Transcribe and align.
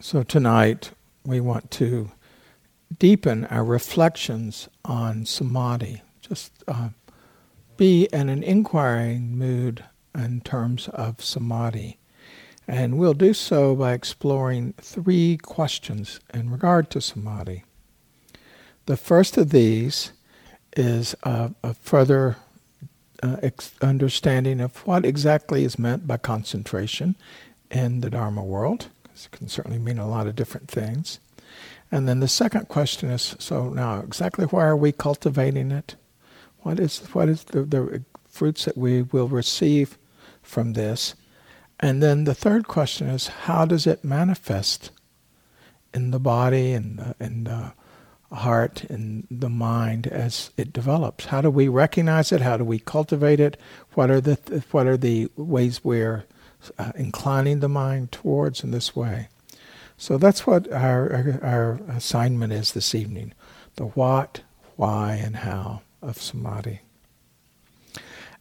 So 0.00 0.22
tonight 0.22 0.92
we 1.24 1.40
want 1.40 1.72
to 1.72 2.12
deepen 3.00 3.46
our 3.46 3.64
reflections 3.64 4.68
on 4.84 5.26
samadhi. 5.26 6.02
Just 6.20 6.52
uh, 6.68 6.90
be 7.76 8.08
in 8.12 8.28
an 8.28 8.44
inquiring 8.44 9.36
mood 9.36 9.82
in 10.14 10.40
terms 10.42 10.86
of 10.88 11.22
samadhi. 11.22 11.98
And 12.68 12.96
we'll 12.96 13.12
do 13.12 13.34
so 13.34 13.74
by 13.74 13.92
exploring 13.92 14.74
three 14.80 15.36
questions 15.36 16.20
in 16.32 16.48
regard 16.48 16.90
to 16.90 17.00
samadhi. 17.00 17.64
The 18.86 18.96
first 18.96 19.36
of 19.36 19.50
these 19.50 20.12
is 20.76 21.16
a, 21.24 21.52
a 21.64 21.74
further 21.74 22.36
uh, 23.20 23.38
ex- 23.42 23.72
understanding 23.82 24.60
of 24.60 24.86
what 24.86 25.04
exactly 25.04 25.64
is 25.64 25.76
meant 25.76 26.06
by 26.06 26.18
concentration 26.18 27.16
in 27.68 28.00
the 28.00 28.10
Dharma 28.10 28.44
world. 28.44 28.90
It 29.26 29.36
can 29.36 29.48
certainly 29.48 29.78
mean 29.78 29.98
a 29.98 30.08
lot 30.08 30.26
of 30.26 30.36
different 30.36 30.68
things. 30.68 31.20
And 31.90 32.06
then 32.06 32.20
the 32.20 32.28
second 32.28 32.68
question 32.68 33.10
is 33.10 33.34
so 33.38 33.70
now, 33.70 34.00
exactly 34.00 34.44
why 34.46 34.66
are 34.66 34.76
we 34.76 34.92
cultivating 34.92 35.70
it? 35.70 35.96
What 36.60 36.78
is, 36.78 36.98
what 37.12 37.28
is 37.28 37.44
the, 37.44 37.62
the 37.62 38.02
fruits 38.28 38.64
that 38.66 38.76
we 38.76 39.02
will 39.02 39.28
receive 39.28 39.96
from 40.42 40.74
this? 40.74 41.14
And 41.80 42.02
then 42.02 42.24
the 42.24 42.34
third 42.34 42.66
question 42.68 43.08
is 43.08 43.28
how 43.28 43.64
does 43.64 43.86
it 43.86 44.04
manifest 44.04 44.90
in 45.94 46.10
the 46.10 46.18
body 46.18 46.72
and 46.72 46.98
the, 46.98 47.14
in 47.20 47.44
the 47.44 47.72
heart 48.30 48.84
and 48.84 49.26
the 49.30 49.48
mind 49.48 50.06
as 50.08 50.50
it 50.56 50.72
develops? 50.72 51.26
How 51.26 51.40
do 51.40 51.50
we 51.50 51.68
recognize 51.68 52.32
it? 52.32 52.42
How 52.42 52.56
do 52.56 52.64
we 52.64 52.78
cultivate 52.78 53.40
it? 53.40 53.56
What 53.94 54.10
are 54.10 54.20
the, 54.20 54.64
what 54.70 54.86
are 54.86 54.96
the 54.96 55.30
ways 55.36 55.82
we're 55.82 56.24
uh, 56.78 56.92
inclining 56.96 57.60
the 57.60 57.68
mind 57.68 58.12
towards 58.12 58.62
in 58.62 58.70
this 58.70 58.94
way. 58.94 59.28
So 59.96 60.16
that's 60.16 60.46
what 60.46 60.70
our, 60.72 61.40
our, 61.42 61.80
assignment 61.88 62.52
is 62.52 62.72
this 62.72 62.94
evening 62.94 63.34
the 63.76 63.86
what, 63.86 64.42
why, 64.76 65.14
and 65.14 65.36
how 65.36 65.82
of 66.00 66.18
samadhi. 66.18 66.80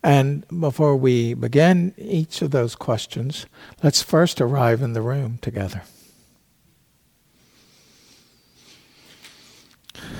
And 0.03 0.45
before 0.47 0.95
we 0.95 1.33
begin 1.33 1.93
each 1.97 2.41
of 2.41 2.51
those 2.51 2.75
questions, 2.75 3.47
let's 3.83 4.01
first 4.01 4.39
arrive 4.39 4.81
in 4.81 4.93
the 4.93 5.01
room 5.01 5.39
together. 5.41 5.81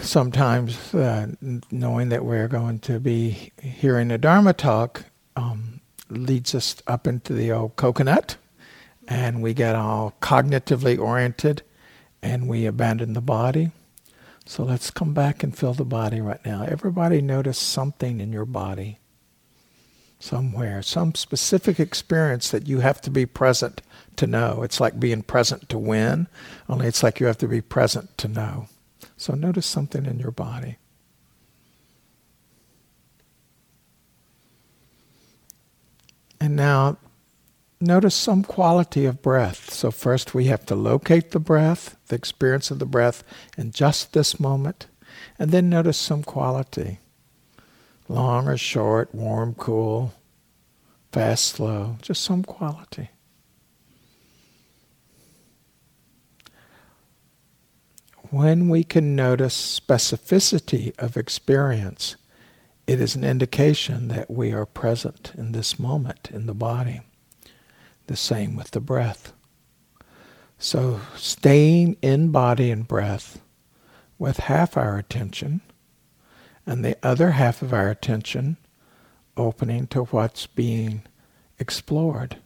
Sometimes, 0.02 0.94
uh, 0.96 1.28
knowing 1.70 2.10
that 2.10 2.26
we're 2.26 2.48
going 2.48 2.80
to 2.80 3.00
be 3.00 3.52
hearing 3.62 4.10
a 4.10 4.18
Dharma 4.18 4.54
talk, 4.54 5.06
um, 5.36 5.77
leads 6.10 6.56
us 6.56 6.76
up 6.88 7.08
into 7.08 7.34
the 7.34 7.52
old 7.52 7.76
coconut, 7.76 8.38
and 9.08 9.42
we 9.42 9.54
get 9.54 9.76
all 9.76 10.14
cognitively 10.22 11.00
oriented, 11.00 11.64
and 12.22 12.48
we 12.48 12.66
abandon 12.66 13.14
the 13.14 13.22
body. 13.22 13.72
So 14.46 14.64
let's 14.64 14.92
come 14.92 15.14
back 15.14 15.44
and 15.44 15.58
feel 15.58 15.74
the 15.74 15.84
body 15.84 16.22
right 16.22 16.44
now. 16.46 16.64
Everybody 16.64 17.22
notice 17.22 17.58
something 17.58 18.22
in 18.22 18.32
your 18.32 18.46
body, 18.46 19.00
somewhere, 20.20 20.82
some 20.82 21.16
specific 21.16 21.80
experience 21.80 22.50
that 22.52 22.68
you 22.68 22.80
have 22.80 23.02
to 23.02 23.10
be 23.10 23.26
present 23.26 23.82
to 24.16 24.26
know. 24.26 24.64
It's 24.64 24.80
like 24.80 25.00
being 25.00 25.22
present 25.22 25.68
to 25.70 25.78
win, 25.78 26.28
only 26.70 26.88
it's 26.88 27.04
like 27.04 27.20
you 27.20 27.26
have 27.28 27.38
to 27.40 27.48
be 27.48 27.62
present 27.62 28.18
to 28.20 28.28
know. 28.28 28.68
So 29.18 29.34
notice 29.34 29.66
something 29.66 30.06
in 30.06 30.20
your 30.20 30.32
body. 30.32 30.78
And 36.40 36.47
now 36.58 36.98
notice 37.80 38.16
some 38.16 38.44
quality 38.44 39.06
of 39.06 39.22
breath. 39.22 39.72
So, 39.72 39.92
first 39.92 40.34
we 40.34 40.46
have 40.46 40.66
to 40.66 40.76
locate 40.76 41.32
the 41.32 41.40
breath, 41.40 41.96
the 42.08 42.16
experience 42.16 42.70
of 42.72 42.80
the 42.80 42.86
breath 42.86 43.24
in 43.58 43.72
just 43.72 44.12
this 44.12 44.40
moment, 44.40 44.88
and 45.40 45.52
then 45.52 45.70
notice 45.70 45.98
some 45.98 46.24
quality 46.24 47.00
long 48.10 48.48
or 48.48 48.58
short, 48.58 49.14
warm, 49.14 49.54
cool, 49.56 50.14
fast, 51.12 51.46
slow, 51.46 51.98
just 52.02 52.24
some 52.24 52.44
quality. 52.44 53.10
When 58.30 58.68
we 58.70 58.84
can 58.84 59.16
notice 59.16 59.80
specificity 59.80 60.98
of 61.00 61.16
experience, 61.16 62.18
it 62.88 63.02
is 63.02 63.16
an 63.16 63.26
indication 63.26 64.08
that 64.08 64.32
we 64.32 64.54
are 64.54 64.66
present 64.66 65.34
in 65.38 65.52
this 65.52 65.78
moment 65.78 66.30
in 66.32 66.46
the 66.46 66.54
body. 66.54 67.02
The 68.08 68.16
same 68.16 68.56
with 68.56 68.72
the 68.72 68.80
breath. 68.80 69.34
So, 70.58 71.02
staying 71.18 71.98
in 72.02 72.32
body 72.32 72.72
and 72.72 72.88
breath 72.88 73.42
with 74.18 74.38
half 74.38 74.78
our 74.78 74.98
attention 74.98 75.62
and 76.66 76.84
the 76.84 76.98
other 77.04 77.32
half 77.32 77.62
of 77.62 77.74
our 77.74 77.90
attention 77.90 78.58
opening 79.36 79.86
to 79.88 80.06
what's 80.06 80.48
being 80.48 81.04
explored. 81.60 82.38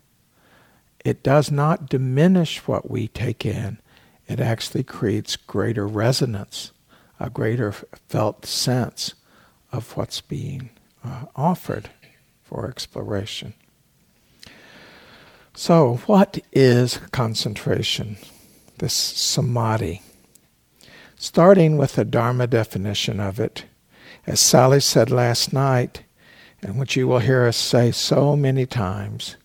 It 1.06 1.24
does 1.24 1.52
not 1.52 1.88
diminish 1.88 2.68
what 2.68 2.90
we 2.90 3.08
take 3.08 3.46
in, 3.46 3.80
it 4.28 4.40
actually 4.40 4.84
creates 4.84 5.36
greater 5.36 5.88
resonance, 5.88 6.72
a 7.20 7.30
greater 7.30 7.72
felt 7.72 8.46
sense 8.46 9.14
of 9.72 9.96
what's 9.96 10.22
being 10.22 10.70
uh, 11.04 11.26
offered 11.36 11.90
for 12.44 12.68
exploration. 12.68 13.54
So, 15.54 16.02
what 16.06 16.40
is 16.52 16.98
concentration? 17.12 18.18
This 18.78 18.94
samadhi. 18.94 20.02
Starting 21.16 21.78
with 21.78 21.94
the 21.94 22.06
Dharma 22.06 22.48
definition 22.48 23.20
of 23.20 23.40
it, 23.40 23.66
as 24.26 24.40
Sally 24.40 24.80
said 24.80 25.12
last 25.12 25.54
night, 25.54 26.04
and 26.62 26.80
which 26.80 26.96
you 26.96 27.08
will 27.08 27.20
hear 27.20 27.46
us 27.46 27.58
say 27.58 27.92
so 27.92 28.36
many 28.36 28.66
times, 28.66 29.36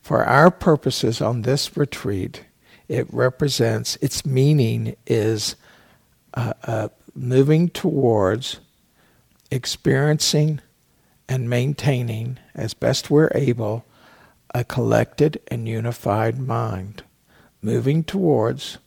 for 0.00 0.24
our 0.24 0.50
purposes 0.50 1.20
on 1.20 1.42
this 1.42 1.76
retreat, 1.76 2.44
it 2.88 3.06
represents, 3.12 3.96
its 3.96 4.24
meaning 4.24 4.94
is 5.06 5.56
uh, 6.34 6.52
uh, 6.64 6.88
moving 7.14 7.68
towards 7.68 8.60
experiencing 9.50 10.60
and 11.28 11.50
maintaining, 11.50 12.38
as 12.54 12.74
best 12.74 13.10
we're 13.10 13.30
able, 13.34 13.84
a 14.54 14.64
collected 14.64 15.40
and 15.48 15.68
unified 15.68 16.38
mind. 16.38 17.02
Moving 17.62 18.04
towards, 18.04 18.78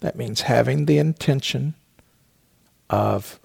that 0.00 0.16
means 0.16 0.42
having 0.42 0.86
the 0.86 0.98
intention 0.98 1.74
of 2.88 3.40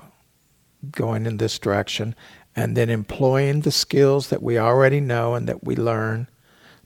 going 0.92 1.26
in 1.26 1.38
this 1.38 1.58
direction, 1.58 2.16
and 2.56 2.76
then 2.76 2.90
employing 2.90 3.62
the 3.62 3.72
skills 3.72 4.30
that 4.30 4.44
we 4.44 4.58
already 4.58 5.00
know 5.00 5.36
and 5.36 5.48
that 5.48 5.64
we 5.64 5.76
learn 5.76 6.28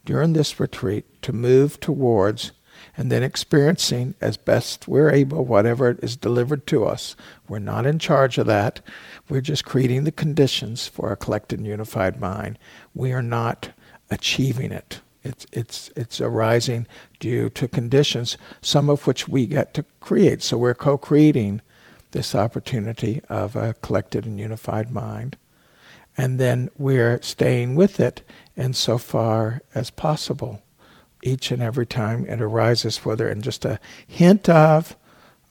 during 0.06 0.34
this 0.34 0.60
retreat 0.60 1.22
to 1.22 1.34
move 1.34 1.80
towards 1.80 2.52
and 2.98 3.12
then 3.12 3.24
experiencing 3.24 4.16
as 4.22 4.38
best 4.38 4.88
we're 4.88 5.12
able 5.12 5.46
whatever 5.46 5.98
is 6.02 6.18
delivered 6.18 6.68
to 6.68 6.86
us. 6.86 7.16
We're 7.48 7.60
not 7.60 7.86
in 7.86 8.00
charge 8.00 8.38
of 8.38 8.48
that. 8.48 8.82
We're 9.30 9.42
just 9.42 9.66
creating 9.66 10.04
the 10.04 10.12
conditions 10.12 10.88
for 10.88 11.12
a 11.12 11.18
collected 11.18 11.60
and 11.60 11.68
unified 11.68 12.20
mind. 12.20 12.60
We 12.94 13.14
are 13.14 13.22
not 13.22 13.70
achieving 14.10 14.72
it. 14.72 15.02
It's, 15.24 15.46
it's, 15.52 15.92
it's 15.96 16.20
arising 16.20 16.88
due 17.20 17.50
to 17.52 17.68
conditions, 17.68 18.38
some 18.62 18.90
of 18.90 19.06
which 19.06 19.28
we 19.28 19.46
get 19.46 19.74
to 19.76 19.86
create. 20.00 20.42
So 20.42 20.58
we're 20.58 20.74
co 20.74 20.98
creating 20.98 21.62
this 22.12 22.36
opportunity 22.36 23.22
of 23.30 23.56
a 23.56 23.76
collected 23.76 24.26
and 24.26 24.40
unified 24.40 24.92
mind. 24.92 25.38
And 26.18 26.40
then 26.40 26.70
we're 26.78 27.22
staying 27.22 27.76
with 27.76 28.00
it 28.00 28.22
insofar 28.58 29.62
as 29.74 29.90
possible 29.90 30.62
each 31.24 31.52
and 31.52 31.62
every 31.62 31.86
time 31.86 32.26
it 32.26 32.42
arises, 32.42 33.06
whether 33.06 33.30
in 33.30 33.42
just 33.42 33.66
a 33.66 33.80
hint 34.08 34.50
of 34.50 34.96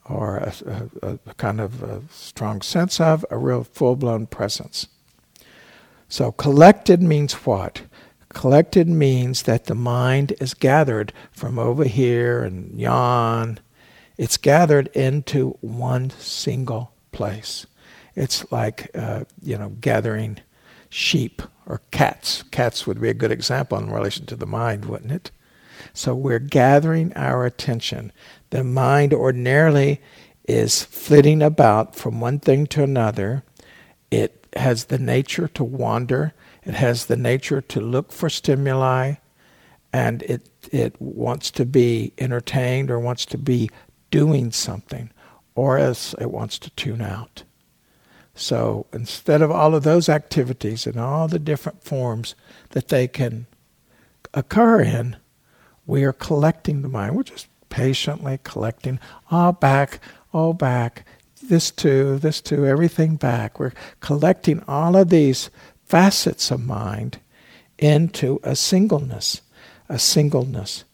or 0.05 0.37
a, 0.37 0.53
a, 1.01 1.19
a 1.25 1.33
kind 1.35 1.61
of 1.61 1.83
a 1.83 2.01
strong 2.11 2.61
sense 2.61 2.99
of, 2.99 3.25
a 3.29 3.37
real 3.37 3.63
full 3.63 3.95
blown 3.95 4.27
presence. 4.27 4.87
So, 6.09 6.31
collected 6.31 7.01
means 7.01 7.33
what? 7.33 7.83
Collected 8.29 8.87
means 8.87 9.43
that 9.43 9.65
the 9.65 9.75
mind 9.75 10.33
is 10.39 10.53
gathered 10.53 11.13
from 11.31 11.59
over 11.59 11.83
here 11.83 12.43
and 12.43 12.79
yon. 12.79 13.59
It's 14.17 14.37
gathered 14.37 14.87
into 14.87 15.57
one 15.61 16.09
single 16.11 16.93
place. 17.11 17.65
It's 18.15 18.49
like, 18.51 18.89
uh, 18.95 19.23
you 19.41 19.57
know, 19.57 19.69
gathering 19.69 20.39
sheep 20.89 21.41
or 21.65 21.81
cats. 21.91 22.43
Cats 22.51 22.85
would 22.85 22.99
be 22.99 23.09
a 23.09 23.13
good 23.13 23.31
example 23.31 23.77
in 23.77 23.89
relation 23.89 24.25
to 24.27 24.35
the 24.35 24.45
mind, 24.45 24.85
wouldn't 24.85 25.11
it? 25.11 25.31
So 25.93 26.15
we're 26.15 26.39
gathering 26.39 27.13
our 27.15 27.45
attention. 27.45 28.11
The 28.49 28.63
mind 28.63 29.13
ordinarily 29.13 30.01
is 30.47 30.83
flitting 30.83 31.41
about 31.41 31.95
from 31.95 32.19
one 32.19 32.39
thing 32.39 32.67
to 32.67 32.83
another. 32.83 33.43
It 34.09 34.47
has 34.55 34.85
the 34.85 34.99
nature 34.99 35.47
to 35.49 35.63
wander, 35.63 36.33
it 36.63 36.73
has 36.73 37.05
the 37.05 37.15
nature 37.15 37.61
to 37.61 37.81
look 37.81 38.11
for 38.11 38.29
stimuli, 38.29 39.13
and 39.93 40.23
it 40.23 40.47
it 40.71 40.95
wants 41.01 41.51
to 41.51 41.65
be 41.65 42.13
entertained 42.17 42.91
or 42.91 42.99
wants 42.99 43.25
to 43.27 43.37
be 43.37 43.69
doing 44.09 44.51
something, 44.51 45.09
or 45.55 45.77
else 45.77 46.13
it 46.19 46.31
wants 46.31 46.59
to 46.59 46.69
tune 46.71 47.01
out. 47.01 47.43
So 48.35 48.85
instead 48.93 49.41
of 49.41 49.51
all 49.51 49.75
of 49.75 49.83
those 49.83 50.09
activities 50.09 50.87
and 50.87 50.99
all 50.99 51.27
the 51.27 51.39
different 51.39 51.83
forms 51.83 52.35
that 52.71 52.87
they 52.87 53.07
can 53.07 53.47
occur 54.33 54.81
in, 54.81 55.17
we 55.91 56.05
are 56.05 56.13
collecting 56.13 56.83
the 56.83 56.87
mind. 56.87 57.17
We're 57.17 57.23
just 57.23 57.49
patiently 57.67 58.39
collecting 58.45 58.97
all 59.29 59.51
back, 59.51 59.99
all 60.31 60.53
back, 60.53 61.05
this 61.43 61.69
too, 61.69 62.17
this 62.17 62.39
too, 62.39 62.65
everything 62.65 63.17
back. 63.17 63.59
We're 63.59 63.73
collecting 63.99 64.63
all 64.69 64.95
of 64.95 65.09
these 65.09 65.49
facets 65.83 66.49
of 66.49 66.65
mind 66.65 67.19
into 67.77 68.39
a 68.41 68.55
singleness, 68.55 69.41
a 69.89 69.99
singleness. 69.99 70.85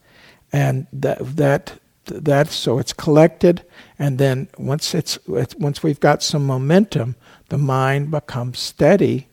And 0.51 0.87
that, 0.91 1.19
that, 1.35 1.73
that 2.05 2.47
so 2.47 2.79
it's 2.79 2.93
collected, 2.93 3.63
and 3.99 4.17
then 4.17 4.47
once, 4.57 4.95
it's, 4.95 5.19
once 5.27 5.83
we've 5.83 5.99
got 5.99 6.23
some 6.23 6.43
momentum, 6.43 7.15
the 7.49 7.59
mind 7.59 8.09
becomes 8.09 8.57
steady 8.57 9.27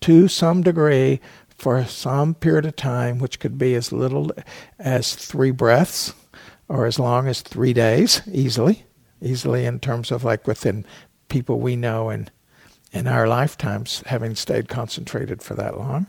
to 0.00 0.26
some 0.26 0.62
degree 0.62 1.20
for 1.58 1.84
some 1.84 2.34
period 2.34 2.66
of 2.66 2.76
time, 2.76 3.18
which 3.18 3.40
could 3.40 3.58
be 3.58 3.74
as 3.74 3.92
little 3.92 4.30
as 4.78 5.14
three 5.14 5.50
breaths 5.50 6.14
or 6.68 6.86
as 6.86 6.98
long 6.98 7.28
as 7.28 7.40
three 7.40 7.72
days, 7.72 8.20
easily, 8.30 8.84
easily 9.22 9.64
in 9.64 9.80
terms 9.80 10.10
of 10.10 10.24
like 10.24 10.46
within 10.46 10.84
people 11.28 11.60
we 11.60 11.76
know 11.76 12.08
and 12.08 12.30
in 12.92 13.06
our 13.06 13.26
lifetimes 13.26 14.02
having 14.06 14.34
stayed 14.34 14.68
concentrated 14.68 15.42
for 15.42 15.54
that 15.54 15.78
long. 15.78 16.06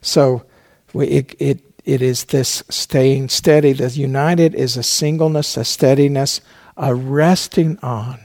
So 0.00 0.44
we, 0.92 1.06
it, 1.08 1.34
it, 1.38 1.60
it 1.84 2.02
is 2.02 2.24
this 2.24 2.62
staying 2.68 3.28
steady. 3.28 3.72
The 3.72 3.88
united 3.90 4.54
is 4.54 4.76
a 4.76 4.82
singleness, 4.82 5.56
a 5.56 5.64
steadiness, 5.64 6.40
a 6.76 6.94
resting 6.94 7.78
on, 7.82 8.20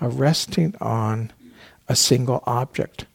a 0.00 0.08
resting 0.08 0.74
on 0.80 1.32
a 1.88 1.96
single 1.96 2.42
object. 2.46 3.06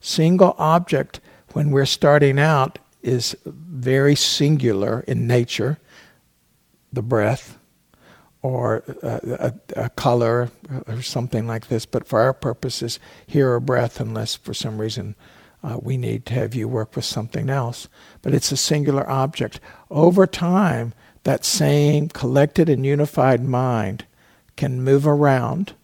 Single 0.00 0.54
object, 0.58 1.20
when 1.54 1.70
we're 1.70 1.86
starting 1.86 2.38
out, 2.38 2.78
is 3.02 3.36
very 3.44 4.16
singular 4.16 5.00
in 5.06 5.26
nature 5.26 5.78
the 6.92 7.02
breath 7.02 7.58
or 8.42 8.82
a, 9.02 9.54
a, 9.76 9.84
a, 9.84 9.90
color 9.90 10.50
or 10.86 11.02
something 11.02 11.46
like 11.46 11.68
this. 11.68 11.86
But 11.86 12.06
for 12.06 12.20
our 12.20 12.32
purposes, 12.32 12.98
hear 13.26 13.54
a 13.54 13.60
breath, 13.60 14.00
unless 14.00 14.34
for 14.34 14.54
some 14.54 14.78
reason 14.78 15.16
uh, 15.62 15.78
we 15.80 15.96
need 15.96 16.26
to 16.26 16.34
have 16.34 16.54
you 16.54 16.68
work 16.68 16.96
with 16.96 17.04
something 17.04 17.50
else. 17.50 17.88
But 18.22 18.34
it's 18.34 18.52
a 18.52 18.56
singular 18.56 19.08
object. 19.08 19.60
Over 19.90 20.26
time, 20.26 20.92
that 21.24 21.44
same 21.44 22.08
collected 22.08 22.68
and 22.68 22.84
unified 22.84 23.42
mind 23.44 24.06
can 24.56 24.82
move 24.82 25.06
around 25.06 25.74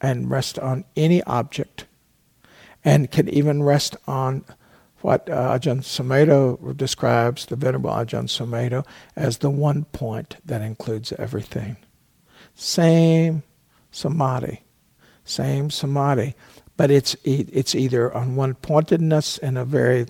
and 0.00 0.30
rest 0.30 0.58
on 0.58 0.84
any 0.96 1.22
object 1.22 1.86
and 2.84 3.10
can 3.10 3.28
even 3.28 3.62
rest 3.62 3.96
on 4.06 4.44
what 5.00 5.28
uh, 5.28 5.58
Ajahn 5.58 5.80
Sumedho 5.80 6.76
describes, 6.76 7.46
the 7.46 7.56
Venerable 7.56 7.90
Ajahn 7.90 8.24
Sumedho, 8.24 8.86
as 9.16 9.38
the 9.38 9.50
one 9.50 9.84
point 9.86 10.36
that 10.44 10.62
includes 10.62 11.12
everything. 11.12 11.76
Same 12.54 13.42
samadhi, 13.90 14.62
same 15.24 15.70
samadhi, 15.70 16.34
but 16.76 16.90
it's, 16.90 17.16
it's 17.24 17.74
either 17.74 18.14
on 18.14 18.36
one 18.36 18.54
pointedness 18.54 19.38
in 19.38 19.56
a 19.56 19.64
very 19.64 20.06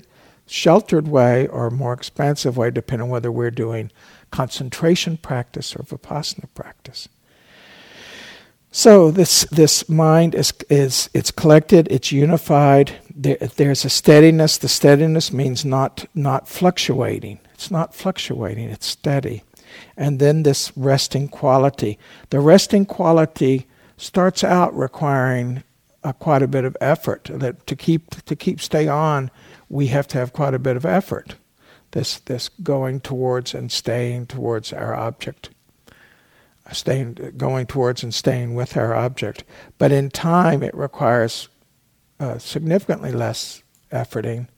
sheltered 0.47 1.09
way 1.09 1.47
or 1.49 1.71
more 1.71 1.93
expansive 1.93 2.57
way, 2.57 2.71
depending 2.71 3.05
on 3.05 3.11
whether 3.11 3.33
we're 3.33 3.51
doing 3.51 3.91
concentration 4.31 5.17
practice 5.17 5.75
or 5.75 5.83
vipassana 5.83 6.47
practice. 6.55 7.09
So 8.77 9.13
this 9.13 9.47
this 9.53 9.89
mind 9.89 10.35
is 10.35 10.53
is 10.69 11.09
it's 11.15 11.31
collected, 11.31 11.87
it's 11.93 12.11
unified. 12.11 12.91
There, 13.15 13.37
there's 13.37 13.85
a 13.85 13.89
steadiness. 13.89 14.59
The 14.59 14.69
steadiness 14.69 15.33
means 15.33 15.65
not 15.65 16.07
not 16.13 16.49
fluctuating. 16.49 17.39
It's 17.55 17.71
not 17.71 17.95
fluctuating. 17.95 18.69
It's 18.69 18.87
steady, 18.87 19.45
and 19.97 20.19
then 20.19 20.43
this 20.43 20.73
resting 20.75 21.29
quality. 21.29 22.01
The 22.31 22.41
resting 22.41 22.85
quality 22.85 23.69
starts 23.97 24.43
out 24.43 24.77
requiring 24.77 25.63
uh, 26.03 26.13
quite 26.13 26.43
a 26.43 26.49
bit 26.49 26.65
of 26.65 26.77
effort. 26.81 27.31
That 27.33 27.69
to 27.69 27.77
keep 27.77 28.25
to 28.25 28.35
keep 28.35 28.61
stay 28.61 28.89
on, 28.89 29.31
we 29.69 29.87
have 29.87 30.09
to 30.09 30.19
have 30.19 30.33
quite 30.33 30.53
a 30.53 30.59
bit 30.59 30.77
of 30.77 30.85
effort. 30.85 31.37
This 31.93 32.19
this 32.19 32.49
going 32.49 33.03
towards 33.03 33.55
and 33.55 33.71
staying 33.71 34.27
towards 34.27 34.73
our 34.73 34.97
object 34.97 35.51
staying, 36.73 37.35
going 37.37 37.67
towards 37.67 38.03
and 38.03 38.15
staying 38.15 38.55
with 38.55 38.77
our 38.77 38.95
object. 38.95 39.45
But 39.79 39.93
in 39.93 40.11
time, 40.11 40.63
it 40.63 40.75
requires 40.75 41.49
uh, 42.21 42.39
significantly 42.39 43.13
less 43.13 43.63
efforting, 43.93 44.49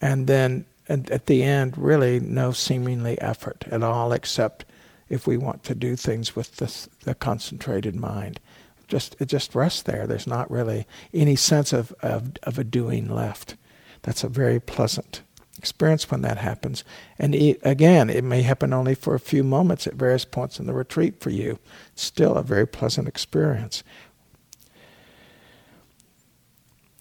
and 0.00 0.26
then 0.26 0.66
and 0.88 1.10
at 1.10 1.26
the 1.26 1.42
end, 1.42 1.78
really 1.78 2.20
no 2.20 2.52
seemingly 2.52 3.20
effort 3.20 3.64
at 3.70 3.82
all, 3.82 4.12
except 4.12 4.64
if 5.08 5.26
we 5.26 5.36
want 5.36 5.62
to 5.64 5.74
do 5.74 5.94
things 5.96 6.34
with 6.34 6.56
the, 6.56 6.88
the 7.04 7.14
concentrated 7.14 7.94
mind. 7.94 8.40
Just 8.88 9.16
it 9.20 9.26
just 9.26 9.54
rests 9.54 9.82
there. 9.82 10.06
There's 10.06 10.26
not 10.26 10.50
really 10.50 10.86
any 11.14 11.36
sense 11.36 11.72
of, 11.72 11.92
of, 12.02 12.32
of 12.42 12.58
a 12.58 12.64
doing 12.64 13.08
left. 13.08 13.56
That's 14.02 14.24
a 14.24 14.28
very 14.28 14.58
pleasant 14.58 15.22
experience 15.62 16.10
when 16.10 16.22
that 16.22 16.38
happens. 16.38 16.82
And 17.20 17.36
it, 17.36 17.60
again, 17.62 18.10
it 18.10 18.24
may 18.24 18.42
happen 18.42 18.72
only 18.72 18.96
for 18.96 19.14
a 19.14 19.20
few 19.20 19.44
moments 19.44 19.86
at 19.86 19.94
various 19.94 20.24
points 20.24 20.58
in 20.58 20.66
the 20.66 20.74
retreat 20.74 21.20
for 21.20 21.30
you. 21.30 21.60
It's 21.92 22.02
still 22.02 22.34
a 22.34 22.42
very 22.42 22.66
pleasant 22.66 23.06
experience. 23.06 23.84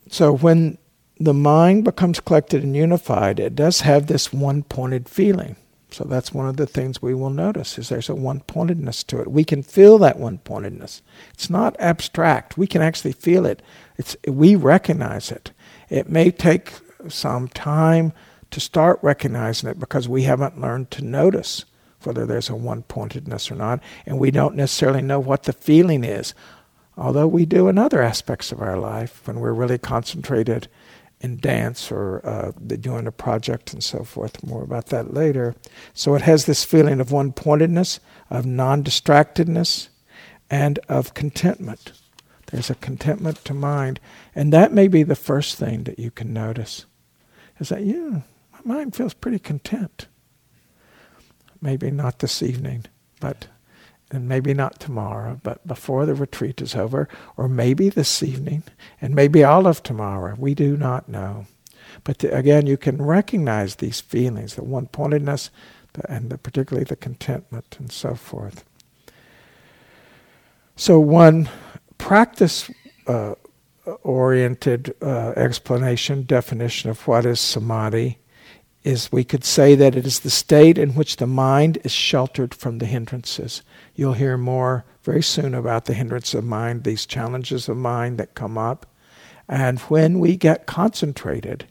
So 0.09 0.31
when 0.31 0.77
the 1.19 1.33
mind 1.33 1.85
becomes 1.85 2.19
collected 2.19 2.63
and 2.63 2.75
unified, 2.75 3.39
it 3.39 3.55
does 3.55 3.81
have 3.81 4.05
this 4.05 4.31
one-pointed 4.31 5.09
feeling. 5.09 5.55
So 5.89 6.03
that's 6.03 6.33
one 6.33 6.47
of 6.47 6.57
the 6.57 6.67
things 6.67 7.01
we 7.01 7.15
will 7.15 7.31
notice 7.31 7.79
is 7.79 7.89
there's 7.89 8.09
a 8.09 8.15
one-pointedness 8.15 9.03
to 9.05 9.21
it. 9.21 9.31
We 9.31 9.43
can 9.43 9.63
feel 9.63 9.97
that 9.97 10.19
one-pointedness. 10.19 11.01
It's 11.33 11.49
not 11.49 11.75
abstract. 11.79 12.57
We 12.57 12.67
can 12.67 12.81
actually 12.81 13.13
feel 13.13 13.45
it. 13.45 13.61
It's 13.97 14.15
we 14.27 14.55
recognize 14.55 15.31
it. 15.31 15.51
It 15.89 16.09
may 16.09 16.29
take 16.31 16.71
some 17.09 17.47
time 17.47 18.13
to 18.51 18.59
start 18.59 19.00
recognizing 19.01 19.69
it 19.69 19.80
because 19.80 20.07
we 20.07 20.24
haven't 20.24 20.59
learned 20.59 20.92
to 20.92 21.03
notice 21.03 21.65
whether 22.03 22.25
there's 22.25 22.50
a 22.50 22.56
one 22.56 22.83
pointedness 22.83 23.51
or 23.51 23.56
not, 23.56 23.80
and 24.06 24.19
we 24.19 24.31
don't 24.31 24.56
necessarily 24.56 25.02
know 25.02 25.19
what 25.19 25.44
the 25.44 25.54
feeling 25.54 26.04
is. 26.04 26.33
Although 26.97 27.28
we 27.28 27.45
do 27.45 27.68
in 27.68 27.78
other 27.78 28.02
aspects 28.02 28.52
of 28.52 28.61
our 28.61 28.78
life 28.78 29.25
when 29.25 29.40
we're 29.40 29.54
really 29.54 29.78
concentrated 29.78 30.68
in 31.21 31.37
dance 31.37 31.92
or 31.92 32.25
uh, 32.25 32.52
doing 32.75 33.07
a 33.07 33.11
project 33.11 33.73
and 33.73 33.83
so 33.83 34.04
forth. 34.04 34.44
More 34.44 34.64
about 34.64 34.87
that 34.87 35.14
later. 35.14 35.56
So 35.94 36.16
it 36.16 36.23
has 36.23 36.45
this 36.45 36.66
feeling 36.66 36.99
of 36.99 37.11
one 37.11 37.31
pointedness, 37.31 37.99
of 38.30 38.45
non 38.45 38.83
distractedness, 38.83 39.90
and 40.49 40.80
of 40.90 41.14
contentment. 41.14 41.94
There's 42.47 42.69
a 42.69 42.75
contentment 42.75 43.45
to 43.45 43.54
mind. 43.54 43.99
And 44.35 44.52
that 44.52 44.73
may 44.73 44.87
be 44.87 45.04
the 45.04 45.16
first 45.16 45.57
thing 45.57 45.83
that 45.83 45.99
you 45.99 46.11
can 46.11 46.33
notice. 46.33 46.85
Is 47.59 47.69
that, 47.69 47.85
yeah, 47.85 48.21
my 48.63 48.75
mind 48.75 48.95
feels 48.95 49.13
pretty 49.13 49.39
content. 49.39 50.07
Maybe 51.61 51.91
not 51.91 52.19
this 52.19 52.41
evening, 52.41 52.85
but 53.19 53.47
and 54.11 54.27
maybe 54.27 54.53
not 54.53 54.80
tomorrow, 54.80 55.39
but 55.41 55.65
before 55.65 56.06
the 56.06 56.13
retreat 56.13 56.61
is 56.61 56.75
over, 56.75 57.07
or 57.37 57.47
maybe 57.47 57.87
this 57.87 58.21
evening, 58.21 58.63
and 58.99 59.15
maybe 59.15 59.44
all 59.44 59.68
of 59.68 59.81
tomorrow. 59.81 60.35
We 60.37 60.53
do 60.53 60.75
not 60.75 61.07
know. 61.07 61.45
But 62.03 62.19
the, 62.19 62.35
again, 62.35 62.68
you 62.68 62.75
can 62.75 63.01
recognize 63.01 63.75
these 63.75 64.01
feelings, 64.01 64.56
the 64.56 64.63
one 64.63 64.87
pointedness, 64.87 65.49
and 66.09 66.30
the, 66.30 66.37
particularly 66.37 66.83
the 66.83 66.97
contentment 66.97 67.77
and 67.80 67.91
so 67.91 68.15
forth. 68.15 68.65
So, 70.75 70.99
one 70.99 71.49
practice 71.97 72.69
uh, 73.07 73.35
oriented 74.03 74.94
uh, 75.01 75.33
explanation, 75.35 76.23
definition 76.23 76.89
of 76.89 77.07
what 77.07 77.25
is 77.25 77.39
samadhi 77.39 78.18
is 78.83 79.11
we 79.11 79.23
could 79.23 79.44
say 79.44 79.76
that 79.76 79.95
it 79.95 80.06
is 80.06 80.21
the 80.21 80.30
state 80.30 80.78
in 80.78 80.92
which 80.92 81.18
the 81.18 81.28
mind 81.28 81.78
is 81.83 81.92
sheltered 81.92 82.54
from 82.54 82.80
the 82.80 82.85
hindrances. 82.85 83.61
You'll 83.95 84.14
hear 84.14 84.38
more 84.38 84.85
very 85.04 85.21
soon 85.21 85.54
about 85.54 85.85
the 85.85 85.94
hindrance 85.94 86.33
of 86.33 86.44
mind, 86.44 86.83
these 86.83 87.06
challenges 87.06 87.69
of 87.69 87.78
mind 87.78 88.18
that 88.18 88.35
come 88.35 88.57
up. 88.57 88.85
And 89.47 89.80
when 89.81 90.19
we 90.19 90.38
get 90.38 90.66
concentrated, 90.66 91.66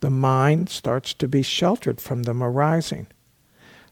the 0.00 0.10
mind 0.10 0.68
starts 0.68 1.14
to 1.14 1.26
be 1.26 1.42
sheltered 1.42 2.00
from 2.00 2.24
them 2.24 2.42
arising. 2.42 3.06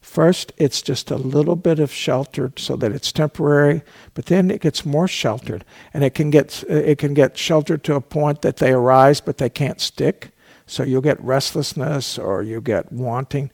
First, 0.02 0.52
it's 0.58 0.82
just 0.82 1.12
a 1.12 1.16
little 1.16 1.54
bit 1.54 1.78
of 1.78 1.92
sheltered 1.92 2.58
so 2.58 2.76
that 2.76 2.90
it's 2.92 3.12
temporary, 3.12 3.82
but 4.14 4.26
then 4.26 4.50
it 4.50 4.60
gets 4.60 4.84
more 4.84 5.06
sheltered, 5.06 5.64
and 5.94 6.02
it 6.02 6.12
can 6.12 6.30
get 6.30 6.64
it 6.68 6.98
can 6.98 7.14
get 7.14 7.38
sheltered 7.38 7.84
to 7.84 7.94
a 7.94 8.00
point 8.00 8.42
that 8.42 8.56
they 8.56 8.72
arise, 8.72 9.20
but 9.20 9.38
they 9.38 9.48
can't 9.48 9.80
stick. 9.80 10.32
So 10.72 10.84
you'll 10.84 11.02
get 11.02 11.22
restlessness 11.22 12.18
or 12.18 12.42
you 12.42 12.62
get 12.62 12.90
wanting. 12.90 13.50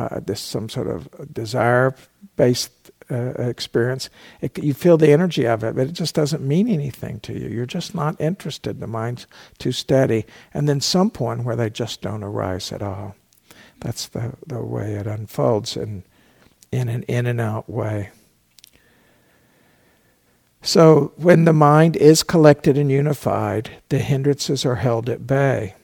uh, 0.00 0.20
this 0.20 0.40
some 0.40 0.68
sort 0.68 0.86
of 0.86 1.08
desire 1.32 1.94
based 2.36 2.90
uh, 3.10 3.32
experience. 3.38 4.08
It, 4.40 4.58
you 4.62 4.72
feel 4.72 4.96
the 4.96 5.12
energy 5.12 5.46
of 5.46 5.64
it, 5.64 5.74
but 5.74 5.88
it 5.88 5.92
just 5.92 6.14
doesn't 6.14 6.46
mean 6.46 6.68
anything 6.68 7.20
to 7.20 7.32
you. 7.38 7.48
You're 7.48 7.66
just 7.66 7.94
not 7.94 8.20
interested. 8.20 8.80
The 8.80 8.86
mind's 8.86 9.26
too 9.58 9.72
steady. 9.72 10.24
And 10.54 10.68
then 10.68 10.80
some 10.80 11.10
point 11.10 11.44
where 11.44 11.56
they 11.56 11.70
just 11.70 12.00
don't 12.00 12.22
arise 12.24 12.72
at 12.72 12.82
all. 12.82 13.16
That's 13.80 14.08
the, 14.08 14.34
the 14.46 14.62
way 14.62 14.94
it 14.94 15.06
unfolds 15.06 15.76
in, 15.76 16.04
in 16.70 16.88
an 16.88 17.02
in 17.04 17.26
and 17.26 17.40
out 17.40 17.68
way. 17.68 18.10
So 20.62 21.12
when 21.16 21.46
the 21.46 21.54
mind 21.54 21.96
is 21.96 22.22
collected 22.22 22.76
and 22.76 22.90
unified, 22.90 23.70
the 23.88 23.98
hindrances 23.98 24.66
are 24.66 24.76
held 24.76 25.08
at 25.08 25.26
bay. 25.26 25.74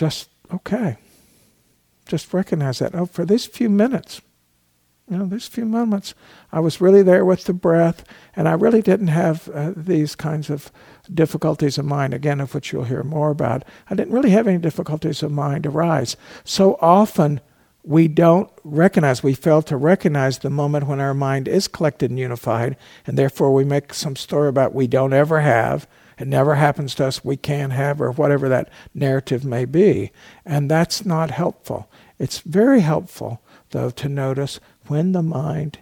Just 0.00 0.30
okay 0.52 0.96
just 2.10 2.34
recognize 2.34 2.80
that. 2.80 2.94
Oh, 2.94 3.06
for 3.06 3.24
these 3.24 3.46
few 3.46 3.70
minutes, 3.70 4.20
you 5.08 5.16
know, 5.16 5.26
these 5.26 5.46
few 5.46 5.64
moments, 5.64 6.14
I 6.52 6.60
was 6.60 6.80
really 6.80 7.02
there 7.02 7.24
with 7.24 7.44
the 7.44 7.52
breath, 7.52 8.04
and 8.36 8.48
I 8.48 8.52
really 8.52 8.82
didn't 8.82 9.08
have 9.08 9.48
uh, 9.48 9.72
these 9.76 10.14
kinds 10.14 10.50
of 10.50 10.70
difficulties 11.12 11.78
of 11.78 11.84
mind, 11.84 12.12
again, 12.12 12.40
of 12.40 12.54
which 12.54 12.72
you'll 12.72 12.84
hear 12.84 13.02
more 13.02 13.30
about. 13.30 13.64
I 13.88 13.94
didn't 13.94 14.12
really 14.12 14.30
have 14.30 14.46
any 14.46 14.58
difficulties 14.58 15.22
of 15.22 15.32
mind 15.32 15.66
arise. 15.66 16.16
So 16.44 16.76
often, 16.80 17.40
we 17.82 18.08
don't 18.08 18.50
recognize, 18.62 19.22
we 19.22 19.34
fail 19.34 19.62
to 19.62 19.76
recognize 19.76 20.38
the 20.38 20.50
moment 20.50 20.86
when 20.86 21.00
our 21.00 21.14
mind 21.14 21.48
is 21.48 21.66
collected 21.66 22.10
and 22.10 22.18
unified, 22.18 22.76
and 23.06 23.16
therefore 23.16 23.54
we 23.54 23.64
make 23.64 23.94
some 23.94 24.16
story 24.16 24.48
about 24.48 24.74
we 24.74 24.86
don't 24.86 25.12
ever 25.12 25.40
have, 25.40 25.88
it 26.20 26.28
never 26.28 26.56
happens 26.56 26.94
to 26.96 27.06
us, 27.06 27.24
we 27.24 27.38
can't 27.38 27.72
have, 27.72 27.98
or 27.98 28.12
whatever 28.12 28.46
that 28.50 28.68
narrative 28.92 29.42
may 29.42 29.64
be. 29.64 30.12
And 30.44 30.70
that's 30.70 31.06
not 31.06 31.30
helpful. 31.30 31.90
It's 32.18 32.40
very 32.40 32.80
helpful, 32.80 33.40
though, 33.70 33.88
to 33.88 34.08
notice 34.08 34.60
when 34.86 35.12
the 35.12 35.22
mind 35.22 35.78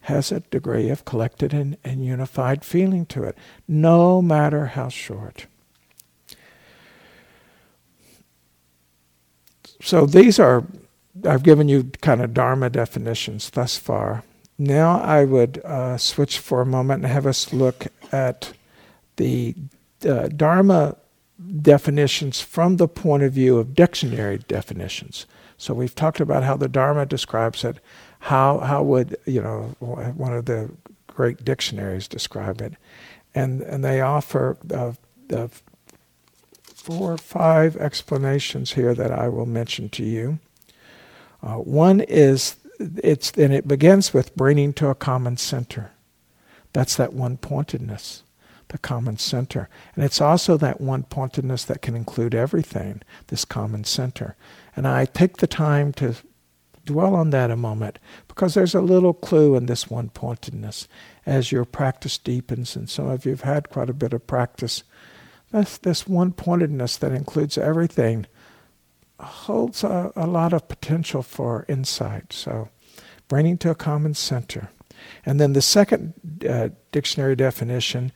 has 0.00 0.32
a 0.32 0.40
degree 0.40 0.90
of 0.90 1.04
collected 1.04 1.54
and, 1.54 1.76
and 1.84 2.04
unified 2.04 2.64
feeling 2.64 3.06
to 3.06 3.22
it, 3.22 3.38
no 3.68 4.20
matter 4.20 4.66
how 4.66 4.88
short. 4.88 5.46
So 9.80 10.04
these 10.04 10.40
are, 10.40 10.64
I've 11.24 11.44
given 11.44 11.68
you 11.68 11.92
kind 12.00 12.22
of 12.22 12.34
Dharma 12.34 12.70
definitions 12.70 13.50
thus 13.50 13.76
far. 13.76 14.24
Now 14.58 15.00
I 15.00 15.24
would 15.24 15.58
uh, 15.64 15.96
switch 15.96 16.40
for 16.40 16.60
a 16.60 16.66
moment 16.66 17.04
and 17.04 17.12
have 17.12 17.26
us 17.26 17.52
look 17.52 17.86
at 18.10 18.52
the 19.14 19.54
uh, 20.06 20.28
Dharma 20.28 20.96
definitions 21.60 22.40
from 22.40 22.76
the 22.76 22.88
point 22.88 23.22
of 23.22 23.32
view 23.32 23.58
of 23.58 23.74
dictionary 23.74 24.38
definitions. 24.38 25.26
So 25.58 25.74
we've 25.74 25.94
talked 25.94 26.20
about 26.20 26.42
how 26.42 26.56
the 26.56 26.68
Dharma 26.68 27.06
describes 27.06 27.64
it. 27.64 27.78
How 28.20 28.58
how 28.58 28.82
would 28.82 29.16
you 29.26 29.42
know 29.42 29.74
one 29.80 30.32
of 30.32 30.46
the 30.46 30.70
great 31.06 31.44
dictionaries 31.44 32.08
describe 32.08 32.60
it? 32.60 32.74
And 33.34 33.62
and 33.62 33.84
they 33.84 34.00
offer 34.00 34.56
uh, 34.72 34.92
uh, 35.34 35.48
four 36.62 37.12
or 37.12 37.18
five 37.18 37.76
explanations 37.76 38.72
here 38.72 38.94
that 38.94 39.10
I 39.10 39.28
will 39.28 39.46
mention 39.46 39.88
to 39.90 40.04
you. 40.04 40.38
Uh, 41.42 41.56
one 41.56 42.00
is 42.00 42.56
it's 42.80 43.30
and 43.32 43.52
it 43.52 43.68
begins 43.68 44.12
with 44.12 44.34
bringing 44.36 44.72
to 44.74 44.88
a 44.88 44.94
common 44.94 45.36
center. 45.36 45.92
That's 46.72 46.96
that 46.96 47.12
one 47.12 47.38
pointedness 47.38 48.22
the 48.68 48.78
common 48.78 49.18
center. 49.18 49.68
And 49.94 50.04
it's 50.04 50.20
also 50.20 50.56
that 50.56 50.80
one 50.80 51.04
pointedness 51.04 51.64
that 51.64 51.82
can 51.82 51.94
include 51.94 52.34
everything, 52.34 53.02
this 53.28 53.44
common 53.44 53.84
center. 53.84 54.36
And 54.74 54.86
I 54.86 55.04
take 55.04 55.38
the 55.38 55.46
time 55.46 55.92
to 55.94 56.16
dwell 56.84 57.14
on 57.14 57.30
that 57.30 57.50
a 57.50 57.56
moment 57.56 57.98
because 58.28 58.54
there's 58.54 58.74
a 58.74 58.80
little 58.80 59.14
clue 59.14 59.56
in 59.56 59.66
this 59.66 59.90
one 59.90 60.08
pointedness 60.08 60.88
as 61.24 61.52
your 61.52 61.64
practice 61.64 62.16
deepens, 62.18 62.76
and 62.76 62.88
some 62.88 63.08
of 63.08 63.24
you 63.24 63.32
have 63.32 63.42
had 63.42 63.70
quite 63.70 63.90
a 63.90 63.94
bit 63.94 64.12
of 64.12 64.26
practice. 64.26 64.84
This, 65.52 65.78
this 65.78 66.06
one 66.06 66.32
pointedness 66.32 66.96
that 66.98 67.12
includes 67.12 67.58
everything 67.58 68.26
holds 69.18 69.82
a, 69.82 70.12
a 70.14 70.26
lot 70.26 70.52
of 70.52 70.68
potential 70.68 71.22
for 71.22 71.64
insight. 71.68 72.32
So, 72.32 72.68
bringing 73.28 73.58
to 73.58 73.70
a 73.70 73.74
common 73.74 74.14
center. 74.14 74.70
And 75.24 75.40
then 75.40 75.52
the 75.52 75.62
second 75.62 76.14
uh, 76.48 76.70
dictionary 76.92 77.36
definition 77.36 78.12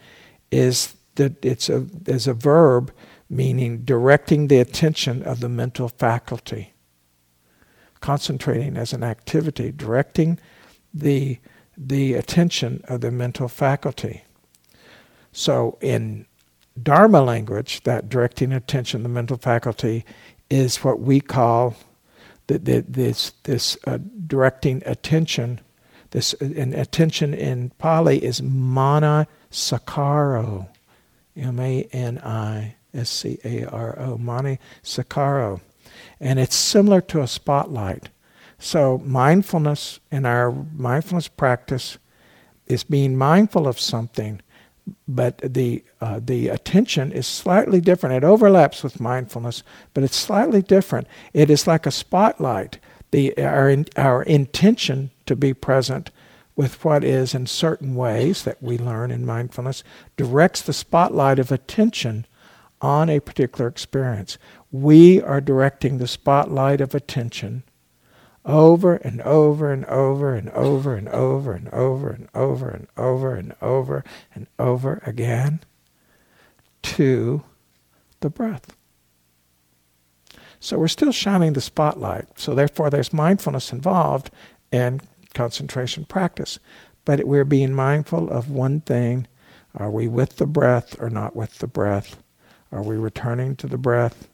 is 0.51 0.95
that 1.17 1.45
it's 1.45 1.69
a, 1.69 1.87
is 2.07 2.27
a 2.27 2.35
verb 2.35 2.93
meaning 3.29 3.79
directing 3.85 4.49
the 4.49 4.59
attention 4.59 5.23
of 5.23 5.41
the 5.41 5.49
mental 5.49 5.89
faculty. 5.89 6.75
Concentrating 8.01 8.77
as 8.77 8.93
an 8.93 9.05
activity, 9.05 9.71
directing 9.71 10.39
the, 10.93 11.39
the 11.77 12.15
attention 12.15 12.83
of 12.89 13.01
the 13.01 13.11
mental 13.11 13.47
faculty. 13.47 14.25
So 15.33 15.79
in 15.81 16.27
Dharma 16.83 17.23
language, 17.23 17.83
that 17.83 18.09
directing 18.09 18.53
attention, 18.53 19.03
the 19.03 19.09
mental 19.09 19.37
faculty, 19.37 20.05
is 20.49 20.79
what 20.79 21.01
we 21.01 21.21
call 21.21 21.77
the, 22.47 22.59
the, 22.59 22.85
this, 22.89 23.33
this 23.45 23.77
uh, 23.87 23.99
directing 24.27 24.83
attention. 24.87 25.61
This 26.11 26.33
and 26.35 26.75
attention 26.75 27.35
in 27.35 27.71
Pali 27.79 28.25
is 28.25 28.43
mana 28.43 29.29
sakaro, 29.51 30.69
M 31.37 31.59
A 31.59 31.89
N 31.93 32.19
I 32.19 32.77
S 32.95 33.11
C 33.11 33.39
A 33.45 33.65
R 33.65 33.99
O, 33.99 34.19
Mani 34.19 34.59
Sakaro. 34.83 35.61
And 36.21 36.39
it's 36.39 36.57
similar 36.57 37.01
to 37.03 37.21
a 37.21 37.27
spotlight. 37.27 38.09
So, 38.59 38.99
mindfulness 39.05 40.01
in 40.11 40.27
our 40.27 40.53
mindfulness 40.53 41.29
practice 41.29 41.99
is 42.67 42.85
being 42.85 43.17
mindful 43.17 43.67
of 43.67 43.81
something, 43.81 44.43
but 45.09 45.39
the, 45.39 45.83
uh, 46.01 46.21
the 46.23 46.49
attention 46.49 47.11
is 47.11 47.27
slightly 47.27 47.81
different. 47.81 48.17
It 48.17 48.25
overlaps 48.25 48.83
with 48.83 49.01
mindfulness, 49.01 49.63
but 49.95 50.05
it's 50.05 50.17
slightly 50.17 50.63
different. 50.63 51.07
It 51.33 51.51
is 51.51 51.67
like 51.67 51.87
a 51.87 51.91
spotlight. 51.91 52.79
The, 53.13 53.37
our, 53.39 53.75
our 53.97 54.23
intention 54.23 55.11
to 55.27 55.35
be 55.35 55.53
present 55.55 56.11
with 56.57 56.85
what 56.85 57.05
is, 57.05 57.35
in 57.35 57.47
certain 57.47 57.95
ways 57.95 58.45
that 58.45 58.63
we 58.63 58.77
learn 58.77 59.11
in 59.11 59.25
mindfulness, 59.25 59.83
directs 60.17 60.61
the 60.63 60.73
spotlight 60.73 61.39
of 61.39 61.51
attention 61.51 62.27
on 62.81 63.09
a 63.09 63.21
particular 63.21 63.69
experience. 63.69 64.39
We 64.71 65.21
are 65.21 65.41
directing 65.41 65.99
the 65.99 66.09
spotlight 66.09 66.81
of 66.81 66.95
attention 66.95 67.63
over 68.45 68.95
and 68.97 69.21
over 69.23 69.73
and 69.73 69.85
over 69.87 70.35
and 70.35 70.49
over 70.51 70.95
and 70.97 71.09
over 71.09 71.53
and 71.53 71.69
over 71.73 72.11
and 72.11 72.29
over 72.35 72.71
and 72.71 72.87
over 72.97 73.35
and 73.35 73.55
over 73.61 74.05
and 74.35 74.47
over 74.59 75.03
again 75.05 75.61
to 76.83 77.43
the 78.21 78.31
breath. 78.31 78.77
So 80.59 80.79
we're 80.79 80.89
still 80.89 81.13
shining 81.13 81.55
the 81.55 81.61
spotlight. 81.61 82.39
So 82.39 82.55
therefore, 82.55 82.91
there's 82.91 83.13
mindfulness 83.13 83.73
involved 83.73 84.31
and 84.73 85.03
concentration 85.35 86.05
practice. 86.05 86.59
But 87.05 87.25
we're 87.25 87.45
being 87.45 87.73
mindful 87.73 88.31
of 88.31 88.51
one 88.51 88.81
thing 88.81 89.27
are 89.75 89.91
we 89.91 90.09
with 90.09 90.37
the 90.37 90.47
breath 90.47 91.01
or 91.01 91.11
not 91.11 91.37
with 91.37 91.59
the 91.59 91.69
breath? 91.69 92.21
Are 92.73 92.83
we 92.83 92.97
returning 92.97 93.57
to 93.57 93.67
the 93.67 93.79
breath 93.79 94.29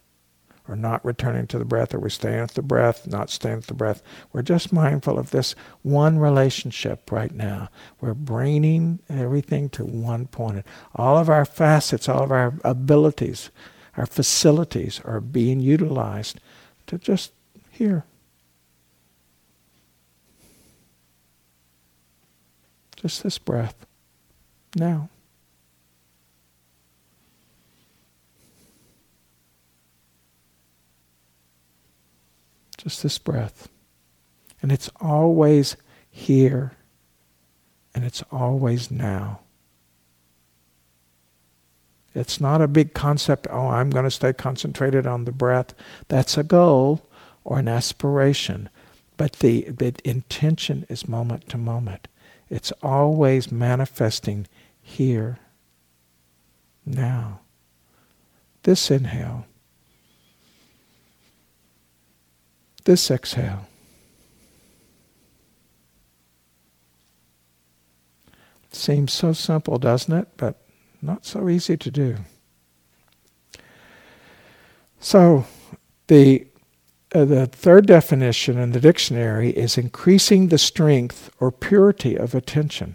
or 0.68 0.76
not 0.76 1.04
returning 1.04 1.46
to 1.48 1.58
the 1.58 1.64
breath? 1.64 1.94
Are 1.94 2.00
we 2.00 2.10
staying 2.10 2.40
with 2.40 2.54
the 2.54 2.62
breath, 2.62 3.06
not 3.06 3.30
staying 3.30 3.56
with 3.56 3.66
the 3.66 3.74
breath? 3.74 4.02
We're 4.32 4.42
just 4.42 4.72
mindful 4.72 5.18
of 5.18 5.30
this 5.30 5.54
one 5.82 6.18
relationship 6.18 7.12
right 7.12 7.32
now. 7.32 7.68
We're 8.00 8.14
bringing 8.14 9.00
everything 9.08 9.68
to 9.70 9.84
one 9.84 10.26
point. 10.26 10.64
All 10.94 11.18
of 11.18 11.28
our 11.28 11.44
facets, 11.44 12.08
all 12.08 12.22
of 12.22 12.32
our 12.32 12.54
abilities, 12.64 13.50
our 13.96 14.06
facilities 14.06 15.00
are 15.04 15.20
being 15.20 15.60
utilized 15.60 16.40
to 16.86 16.98
just 16.98 17.32
here. 17.70 18.04
Just 22.96 23.22
this 23.22 23.38
breath. 23.38 23.86
Now. 24.74 25.10
Just 32.78 33.02
this 33.02 33.18
breath. 33.18 33.68
And 34.62 34.72
it's 34.72 34.90
always 35.00 35.76
here 36.10 36.72
and 37.94 38.04
it's 38.04 38.22
always 38.30 38.90
now. 38.90 39.40
It's 42.14 42.40
not 42.40 42.62
a 42.62 42.68
big 42.68 42.94
concept, 42.94 43.46
oh, 43.50 43.68
I'm 43.68 43.90
going 43.90 44.04
to 44.04 44.10
stay 44.10 44.32
concentrated 44.32 45.06
on 45.06 45.24
the 45.24 45.32
breath. 45.32 45.74
That's 46.08 46.38
a 46.38 46.42
goal 46.42 47.06
or 47.44 47.58
an 47.58 47.68
aspiration. 47.68 48.68
But 49.16 49.34
the, 49.34 49.62
the 49.62 49.94
intention 50.04 50.86
is 50.88 51.08
moment 51.08 51.48
to 51.50 51.58
moment. 51.58 52.08
It's 52.48 52.72
always 52.82 53.50
manifesting 53.50 54.46
here, 54.80 55.38
now. 56.84 57.40
This 58.62 58.90
inhale. 58.90 59.46
this 62.86 63.10
exhale. 63.10 63.66
Seems 68.70 69.12
so 69.12 69.32
simple, 69.32 69.78
doesn't 69.78 70.14
it? 70.16 70.28
But 70.36 70.62
not 71.02 71.26
so 71.26 71.48
easy 71.48 71.76
to 71.76 71.90
do. 71.90 72.16
So, 75.00 75.46
the 76.06 76.46
uh, 77.16 77.24
the 77.24 77.46
third 77.46 77.86
definition 77.86 78.58
in 78.58 78.72
the 78.72 78.80
dictionary 78.80 79.50
is 79.50 79.78
increasing 79.78 80.48
the 80.48 80.58
strength 80.58 81.30
or 81.40 81.50
purity 81.50 82.14
of 82.14 82.34
attention. 82.34 82.94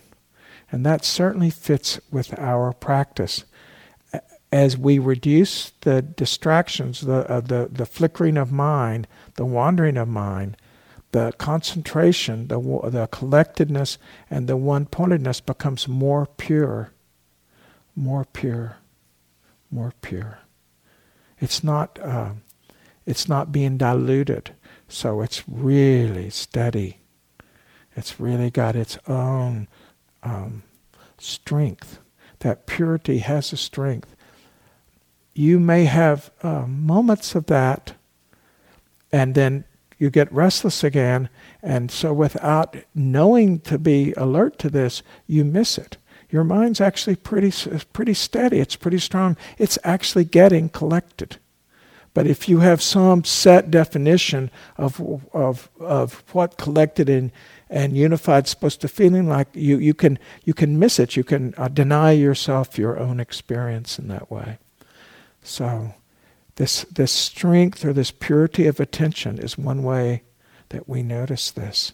And 0.71 0.85
that 0.85 1.03
certainly 1.03 1.49
fits 1.49 1.99
with 2.11 2.37
our 2.37 2.71
practice. 2.71 3.45
As 4.51 4.77
we 4.77 4.99
reduce 4.99 5.71
the 5.81 6.01
distractions, 6.01 7.01
the, 7.01 7.29
uh, 7.29 7.39
the, 7.39 7.69
the 7.71 7.85
flickering 7.85 8.37
of 8.37 8.51
mind, 8.51 9.07
the 9.35 9.45
wandering 9.45 9.97
of 9.97 10.07
mind, 10.07 10.55
the 11.13 11.33
concentration, 11.37 12.47
the, 12.47 12.59
the 12.89 13.07
collectedness, 13.07 13.97
and 14.29 14.47
the 14.47 14.55
one 14.57 14.85
pointedness 14.85 15.41
becomes 15.41 15.87
more 15.87 16.27
pure, 16.37 16.91
more 17.95 18.25
pure, 18.25 18.77
more 19.71 19.93
pure. 20.01 20.39
It's 21.39 21.63
not, 21.63 21.97
uh, 21.99 22.33
it's 23.11 23.27
not 23.27 23.51
being 23.51 23.75
diluted, 23.75 24.51
so 24.87 25.19
it's 25.19 25.43
really 25.45 26.29
steady. 26.29 26.99
It's 27.93 28.21
really 28.21 28.49
got 28.49 28.77
its 28.77 28.97
own 29.05 29.67
um, 30.23 30.63
strength. 31.17 31.99
That 32.39 32.65
purity 32.67 33.17
has 33.17 33.51
a 33.51 33.57
strength. 33.57 34.15
You 35.33 35.59
may 35.59 35.83
have 35.83 36.31
uh, 36.41 36.65
moments 36.67 37.35
of 37.35 37.47
that, 37.47 37.95
and 39.11 39.35
then 39.35 39.65
you 39.97 40.09
get 40.09 40.31
restless 40.31 40.81
again. 40.81 41.27
And 41.61 41.91
so, 41.91 42.13
without 42.13 42.77
knowing 42.95 43.59
to 43.59 43.77
be 43.77 44.13
alert 44.13 44.57
to 44.59 44.69
this, 44.69 45.03
you 45.27 45.43
miss 45.43 45.77
it. 45.77 45.97
Your 46.29 46.45
mind's 46.45 46.79
actually 46.79 47.17
pretty, 47.17 47.51
pretty 47.91 48.13
steady, 48.13 48.61
it's 48.61 48.77
pretty 48.77 48.99
strong. 48.99 49.35
It's 49.57 49.77
actually 49.83 50.23
getting 50.23 50.69
collected. 50.69 51.39
But 52.13 52.27
if 52.27 52.49
you 52.49 52.59
have 52.59 52.81
some 52.81 53.23
set 53.23 53.71
definition 53.71 54.51
of, 54.77 54.99
of, 55.33 55.69
of 55.79 56.23
what 56.33 56.57
collected 56.57 57.07
and, 57.07 57.31
and 57.69 57.95
unified 57.95 58.45
is 58.45 58.49
supposed 58.49 58.81
to 58.81 58.87
feeling 58.89 59.29
like, 59.29 59.47
you, 59.53 59.77
you, 59.77 59.93
can, 59.93 60.19
you 60.43 60.53
can 60.53 60.77
miss 60.77 60.99
it. 60.99 61.15
You 61.15 61.23
can 61.23 61.53
uh, 61.57 61.69
deny 61.69 62.11
yourself 62.11 62.77
your 62.77 62.99
own 62.99 63.19
experience 63.19 63.97
in 63.97 64.09
that 64.09 64.29
way. 64.29 64.57
So, 65.41 65.93
this, 66.55 66.83
this 66.91 67.11
strength 67.11 67.85
or 67.85 67.93
this 67.93 68.11
purity 68.11 68.67
of 68.67 68.79
attention 68.79 69.39
is 69.39 69.57
one 69.57 69.83
way 69.83 70.23
that 70.69 70.87
we 70.87 71.01
notice 71.01 71.49
this. 71.49 71.93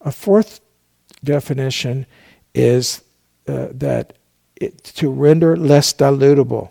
A 0.00 0.10
fourth 0.10 0.60
definition 1.22 2.06
is 2.54 3.02
uh, 3.46 3.68
that 3.70 4.14
it, 4.56 4.82
to 4.84 5.10
render 5.10 5.56
less 5.56 5.92
dilutable. 5.92 6.70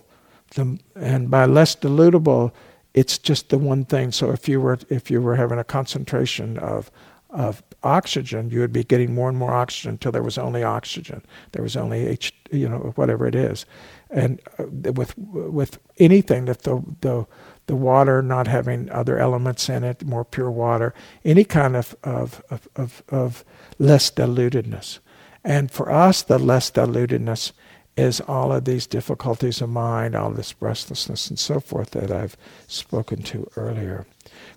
The, 0.51 0.79
and 0.95 1.29
by 1.29 1.45
less 1.45 1.75
dilutable, 1.75 2.51
it's 2.93 3.17
just 3.17 3.49
the 3.49 3.57
one 3.57 3.85
thing. 3.85 4.11
So 4.11 4.31
if 4.31 4.49
you 4.49 4.59
were 4.59 4.79
if 4.89 5.09
you 5.09 5.21
were 5.21 5.35
having 5.35 5.59
a 5.59 5.63
concentration 5.63 6.57
of 6.57 6.91
of 7.29 7.63
oxygen, 7.83 8.49
you 8.49 8.59
would 8.59 8.73
be 8.73 8.83
getting 8.83 9.13
more 9.13 9.29
and 9.29 9.37
more 9.37 9.53
oxygen 9.53 9.91
until 9.91 10.11
there 10.11 10.23
was 10.23 10.37
only 10.37 10.63
oxygen. 10.63 11.23
There 11.53 11.63
was 11.63 11.77
only 11.77 12.05
H, 12.05 12.33
you 12.51 12.67
know, 12.67 12.91
whatever 12.95 13.25
it 13.25 13.35
is 13.35 13.65
and 14.11 14.41
uh, 14.59 14.91
with 14.91 15.17
with 15.17 15.79
anything 15.97 16.45
that 16.45 16.63
the 16.63 16.83
the 17.01 17.25
the 17.67 17.75
water 17.75 18.21
not 18.21 18.47
having 18.47 18.89
other 18.89 19.17
elements 19.17 19.69
in 19.69 19.83
it, 19.83 20.03
more 20.03 20.25
pure 20.25 20.51
water, 20.51 20.93
any 21.23 21.43
kind 21.43 21.75
of 21.75 21.95
of 22.03 22.43
of, 22.49 22.67
of, 22.75 23.03
of 23.09 23.45
less 23.79 24.11
dilutedness. 24.11 24.99
And 25.43 25.71
for 25.71 25.91
us, 25.91 26.21
the 26.21 26.37
less 26.37 26.69
dilutedness 26.69 27.51
is 27.97 28.21
all 28.21 28.53
of 28.53 28.65
these 28.65 28.87
difficulties 28.87 29.61
of 29.61 29.69
mind, 29.69 30.15
all 30.15 30.31
this 30.31 30.55
restlessness 30.59 31.29
and 31.29 31.37
so 31.37 31.59
forth 31.59 31.91
that 31.91 32.11
I've 32.11 32.37
spoken 32.67 33.21
to 33.23 33.49
earlier. 33.55 34.05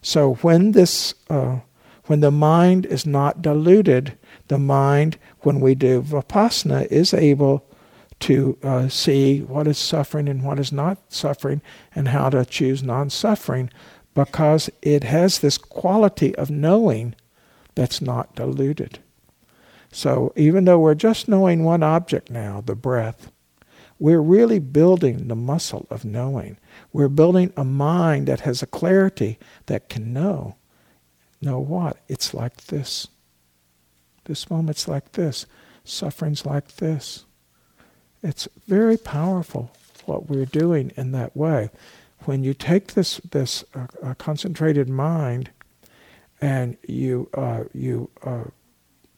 So 0.03 0.35
when 0.35 0.73
this, 0.73 1.15
uh, 1.29 1.61
when 2.07 2.21
the 2.21 2.31
mind 2.31 2.87
is 2.87 3.07
not 3.07 3.43
diluted, 3.43 4.17
the 4.49 4.59
mind, 4.59 5.19
when 5.41 5.61
we 5.61 5.75
do 5.75 6.03
vipassana, 6.03 6.87
is 6.87 7.13
able 7.13 7.67
to 8.21 8.57
uh, 8.63 8.89
see 8.89 9.41
what 9.41 9.67
is 9.67 9.79
suffering 9.79 10.29
and 10.29 10.43
what 10.43 10.59
is 10.59 10.73
not 10.73 10.99
suffering 11.13 11.61
and 11.95 12.09
how 12.09 12.31
to 12.31 12.45
choose 12.45 12.83
non 12.83 13.11
suffering 13.11 13.71
because 14.15 14.71
it 14.81 15.05
has 15.05 15.41
this 15.41 15.59
quality 15.59 16.35
of 16.37 16.51
knowing 16.51 17.15
that's 17.75 18.01
not 18.01 18.35
diluted. 18.35 19.01
So 19.95 20.33
even 20.35 20.65
though 20.65 20.81
we're 20.81 20.97
just 20.97 21.29
knowing 21.29 21.63
one 21.63 21.85
object 21.85 22.29
now, 22.29 22.61
the 22.61 22.75
breath, 22.75 23.31
we're 24.01 24.21
really 24.21 24.59
building 24.59 25.29
the 25.29 25.37
muscle 25.37 25.87
of 25.89 26.05
knowing. 26.05 26.57
We're 26.93 27.09
building 27.09 27.53
a 27.57 27.65
mind 27.65 28.27
that 28.27 28.41
has 28.41 28.61
a 28.61 28.67
clarity 28.67 29.39
that 29.67 29.89
can 29.89 30.13
know. 30.13 30.57
Know 31.41 31.61
what? 31.61 31.99
It's 32.09 32.35
like 32.35 32.57
this. 32.65 33.07
This 34.25 34.51
moment's 34.51 34.89
like 34.89 35.13
this. 35.13 35.47
Suffering's 35.85 36.45
like 36.45 36.77
this. 36.79 37.25
It's 38.21 38.49
very 38.67 38.97
powerful 38.97 39.71
what 40.07 40.29
we're 40.29 40.45
doing 40.45 40.91
in 40.97 41.13
that 41.13 41.37
way. 41.37 41.71
When 42.25 42.43
you 42.43 42.53
take 42.53 42.95
this 42.95 43.19
this 43.19 43.63
uh, 43.77 43.87
uh, 44.03 44.15
concentrated 44.15 44.89
mind 44.89 45.51
and 46.41 46.79
you 46.83 47.29
uh, 47.35 47.65
you 47.73 48.11
uh, 48.25 48.45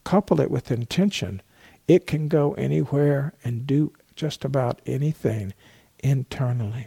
couple 0.06 0.40
it 0.40 0.52
with 0.52 0.70
intention, 0.70 1.42
it 1.88 2.06
can 2.06 2.28
go 2.28 2.54
anywhere 2.54 3.34
and 3.42 3.66
do 3.66 3.92
just 4.14 4.44
about 4.44 4.80
anything 4.86 5.52
internally. 5.98 6.86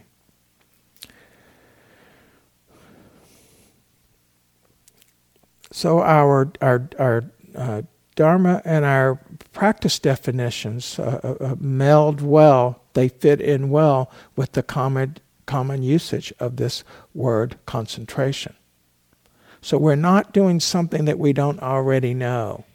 So 5.71 6.01
our 6.01 6.51
our 6.61 6.89
our 6.97 7.23
uh, 7.55 7.81
Dharma 8.15 8.61
and 8.63 8.85
our 8.85 9.19
practice 9.51 9.99
definitions 9.99 10.97
uh, 10.97 11.19
uh, 11.23 11.43
uh, 11.43 11.55
meld 11.59 12.21
well, 12.21 12.81
they 12.93 13.09
fit 13.09 13.41
in 13.41 13.69
well 13.69 14.09
with 14.35 14.53
the 14.53 14.63
common, 14.63 15.17
common 15.45 15.83
usage 15.83 16.33
of 16.39 16.55
this 16.55 16.83
word 17.13 17.57
concentration. 17.65 18.55
So 19.61 19.77
we're 19.77 19.95
not 19.95 20.33
doing 20.33 20.59
something 20.59 21.05
that 21.05 21.19
we 21.19 21.33
don't 21.33 21.61
already 21.61 22.13
know. 22.13 22.65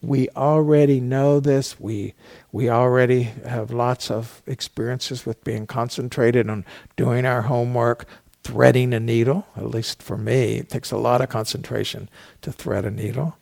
We 0.00 0.28
already 0.30 1.00
know 1.00 1.40
this. 1.40 1.80
We, 1.80 2.14
we 2.52 2.70
already 2.70 3.22
have 3.22 3.70
lots 3.72 4.10
of 4.10 4.42
experiences 4.46 5.26
with 5.26 5.42
being 5.42 5.66
concentrated 5.66 6.48
on 6.48 6.64
doing 6.96 7.26
our 7.26 7.42
homework, 7.42 8.06
threading 8.44 8.94
a 8.94 9.00
needle. 9.00 9.46
At 9.56 9.70
least 9.70 10.02
for 10.02 10.16
me, 10.16 10.58
it 10.58 10.68
takes 10.68 10.92
a 10.92 10.96
lot 10.96 11.20
of 11.20 11.28
concentration 11.28 12.08
to 12.42 12.52
thread 12.52 12.84
a 12.84 12.90
needle 12.90 13.36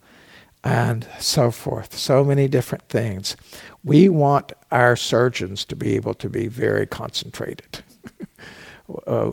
and 0.65 1.07
so 1.21 1.51
forth. 1.53 1.97
So 1.97 2.25
many 2.25 2.49
different 2.49 2.89
things. 2.89 3.37
We 3.85 4.09
want 4.09 4.53
our 4.73 4.97
surgeons 4.97 5.65
to 5.67 5.77
be 5.77 5.95
able 5.95 6.15
to 6.15 6.29
be 6.29 6.49
very 6.49 6.87
concentrated. 6.87 7.85
uh, 9.07 9.31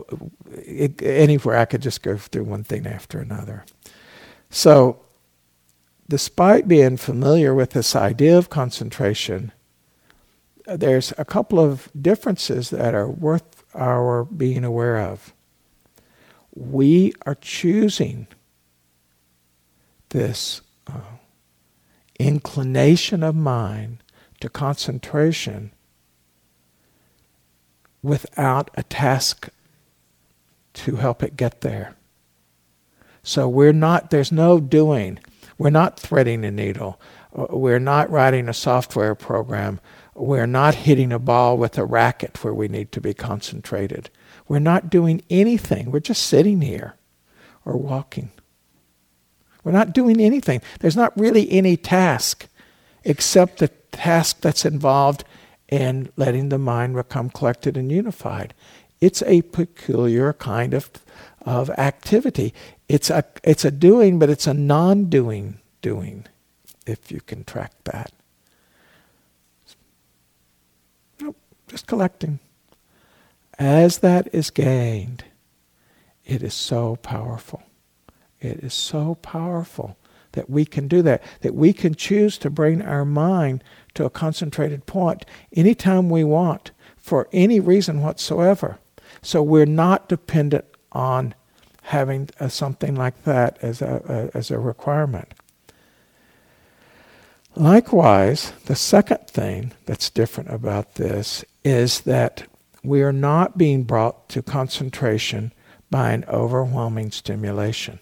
it, 0.52 1.02
anywhere 1.02 1.56
I 1.56 1.64
could 1.64 1.82
just 1.82 2.02
go 2.02 2.16
through 2.16 2.44
one 2.44 2.62
thing 2.62 2.86
after 2.86 3.18
another. 3.18 3.64
So, 4.50 5.03
despite 6.08 6.68
being 6.68 6.96
familiar 6.96 7.54
with 7.54 7.70
this 7.70 7.96
idea 7.96 8.36
of 8.36 8.50
concentration, 8.50 9.52
there's 10.66 11.12
a 11.18 11.24
couple 11.24 11.60
of 11.60 11.88
differences 12.00 12.70
that 12.70 12.94
are 12.94 13.08
worth 13.08 13.64
our 13.74 14.24
being 14.24 14.64
aware 14.64 14.98
of. 14.98 15.34
We 16.54 17.12
are 17.26 17.34
choosing 17.34 18.26
this 20.10 20.60
uh, 20.86 21.00
inclination 22.18 23.22
of 23.22 23.34
mind 23.34 23.98
to 24.40 24.48
concentration 24.48 25.72
without 28.02 28.70
a 28.74 28.82
task 28.82 29.48
to 30.74 30.96
help 30.96 31.22
it 31.22 31.36
get 31.36 31.62
there. 31.62 31.96
So 33.22 33.48
we're 33.48 33.72
not, 33.72 34.10
there's 34.10 34.30
no 34.30 34.60
doing. 34.60 35.18
We're 35.58 35.70
not 35.70 35.98
threading 35.98 36.44
a 36.44 36.50
needle. 36.50 37.00
We're 37.32 37.78
not 37.78 38.10
writing 38.10 38.48
a 38.48 38.54
software 38.54 39.14
program. 39.14 39.80
We're 40.14 40.46
not 40.46 40.74
hitting 40.74 41.12
a 41.12 41.18
ball 41.18 41.56
with 41.56 41.78
a 41.78 41.84
racket 41.84 42.42
where 42.42 42.54
we 42.54 42.68
need 42.68 42.92
to 42.92 43.00
be 43.00 43.14
concentrated. 43.14 44.10
We're 44.46 44.58
not 44.58 44.90
doing 44.90 45.22
anything. 45.30 45.90
We're 45.90 46.00
just 46.00 46.26
sitting 46.26 46.60
here 46.60 46.94
or 47.64 47.76
walking. 47.76 48.30
We're 49.62 49.72
not 49.72 49.92
doing 49.92 50.20
anything. 50.20 50.60
There's 50.80 50.96
not 50.96 51.18
really 51.18 51.50
any 51.50 51.76
task 51.76 52.46
except 53.02 53.58
the 53.58 53.68
task 53.92 54.40
that's 54.40 54.64
involved 54.64 55.24
in 55.68 56.10
letting 56.16 56.50
the 56.50 56.58
mind 56.58 56.94
become 56.94 57.30
collected 57.30 57.76
and 57.76 57.90
unified. 57.90 58.54
It's 59.00 59.22
a 59.22 59.42
peculiar 59.42 60.32
kind 60.34 60.74
of 60.74 60.90
of 61.44 61.70
activity. 61.70 62.54
It's 62.88 63.10
a, 63.10 63.24
it's 63.42 63.64
a 63.64 63.70
doing, 63.70 64.18
but 64.18 64.30
it's 64.30 64.46
a 64.46 64.54
non 64.54 65.06
doing 65.06 65.58
doing, 65.82 66.26
if 66.86 67.10
you 67.10 67.20
can 67.20 67.44
track 67.44 67.72
that. 67.84 68.12
Nope, 71.20 71.36
just 71.68 71.86
collecting. 71.86 72.40
As 73.58 73.98
that 73.98 74.28
is 74.34 74.50
gained, 74.50 75.24
it 76.24 76.42
is 76.42 76.54
so 76.54 76.96
powerful. 76.96 77.62
It 78.40 78.58
is 78.58 78.74
so 78.74 79.14
powerful 79.16 79.96
that 80.32 80.50
we 80.50 80.64
can 80.64 80.88
do 80.88 81.00
that, 81.02 81.22
that 81.40 81.54
we 81.54 81.72
can 81.72 81.94
choose 81.94 82.36
to 82.38 82.50
bring 82.50 82.82
our 82.82 83.04
mind 83.04 83.62
to 83.94 84.04
a 84.04 84.10
concentrated 84.10 84.84
point 84.86 85.24
anytime 85.52 86.10
we 86.10 86.24
want 86.24 86.72
for 86.96 87.28
any 87.32 87.60
reason 87.60 88.02
whatsoever. 88.02 88.78
So 89.22 89.42
we're 89.42 89.66
not 89.66 90.08
dependent 90.08 90.64
on 90.92 91.34
having 91.84 92.30
a, 92.40 92.48
something 92.48 92.94
like 92.94 93.24
that 93.24 93.58
as 93.60 93.82
a, 93.82 94.30
a, 94.34 94.36
as 94.36 94.50
a 94.50 94.58
requirement. 94.58 95.32
Likewise, 97.56 98.52
the 98.64 98.74
second 98.74 99.28
thing 99.28 99.72
that's 99.86 100.10
different 100.10 100.50
about 100.50 100.96
this 100.96 101.44
is 101.62 102.00
that 102.00 102.44
we 102.82 103.02
are 103.02 103.12
not 103.12 103.56
being 103.56 103.84
brought 103.84 104.28
to 104.30 104.42
concentration 104.42 105.52
by 105.90 106.12
an 106.12 106.24
overwhelming 106.28 107.10
stimulation. 107.10 107.98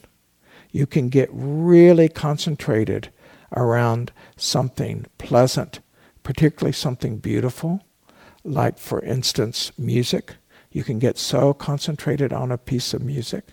You 0.70 0.86
can 0.86 1.08
get 1.08 1.28
really 1.32 2.08
concentrated 2.08 3.10
around 3.54 4.12
something 4.36 5.06
pleasant, 5.18 5.80
particularly 6.22 6.72
something 6.72 7.18
beautiful, 7.18 7.82
like, 8.44 8.78
for 8.78 9.02
instance, 9.02 9.72
music. 9.76 10.36
You 10.70 10.84
can 10.84 10.98
get 10.98 11.18
so 11.18 11.52
concentrated 11.52 12.32
on 12.32 12.50
a 12.50 12.56
piece 12.56 12.94
of 12.94 13.02
music. 13.02 13.48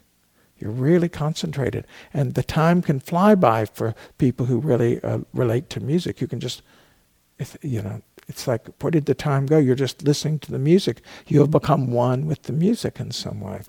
You're 0.59 0.71
really 0.71 1.09
concentrated. 1.09 1.85
And 2.13 2.33
the 2.33 2.43
time 2.43 2.81
can 2.81 2.99
fly 2.99 3.35
by 3.35 3.65
for 3.65 3.95
people 4.17 4.45
who 4.45 4.59
really 4.59 5.01
uh, 5.03 5.19
relate 5.33 5.69
to 5.71 5.79
music. 5.79 6.21
You 6.21 6.27
can 6.27 6.39
just, 6.39 6.61
you 7.61 7.81
know, 7.81 8.01
it's 8.27 8.47
like, 8.47 8.67
where 8.79 8.91
did 8.91 9.05
the 9.05 9.15
time 9.15 9.45
go? 9.45 9.57
You're 9.57 9.75
just 9.75 10.03
listening 10.03 10.39
to 10.39 10.51
the 10.51 10.59
music. 10.59 11.01
You 11.27 11.39
have 11.39 11.51
become 11.51 11.91
one 11.91 12.27
with 12.27 12.43
the 12.43 12.53
music 12.53 12.99
in 12.99 13.11
some 13.11 13.39
way. 13.41 13.61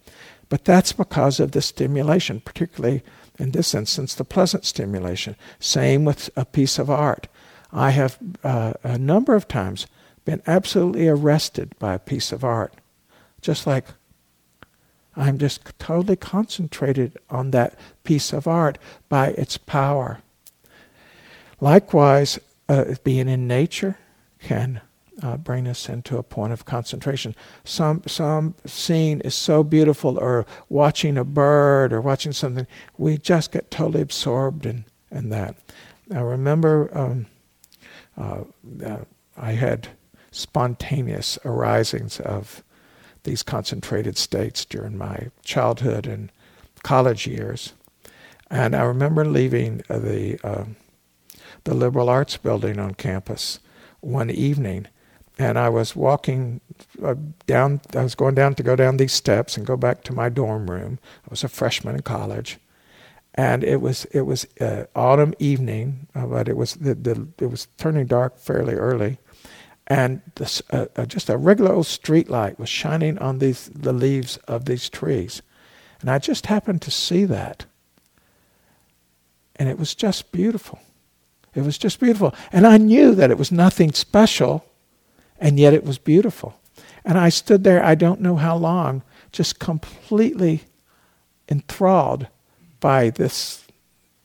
But 0.51 0.65
that's 0.65 0.93
because 0.93 1.41
of 1.41 1.53
the 1.53 1.63
stimulation, 1.63 2.41
particularly 2.41 3.03
in 3.39 3.53
this 3.53 3.75
instance, 3.75 4.15
the 4.15 4.25
pleasant 4.25 4.67
stimulation. 4.67 5.37
Same 5.61 6.05
with 6.05 6.29
a 6.37 6.45
piece 6.45 6.79
of 6.79 6.91
art. 6.91 7.29
I 7.73 7.91
have 7.91 8.19
uh, 8.45 8.75
a 8.83 8.99
number 8.99 9.35
of 9.35 9.49
times 9.49 9.87
been 10.25 10.43
absolutely 10.47 11.09
arrested 11.09 11.75
by 11.79 11.95
a 11.95 11.99
piece 11.99 12.33
of 12.33 12.45
art. 12.45 12.75
Just 13.41 13.67
like 13.67 13.87
I'm 15.21 15.39
just 15.39 15.79
totally 15.79 16.17
concentrated 16.17 17.19
on 17.29 17.51
that 17.51 17.79
piece 18.05 18.33
of 18.33 18.47
art 18.47 18.79
by 19.09 19.29
its 19.29 19.57
power. 19.57 20.21
Likewise, 21.61 22.39
uh, 22.69 22.95
being 23.05 23.29
in 23.29 23.47
nature 23.47 23.99
can 24.39 24.81
uh, 25.23 25.37
bring 25.37 25.69
us 25.69 25.89
into 25.89 26.17
a 26.17 26.23
point 26.23 26.53
of 26.53 26.65
concentration. 26.65 27.35
Some 27.65 28.03
some 28.07 28.55
scene 28.65 29.21
is 29.21 29.35
so 29.35 29.63
beautiful, 29.63 30.19
or 30.19 30.47
watching 30.69 31.19
a 31.19 31.25
bird, 31.25 31.93
or 31.93 32.01
watching 32.01 32.33
something, 32.33 32.67
we 32.97 33.19
just 33.19 33.53
get 33.53 33.71
totally 33.71 34.01
absorbed 34.01 34.65
in 34.65 34.85
in 35.11 35.29
that. 35.31 35.57
I 36.15 36.21
remember 36.21 36.91
um, 36.97 37.27
uh, 38.17 38.45
I 39.37 39.53
had 39.53 39.89
spontaneous 40.31 41.39
arisings 41.45 42.21
of 42.21 42.63
these 43.25 43.43
concentrated 43.43 44.17
states 44.17 44.65
during 44.65 44.97
my 44.97 45.29
childhood 45.45 46.07
and 46.07 46.33
college 46.83 47.27
years, 47.27 47.73
and 48.51 48.75
I 48.75 48.83
remember 48.83 49.25
leaving 49.25 49.79
the 49.89 50.39
um, 50.43 50.77
the 51.65 51.75
liberal 51.75 52.09
arts 52.09 52.37
building 52.37 52.79
on 52.79 52.95
campus 52.95 53.61
one 54.01 54.31
evening 54.31 54.87
and 55.41 55.59
I 55.59 55.71
was 55.71 55.97
walking 55.97 56.61
uh, 57.03 57.15
down. 57.47 57.81
I 57.97 58.03
was 58.03 58.15
going 58.15 58.35
down 58.35 58.55
to 58.57 58.63
go 58.63 58.77
down 58.77 58.99
these 58.99 59.15
steps 59.15 59.57
and 59.57 59.67
go 59.67 59.77
back 59.77 60.05
to 60.05 60.13
my 60.13 60.29
dorm 60.29 60.71
room. 60.71 60.99
I 61.25 61.29
was 61.31 61.43
a 61.43 61.49
freshman 61.49 61.95
in 61.97 62.03
college, 62.03 62.59
and 63.35 63.65
it 63.65 63.81
was 63.81 64.05
it 64.07 64.23
was 64.23 64.47
uh, 64.61 64.85
autumn 64.95 65.33
evening, 65.39 66.09
uh, 66.15 66.27
but 66.27 66.47
it 66.47 66.59
was 66.59 66.75
the, 66.75 66.95
the, 66.95 67.27
it 67.39 67.47
was 67.47 67.69
turning 67.79 68.07
dark 68.07 68.39
fairly 68.39 68.75
early, 68.75 69.17
and 69.91 70.23
this, 70.37 70.63
uh, 70.71 70.87
uh, 70.97 71.05
just 71.05 71.29
a 71.29 71.37
regular 71.37 71.75
old 71.75 71.87
street 71.87 72.31
light 72.31 72.59
was 72.59 72.71
shining 72.71 73.19
on 73.19 73.41
these 73.41 73.71
the 73.75 73.93
leaves 73.93 74.39
of 74.49 74.65
these 74.65 74.89
trees, 74.89 75.43
and 76.01 76.11
I 76.11 76.19
just 76.19 76.47
happened 76.47 76.81
to 76.83 76.91
see 76.91 77.27
that, 77.27 77.67
and 79.57 79.69
it 79.69 79.79
was 79.79 79.95
just 79.95 80.33
beautiful. 80.33 80.79
It 81.55 81.63
was 81.63 81.77
just 81.77 82.01
beautiful, 82.01 82.35
and 82.51 82.67
I 82.67 82.79
knew 82.79 83.15
that 83.15 83.31
it 83.31 83.37
was 83.37 83.53
nothing 83.53 83.93
special 83.93 84.65
and 85.41 85.59
yet 85.59 85.73
it 85.75 85.85
was 85.85 85.99
beautiful. 85.99 86.55
And 87.05 87.19
I 87.19 87.31
stood 87.31 87.65
there, 87.65 87.83
I 87.83 87.95
don't 87.95 88.21
know 88.21 88.37
how 88.37 88.57
long, 88.57 89.03
just 89.33 89.59
completely 89.59 90.65
enthralled 91.49 92.29
by 92.79 93.11
this 93.11 93.65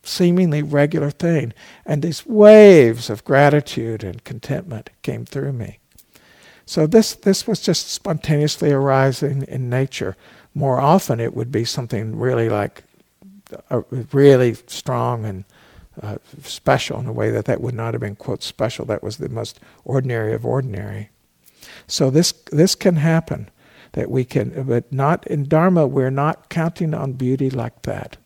seemingly 0.07 0.61
regular 0.61 1.11
thing. 1.11 1.53
And 1.85 2.01
these 2.01 2.25
waves 2.25 3.09
of 3.09 3.25
gratitude 3.25 4.03
and 4.03 4.23
contentment 4.23 4.89
came 5.01 5.25
through 5.25 5.53
me. 5.53 5.79
So 6.65 6.87
this, 6.87 7.13
this 7.13 7.45
was 7.47 7.59
just 7.59 7.89
spontaneously 7.89 8.71
arising 8.71 9.43
in 9.43 9.69
nature. 9.69 10.15
More 10.53 10.79
often, 10.79 11.19
it 11.19 11.35
would 11.35 11.51
be 11.51 11.65
something 11.65 12.17
really 12.17 12.49
like 12.49 12.83
uh, 13.69 13.81
really 14.11 14.55
strong 14.67 15.25
and 15.25 15.43
uh, 16.01 16.17
special 16.41 16.99
in 16.99 17.07
a 17.07 17.13
way 17.13 17.29
that 17.29 17.45
that 17.45 17.61
would 17.61 17.75
not 17.75 17.93
have 17.93 18.01
been 18.01 18.15
quote 18.15 18.43
special. 18.43 18.85
That 18.85 19.03
was 19.03 19.17
the 19.17 19.29
most 19.29 19.59
ordinary 19.83 20.33
of 20.33 20.45
ordinary. 20.45 21.09
So 21.87 22.09
this 22.09 22.31
this 22.51 22.75
can 22.75 22.97
happen 22.97 23.49
that 23.93 24.09
we 24.09 24.25
can, 24.25 24.63
but 24.63 24.91
not 24.91 25.25
in 25.27 25.47
Dharma. 25.47 25.87
We're 25.87 26.09
not 26.09 26.49
counting 26.49 26.93
on 26.93 27.13
beauty 27.13 27.49
like 27.49 27.83
that. 27.83 28.17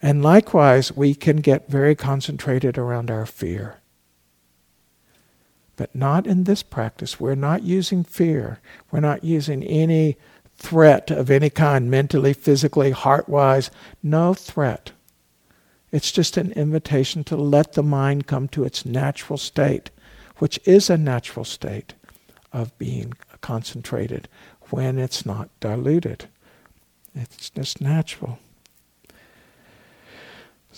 And 0.00 0.22
likewise, 0.22 0.92
we 0.92 1.14
can 1.14 1.38
get 1.38 1.68
very 1.68 1.94
concentrated 1.94 2.78
around 2.78 3.10
our 3.10 3.26
fear. 3.26 3.78
But 5.76 5.94
not 5.94 6.26
in 6.26 6.44
this 6.44 6.62
practice. 6.62 7.20
We're 7.20 7.34
not 7.34 7.62
using 7.62 8.04
fear. 8.04 8.60
We're 8.90 9.00
not 9.00 9.24
using 9.24 9.62
any 9.64 10.16
threat 10.56 11.10
of 11.10 11.30
any 11.30 11.50
kind, 11.50 11.90
mentally, 11.90 12.32
physically, 12.32 12.90
heart 12.90 13.28
wise. 13.28 13.70
No 14.02 14.34
threat. 14.34 14.92
It's 15.90 16.12
just 16.12 16.36
an 16.36 16.52
invitation 16.52 17.24
to 17.24 17.36
let 17.36 17.72
the 17.72 17.82
mind 17.82 18.26
come 18.26 18.48
to 18.48 18.64
its 18.64 18.84
natural 18.84 19.38
state, 19.38 19.90
which 20.38 20.60
is 20.64 20.90
a 20.90 20.98
natural 20.98 21.44
state 21.44 21.94
of 22.52 22.76
being 22.78 23.14
concentrated 23.40 24.28
when 24.70 24.98
it's 24.98 25.24
not 25.24 25.48
diluted. 25.60 26.28
It's 27.14 27.50
just 27.50 27.80
natural. 27.80 28.38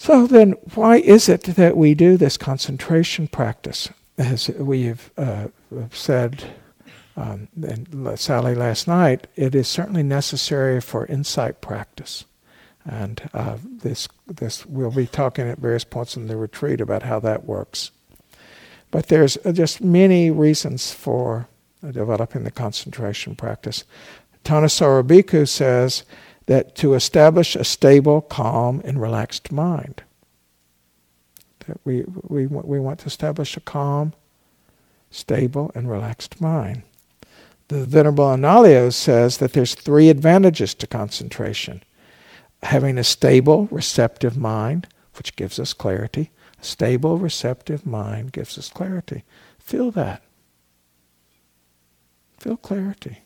So 0.00 0.26
then, 0.26 0.52
why 0.76 0.96
is 0.96 1.28
it 1.28 1.42
that 1.42 1.76
we 1.76 1.92
do 1.92 2.16
this 2.16 2.38
concentration 2.38 3.28
practice? 3.28 3.90
As 4.16 4.48
we've 4.48 5.10
uh, 5.18 5.48
said, 5.92 6.54
um, 7.18 7.48
and 7.62 8.18
Sally 8.18 8.54
last 8.54 8.88
night, 8.88 9.26
it 9.36 9.54
is 9.54 9.68
certainly 9.68 10.02
necessary 10.02 10.80
for 10.80 11.04
insight 11.04 11.60
practice. 11.60 12.24
And 12.86 13.28
uh, 13.34 13.58
this, 13.62 14.08
this, 14.26 14.64
we'll 14.64 14.90
be 14.90 15.06
talking 15.06 15.46
at 15.46 15.58
various 15.58 15.84
points 15.84 16.16
in 16.16 16.28
the 16.28 16.36
retreat 16.38 16.80
about 16.80 17.02
how 17.02 17.20
that 17.20 17.44
works. 17.44 17.90
But 18.90 19.08
there's 19.08 19.36
uh, 19.44 19.52
just 19.52 19.82
many 19.82 20.30
reasons 20.30 20.92
for 20.94 21.46
developing 21.82 22.44
the 22.44 22.50
concentration 22.50 23.36
practice. 23.36 23.84
Thanissaro 24.46 25.02
Bhikkhu 25.02 25.46
says 25.46 26.04
that 26.50 26.74
to 26.74 26.94
establish 26.94 27.54
a 27.54 27.62
stable, 27.62 28.20
calm, 28.20 28.82
and 28.84 29.00
relaxed 29.00 29.52
mind. 29.52 30.02
That 31.68 31.78
we, 31.84 32.02
we, 32.26 32.48
we 32.48 32.80
want 32.80 32.98
to 32.98 33.06
establish 33.06 33.56
a 33.56 33.60
calm, 33.60 34.14
stable, 35.12 35.70
and 35.76 35.88
relaxed 35.88 36.40
mind. 36.40 36.82
The 37.68 37.84
Venerable 37.84 38.24
Analayo 38.24 38.92
says 38.92 39.38
that 39.38 39.52
there's 39.52 39.76
three 39.76 40.08
advantages 40.08 40.74
to 40.74 40.88
concentration 40.88 41.84
having 42.64 42.98
a 42.98 43.04
stable, 43.04 43.68
receptive 43.70 44.36
mind, 44.36 44.88
which 45.18 45.36
gives 45.36 45.60
us 45.60 45.72
clarity. 45.72 46.32
A 46.60 46.64
stable, 46.64 47.16
receptive 47.16 47.86
mind 47.86 48.32
gives 48.32 48.58
us 48.58 48.70
clarity. 48.70 49.22
Feel 49.60 49.92
that. 49.92 50.24
Feel 52.40 52.56
clarity. 52.56 53.18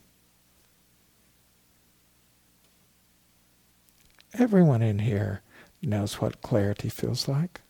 Everyone 4.38 4.82
in 4.82 5.00
here 5.00 5.42
knows 5.82 6.20
what 6.20 6.42
clarity 6.42 6.88
feels 6.88 7.28
like. 7.28 7.60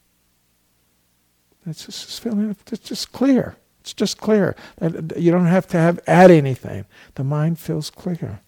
It's 1.66 1.87
just 1.87 2.20
feeling, 2.20 2.57
it's 2.70 2.88
just 2.88 3.12
clear. 3.12 3.57
It's 3.81 3.94
just 3.94 4.18
clear. 4.18 4.57
You 4.81 5.31
don't 5.31 5.46
have 5.46 5.66
to 5.68 5.79
have 5.79 6.00
add 6.07 6.31
anything. 6.31 6.87
The 7.16 7.24
mind 7.24 7.59
feels 7.59 7.90
clear. 7.90 8.40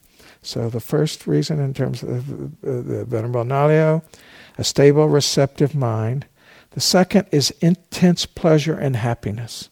So 0.43 0.71
the 0.71 0.81
first 0.81 1.27
reason, 1.27 1.61
in 1.61 1.75
terms 1.75 2.03
of 2.03 2.31
uh, 2.31 2.49
the, 2.63 2.83
the 2.83 3.05
Venerable 3.05 3.45
Analayo, 3.45 4.03
a 4.59 4.65
stable, 4.65 5.09
receptive 5.09 5.75
mind. 5.75 6.27
The 6.71 6.81
second 6.81 7.27
is 7.33 7.53
intense 7.61 8.27
pleasure 8.27 8.77
and 8.79 8.97
happiness. 8.97 9.71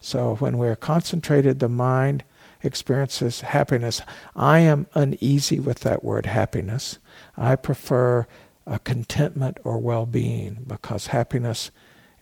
So 0.00 0.36
when 0.36 0.58
we're 0.58 0.76
concentrated, 0.76 1.58
the 1.58 1.68
mind 1.68 2.24
experiences 2.62 3.40
happiness. 3.40 4.02
I 4.36 4.60
am 4.60 4.86
uneasy 4.94 5.60
with 5.60 5.80
that 5.80 6.04
word 6.04 6.26
happiness. 6.26 6.98
I 7.36 7.56
prefer 7.56 8.26
a 8.66 8.78
contentment 8.78 9.58
or 9.64 9.78
well-being 9.78 10.64
because 10.66 11.08
happiness 11.08 11.70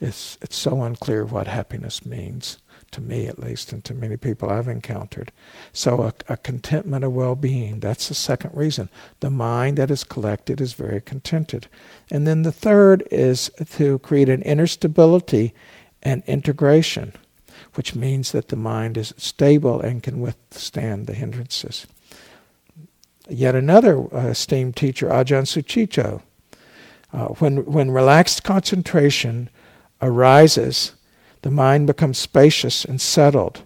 is 0.01 0.39
it's 0.41 0.57
so 0.57 0.83
unclear 0.83 1.25
what 1.25 1.47
happiness 1.49 2.07
means 2.07 2.59
to 2.91 3.01
me 3.01 3.27
at 3.27 3.39
least, 3.39 3.73
and 3.73 3.85
to 3.85 3.93
many 3.93 4.17
people 4.17 4.49
I've 4.49 4.69
encountered. 4.69 5.31
So 5.73 6.03
a, 6.03 6.15
a 6.29 6.37
contentment, 6.37 7.05
a 7.05 7.11
well-being, 7.11 7.81
that's 7.81 8.09
the 8.09 8.15
second 8.15 8.53
reason. 8.55 8.89
The 9.21 9.31
mind 9.31 9.77
that 9.79 9.91
is 9.91 10.05
collected 10.05 10.61
is 10.61 10.73
very 10.73 11.01
contented. 11.01 11.67
And 12.11 12.27
then 12.27 12.43
the 12.43 12.53
third 12.53 13.07
is 13.11 13.51
to 13.73 13.99
create 13.99 14.29
an 14.29 14.43
inner 14.43 14.67
stability 14.67 15.53
and 16.03 16.23
integration, 16.27 17.13
which 17.79 17.95
means 17.95 18.33
that 18.33 18.49
the 18.49 18.57
mind 18.57 18.99
is 18.99 19.15
stable 19.17 19.81
and 19.81 20.03
can 20.03 20.19
withstand 20.19 21.07
the 21.07 21.15
hindrances. 21.15 21.87
Yet 23.29 23.55
another 23.55 24.13
uh, 24.13 24.31
esteemed 24.31 24.75
teacher, 24.75 25.07
Ajahn 25.07 25.47
Sucitto, 25.47 26.21
uh, 27.13 27.27
when, 27.39 27.65
when 27.67 27.93
relaxed 27.93 28.43
concentration 28.43 29.49
arises, 30.03 30.95
the 31.43 31.53
mind 31.53 31.87
becomes 31.87 32.19
spacious 32.19 32.85
and 32.85 33.01
settled. 33.01 33.63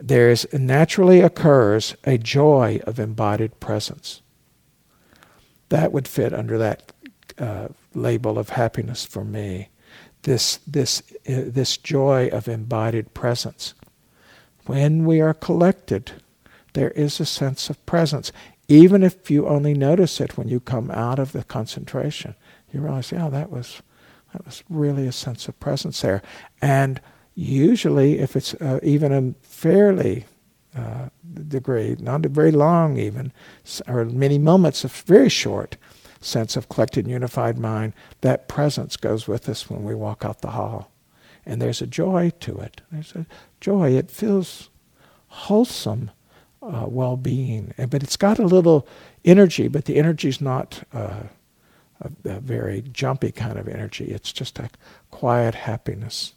There 0.00 0.28
is 0.28 0.48
naturally 0.52 1.20
occurs 1.20 1.94
a 2.02 2.18
joy 2.18 2.80
of 2.84 2.98
embodied 2.98 3.60
presence. 3.60 4.22
That 5.68 5.92
would 5.92 6.08
fit 6.08 6.34
under 6.34 6.58
that 6.58 6.90
uh, 7.38 7.68
label 7.94 8.40
of 8.40 8.48
happiness 8.48 9.04
for 9.04 9.24
me. 9.24 9.68
This, 10.24 10.58
this, 10.66 11.02
uh, 11.28 11.44
this 11.46 11.76
joy 11.76 12.28
of 12.28 12.48
embodied 12.48 13.14
presence. 13.14 13.74
When 14.66 15.04
we 15.04 15.20
are 15.20 15.34
collected, 15.34 16.12
there 16.72 16.90
is 16.90 17.20
a 17.20 17.26
sense 17.26 17.70
of 17.70 17.84
presence. 17.86 18.32
Even 18.66 19.02
if 19.02 19.30
you 19.30 19.46
only 19.46 19.74
notice 19.74 20.20
it 20.20 20.36
when 20.36 20.48
you 20.48 20.60
come 20.60 20.90
out 20.90 21.18
of 21.18 21.32
the 21.32 21.44
concentration, 21.44 22.34
you 22.72 22.80
realize, 22.80 23.12
yeah, 23.12 23.28
that 23.28 23.50
was 23.50 23.82
that 24.32 24.44
was 24.44 24.64
really 24.68 25.06
a 25.06 25.12
sense 25.12 25.46
of 25.46 25.60
presence 25.60 26.00
there. 26.00 26.20
And 26.60 27.00
usually, 27.36 28.18
if 28.18 28.34
it's 28.34 28.54
uh, 28.54 28.80
even 28.82 29.12
a 29.12 29.34
fairly 29.46 30.24
uh, 30.76 31.08
degree, 31.48 31.96
not 32.00 32.22
very 32.22 32.50
long 32.50 32.98
even, 32.98 33.32
or 33.86 34.04
many 34.06 34.38
moments 34.38 34.82
very 34.82 35.28
short 35.28 35.76
sense 36.24 36.56
of 36.56 36.68
collected 36.68 37.06
unified 37.06 37.58
mind, 37.58 37.92
that 38.20 38.48
presence 38.48 38.96
goes 38.96 39.28
with 39.28 39.48
us 39.48 39.68
when 39.68 39.84
we 39.84 39.94
walk 39.94 40.24
out 40.24 40.40
the 40.40 40.52
hall. 40.52 40.90
And 41.46 41.60
there's 41.60 41.82
a 41.82 41.86
joy 41.86 42.32
to 42.40 42.58
it. 42.58 42.80
There's 42.90 43.14
a 43.14 43.26
joy. 43.60 43.96
It 43.96 44.10
feels 44.10 44.70
wholesome 45.28 46.10
uh, 46.62 46.86
well 46.88 47.16
being. 47.16 47.74
But 47.76 48.02
it's 48.02 48.16
got 48.16 48.38
a 48.38 48.46
little 48.46 48.88
energy, 49.24 49.68
but 49.68 49.84
the 49.84 49.96
energy's 49.96 50.40
not. 50.40 50.82
Uh, 50.92 51.24
a, 52.00 52.10
a 52.28 52.40
very 52.40 52.82
jumpy 52.92 53.32
kind 53.32 53.58
of 53.58 53.68
energy. 53.68 54.06
It's 54.06 54.32
just 54.32 54.58
a 54.58 54.70
quiet 55.10 55.54
happiness. 55.54 56.34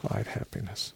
quiet 0.00 0.26
happiness. 0.28 0.92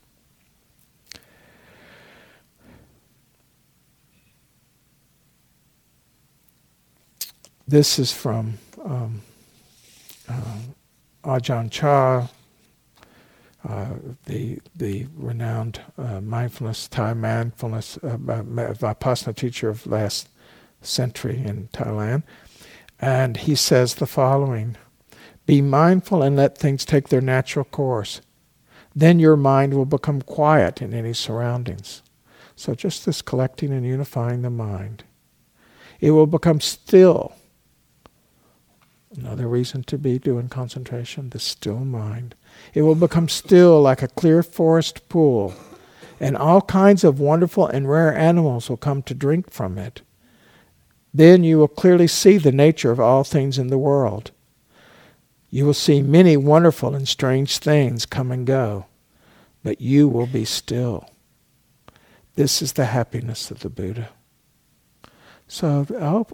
This 7.69 7.99
is 7.99 8.13
from 8.13 8.59
um, 8.85 9.23
uh, 10.29 10.59
Ajahn 11.25 11.69
Chah, 11.69 12.29
uh, 13.69 13.89
the 14.27 14.61
the 14.77 15.07
renowned 15.17 15.81
uh, 15.99 16.21
mindfulness 16.21 16.87
Thai 16.87 17.15
mindfulness 17.15 17.97
uh, 18.05 18.19
Vipassana 18.19 19.35
teacher 19.35 19.69
of 19.69 19.85
last 19.85 20.29
century 20.81 21.43
in 21.45 21.69
Thailand. 21.73 22.23
And 23.01 23.37
he 23.37 23.57
says 23.57 23.97
the 23.97 24.07
following 24.07 24.77
Be 25.47 25.61
mindful 25.61 26.23
and 26.23 26.37
let 26.37 26.57
things 26.57 26.85
take 26.85 27.09
their 27.09 27.21
natural 27.21 27.65
course. 27.65 28.21
Then 28.95 29.19
your 29.19 29.37
mind 29.37 29.75
will 29.75 29.87
become 29.87 30.23
quiet 30.23 30.81
in 30.81 30.95
any 30.95 31.13
surroundings. 31.13 32.03
So, 32.55 32.77
just 32.77 33.05
this 33.05 33.23
collecting 33.23 33.73
and 33.73 33.85
unifying 33.85 34.43
the 34.43 34.51
mind. 34.51 35.03
It 36.01 36.13
will 36.13 36.29
become 36.29 36.61
still. 36.61 37.35
Another 39.17 39.49
reason 39.49 39.83
to 39.85 39.97
be 39.97 40.19
doing 40.19 40.49
concentration, 40.49 41.31
the 41.31 41.39
still 41.39 41.79
mind. 41.79 42.35
It 42.75 42.83
will 42.83 42.95
become 42.95 43.29
still 43.29 43.81
like 43.81 44.03
a 44.03 44.09
clear 44.09 44.43
forest 44.43 45.09
pool, 45.09 45.55
and 46.21 46.37
all 46.37 46.61
kinds 46.63 47.03
of 47.03 47.19
wonderful 47.19 47.67
and 47.67 47.89
rare 47.89 48.15
animals 48.15 48.69
will 48.69 48.77
come 48.77 49.03
to 49.05 49.15
drink 49.15 49.51
from 49.51 49.79
it. 49.79 50.03
Then 51.15 51.45
you 51.45 51.59
will 51.59 51.69
clearly 51.69 52.07
see 52.07 52.37
the 52.37 52.53
nature 52.53 52.91
of 52.91 53.01
all 53.01 53.25
things 53.25 53.59
in 53.59 53.69
the 53.69 53.79
world. 53.79 54.33
You 55.49 55.65
will 55.65 55.75
see 55.75 56.03
many 56.03 56.37
wonderful 56.37 56.95
and 56.95 57.09
strange 57.09 57.59
things 57.59 58.05
come 58.05 58.31
and 58.31 58.47
go, 58.47 58.85
but 59.63 59.81
you 59.81 60.09
will 60.09 60.27
be 60.27 60.45
still. 60.45 61.09
This 62.35 62.61
is 62.61 62.75
the 62.75 62.87
happiness 62.87 63.51
of 63.51 63.61
the 63.61 63.71
Buddha. 63.71 64.11
So, 65.49 65.87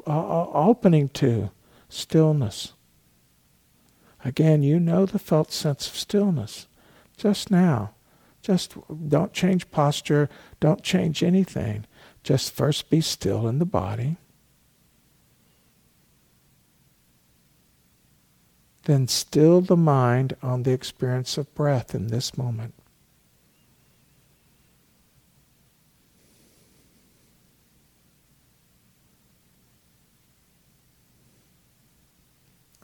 opening 0.07 1.11
to 1.11 1.51
stillness. 1.93 2.73
Again, 4.25 4.63
you 4.63 4.79
know 4.79 5.07
the 5.07 5.19
felt 5.19 5.53
sense 5.53 5.89
of 5.89 5.97
stillness 5.97 6.69
just 7.17 7.51
now. 7.51 7.93
Just 8.41 8.75
don't 9.09 9.33
change 9.33 9.71
posture, 9.71 10.29
don't 10.59 10.83
change 10.83 11.23
anything. 11.23 11.87
Just 12.25 12.55
first 12.55 12.91
be 12.91 13.01
still 13.01 13.47
in 13.47 13.59
the 13.59 13.65
body. 13.65 14.17
then 18.85 19.07
still 19.09 19.61
the 19.61 19.77
mind 19.77 20.37
on 20.43 20.63
the 20.63 20.73
experience 20.73 21.39
of 21.39 21.55
breath 21.55 21.95
in 21.95 22.09
this 22.09 22.37
moment. 22.37 22.75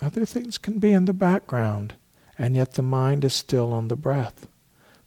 Other 0.00 0.24
things 0.24 0.58
can 0.58 0.78
be 0.78 0.92
in 0.92 1.06
the 1.06 1.12
background, 1.12 1.94
and 2.38 2.54
yet 2.54 2.74
the 2.74 2.82
mind 2.82 3.24
is 3.24 3.34
still 3.34 3.72
on 3.72 3.88
the 3.88 3.96
breath. 3.96 4.46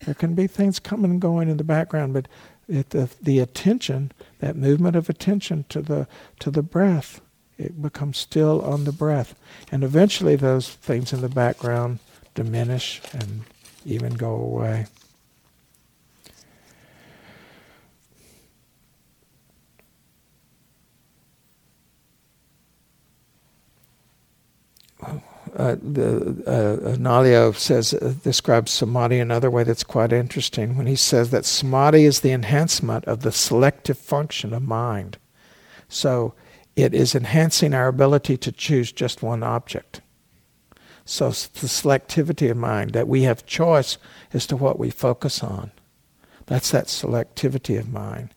There 0.06 0.16
can 0.16 0.34
be 0.34 0.48
things 0.48 0.80
coming 0.80 1.12
and 1.12 1.22
going 1.22 1.50
in 1.50 1.58
the 1.58 1.64
background, 1.64 2.14
but 2.14 2.28
it, 2.68 2.90
the, 2.90 3.10
the 3.22 3.40
attention, 3.40 4.12
that 4.40 4.56
movement 4.56 4.96
of 4.96 5.10
attention 5.10 5.66
to 5.70 5.82
the, 5.82 6.08
to 6.40 6.52
the 6.52 6.64
breath, 6.64 7.22
it 7.58 7.82
becomes 7.82 8.18
still 8.18 8.62
on 8.62 8.84
the 8.84 8.92
breath. 8.92 9.36
And 9.72 9.84
eventually 9.84 10.36
those 10.36 10.70
things 10.70 11.14
in 11.14 11.22
the 11.22 11.30
background 11.30 12.00
diminish 12.34 13.02
and 13.14 13.42
even 13.86 14.16
go 14.16 14.34
away. 14.34 14.88
Uh, 25.56 25.76
the 25.82 26.44
uh, 26.48 26.96
Analayo 26.96 27.54
says 27.54 27.94
uh, 27.94 28.14
describes 28.24 28.72
samadhi 28.72 29.20
another 29.20 29.52
way 29.52 29.66
that's 29.66 29.84
quite 29.84 30.14
interesting 30.14 30.78
when 30.78 30.88
he 30.88 30.96
says 30.96 31.30
that 31.32 31.44
samadhi 31.44 32.06
is 32.06 32.22
the 32.22 32.32
enhancement 32.32 33.04
of 33.06 33.22
the 33.22 33.34
selective 33.34 33.98
function 33.98 34.54
of 34.54 34.62
mind. 34.62 35.18
So 35.90 36.34
it 36.78 36.94
is 36.94 37.16
enhancing 37.16 37.74
our 37.74 37.90
ability 37.90 38.38
to 38.38 38.52
choose 38.52 38.94
just 38.94 39.22
one 39.22 39.44
object. 39.44 40.00
So 41.04 41.30
the 41.30 41.68
selectivity 41.68 42.50
of 42.50 42.58
mind, 42.58 42.92
that 42.94 43.08
we 43.08 43.24
have 43.24 43.46
choice 43.46 43.98
as 44.34 44.48
to 44.48 44.56
what 44.56 44.80
we 44.80 44.90
focus 44.90 45.44
on. 45.44 45.72
That's 46.46 46.72
that 46.72 46.86
selectivity 46.86 47.78
of 47.78 47.92
mind. 47.92 48.34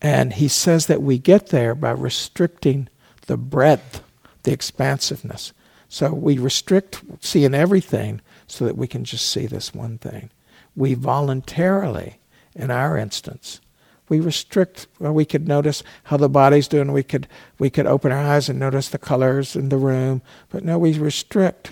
And 0.00 0.34
he 0.34 0.48
says 0.48 0.86
that 0.86 1.02
we 1.02 1.18
get 1.18 1.48
there 1.48 1.74
by 1.74 1.90
restricting 1.90 2.88
the 3.26 3.36
breadth, 3.36 4.02
the 4.44 4.52
expansiveness. 4.52 5.52
So 5.94 6.12
we 6.12 6.38
restrict 6.38 7.04
seeing 7.20 7.54
everything 7.54 8.20
so 8.48 8.64
that 8.64 8.76
we 8.76 8.88
can 8.88 9.04
just 9.04 9.30
see 9.30 9.46
this 9.46 9.72
one 9.72 9.98
thing. 9.98 10.30
We 10.74 10.94
voluntarily, 10.94 12.18
in 12.52 12.72
our 12.72 12.98
instance, 12.98 13.60
we 14.08 14.18
restrict 14.18 14.88
well, 14.98 15.12
we 15.12 15.24
could 15.24 15.46
notice 15.46 15.84
how 16.02 16.16
the 16.16 16.28
body's 16.28 16.66
doing 16.66 16.90
we 16.90 17.04
could 17.04 17.28
we 17.60 17.70
could 17.70 17.86
open 17.86 18.10
our 18.10 18.18
eyes 18.18 18.48
and 18.48 18.58
notice 18.58 18.88
the 18.88 18.98
colors 18.98 19.54
in 19.54 19.68
the 19.68 19.76
room 19.76 20.20
but 20.48 20.64
no 20.64 20.80
we 20.80 20.98
restrict 20.98 21.70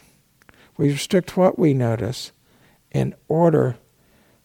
we 0.76 0.92
restrict 0.92 1.36
what 1.36 1.58
we 1.58 1.74
notice 1.74 2.30
in 2.92 3.16
order 3.26 3.76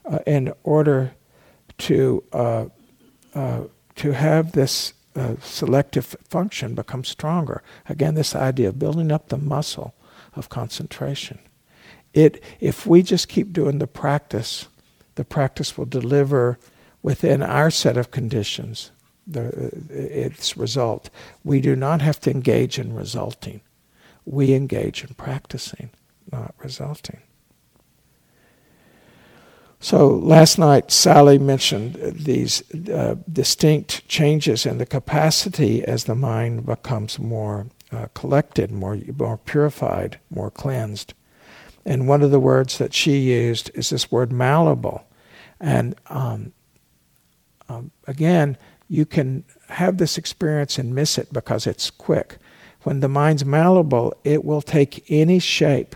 uh, 0.05 0.19
in 0.25 0.51
order 0.63 1.13
to 1.77 2.23
uh, 2.33 2.65
uh, 3.35 3.61
to 3.95 4.11
have 4.11 4.53
this 4.53 4.93
uh, 5.17 5.36
selective 5.41 6.15
function 6.30 6.75
becomes 6.75 7.10
stronger. 7.10 7.63
Again, 7.89 8.15
this 8.15 8.36
idea 8.36 8.69
of 8.69 8.80
building 8.80 9.12
up 9.12 9.30
the 9.30 9.38
muscle 9.38 9.93
of 10.36 10.49
concentration. 10.49 11.39
It, 12.13 12.41
if 12.60 12.86
we 12.86 13.01
just 13.01 13.27
keep 13.27 13.51
doing 13.51 13.80
the 13.80 13.88
practice, 13.88 14.67
the 15.15 15.25
practice 15.25 15.77
will 15.77 15.86
deliver 15.86 16.60
within 17.01 17.41
our 17.41 17.71
set 17.71 17.97
of 17.97 18.12
conditions 18.12 18.91
the, 19.25 19.71
its 19.89 20.56
result. 20.56 21.10
We 21.43 21.62
do 21.62 21.75
not 21.75 22.01
have 22.01 22.19
to 22.21 22.32
engage 22.32 22.80
in 22.80 22.93
resulting. 22.95 23.62
We 24.25 24.53
engage 24.53 25.03
in 25.03 25.13
practicing, 25.15 25.89
not 26.32 26.53
resulting. 26.60 27.21
So 29.79 30.07
last 30.07 30.57
night, 30.57 30.91
Sally 30.91 31.37
mentioned 31.37 31.95
these 31.95 32.63
uh, 32.89 33.15
distinct 33.31 34.07
changes 34.07 34.65
in 34.65 34.79
the 34.79 34.85
capacity 34.85 35.83
as 35.83 36.05
the 36.05 36.15
mind 36.15 36.65
becomes 36.65 37.19
more 37.19 37.67
uh, 37.91 38.07
collected, 38.13 38.71
more, 38.71 38.97
more 39.17 39.37
purified, 39.37 40.19
more 40.29 40.49
cleansed. 40.49 41.13
And 41.85 42.07
one 42.07 42.21
of 42.21 42.31
the 42.31 42.39
words 42.39 42.79
that 42.79 42.93
she 42.93 43.17
used 43.17 43.71
is 43.75 43.91
this 43.91 44.11
word 44.11 44.31
malleable. 44.31 45.07
And 45.59 45.95
um, 46.07 46.53
um, 47.69 47.91
again, 48.07 48.57
you 48.89 49.05
can 49.05 49.43
have 49.69 49.97
this 49.97 50.17
experience 50.17 50.77
and 50.77 50.95
miss 50.95 51.17
it 51.17 51.31
because 51.31 51.67
it's 51.67 51.89
quick. 51.91 52.37
When 52.81 52.99
the 52.99 53.07
mind's 53.07 53.45
malleable, 53.45 54.13
it 54.23 54.43
will 54.43 54.61
take 54.61 55.05
any 55.09 55.39
shape 55.39 55.95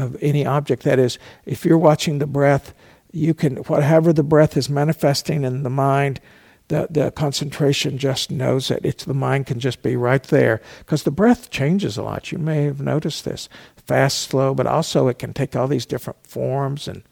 of 0.00 0.16
any 0.20 0.46
object. 0.46 0.82
That 0.84 0.98
is, 0.98 1.18
if 1.46 1.64
you're 1.64 1.78
watching 1.78 2.18
the 2.18 2.26
breath, 2.26 2.74
you 3.12 3.34
can, 3.34 3.56
whatever 3.56 4.12
the 4.12 4.22
breath 4.22 4.56
is 4.56 4.68
manifesting 4.68 5.44
in 5.44 5.62
the 5.62 5.70
mind, 5.70 6.20
the, 6.68 6.86
the 6.88 7.10
concentration 7.10 7.98
just 7.98 8.30
knows 8.30 8.70
it. 8.70 8.84
It's 8.84 9.04
the 9.04 9.14
mind 9.14 9.46
can 9.46 9.58
just 9.58 9.82
be 9.82 9.96
right 9.96 10.22
there 10.22 10.60
because 10.78 11.02
the 11.02 11.10
breath 11.10 11.50
changes 11.50 11.96
a 11.98 12.02
lot. 12.02 12.30
You 12.30 12.38
may 12.38 12.64
have 12.64 12.80
noticed 12.80 13.24
this 13.24 13.48
fast, 13.76 14.18
slow, 14.18 14.54
but 14.54 14.68
also 14.68 15.08
it 15.08 15.18
can 15.18 15.32
take 15.32 15.56
all 15.56 15.66
these 15.66 15.86
different 15.86 16.24
forms 16.24 16.86
and 16.86 17.02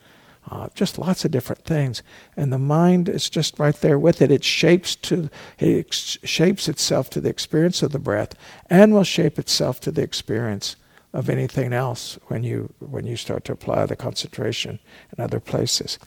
uh, 0.51 0.69
just 0.75 0.97
lots 0.99 1.25
of 1.25 1.33
different 1.33 1.65
things. 1.65 2.03
And 2.37 2.53
the 2.53 2.59
mind 2.59 3.09
is 3.09 3.29
just 3.29 3.59
right 3.59 3.75
there 3.75 3.99
with 3.99 4.23
it. 4.23 4.31
It 4.31 4.45
shapes 4.45 4.95
to 4.97 5.29
it 5.59 5.93
shapes 5.93 6.69
itself 6.69 7.11
to 7.11 7.21
the 7.21 7.29
experience 7.29 7.83
of 7.83 7.93
the 7.93 7.99
breath, 7.99 8.35
and 8.71 8.95
will 8.95 9.05
shape 9.05 9.39
itself 9.39 9.81
to 9.81 9.91
the 9.91 10.03
experience 10.03 10.77
of 11.13 11.29
anything 11.29 11.73
else 11.73 12.19
when 12.27 12.43
you 12.43 12.73
when 12.81 13.07
you 13.07 13.17
start 13.17 13.45
to 13.45 13.53
apply 13.53 13.87
the 13.87 13.97
concentration 13.97 14.79
in 15.17 15.25
other 15.25 15.41
places. 15.41 15.99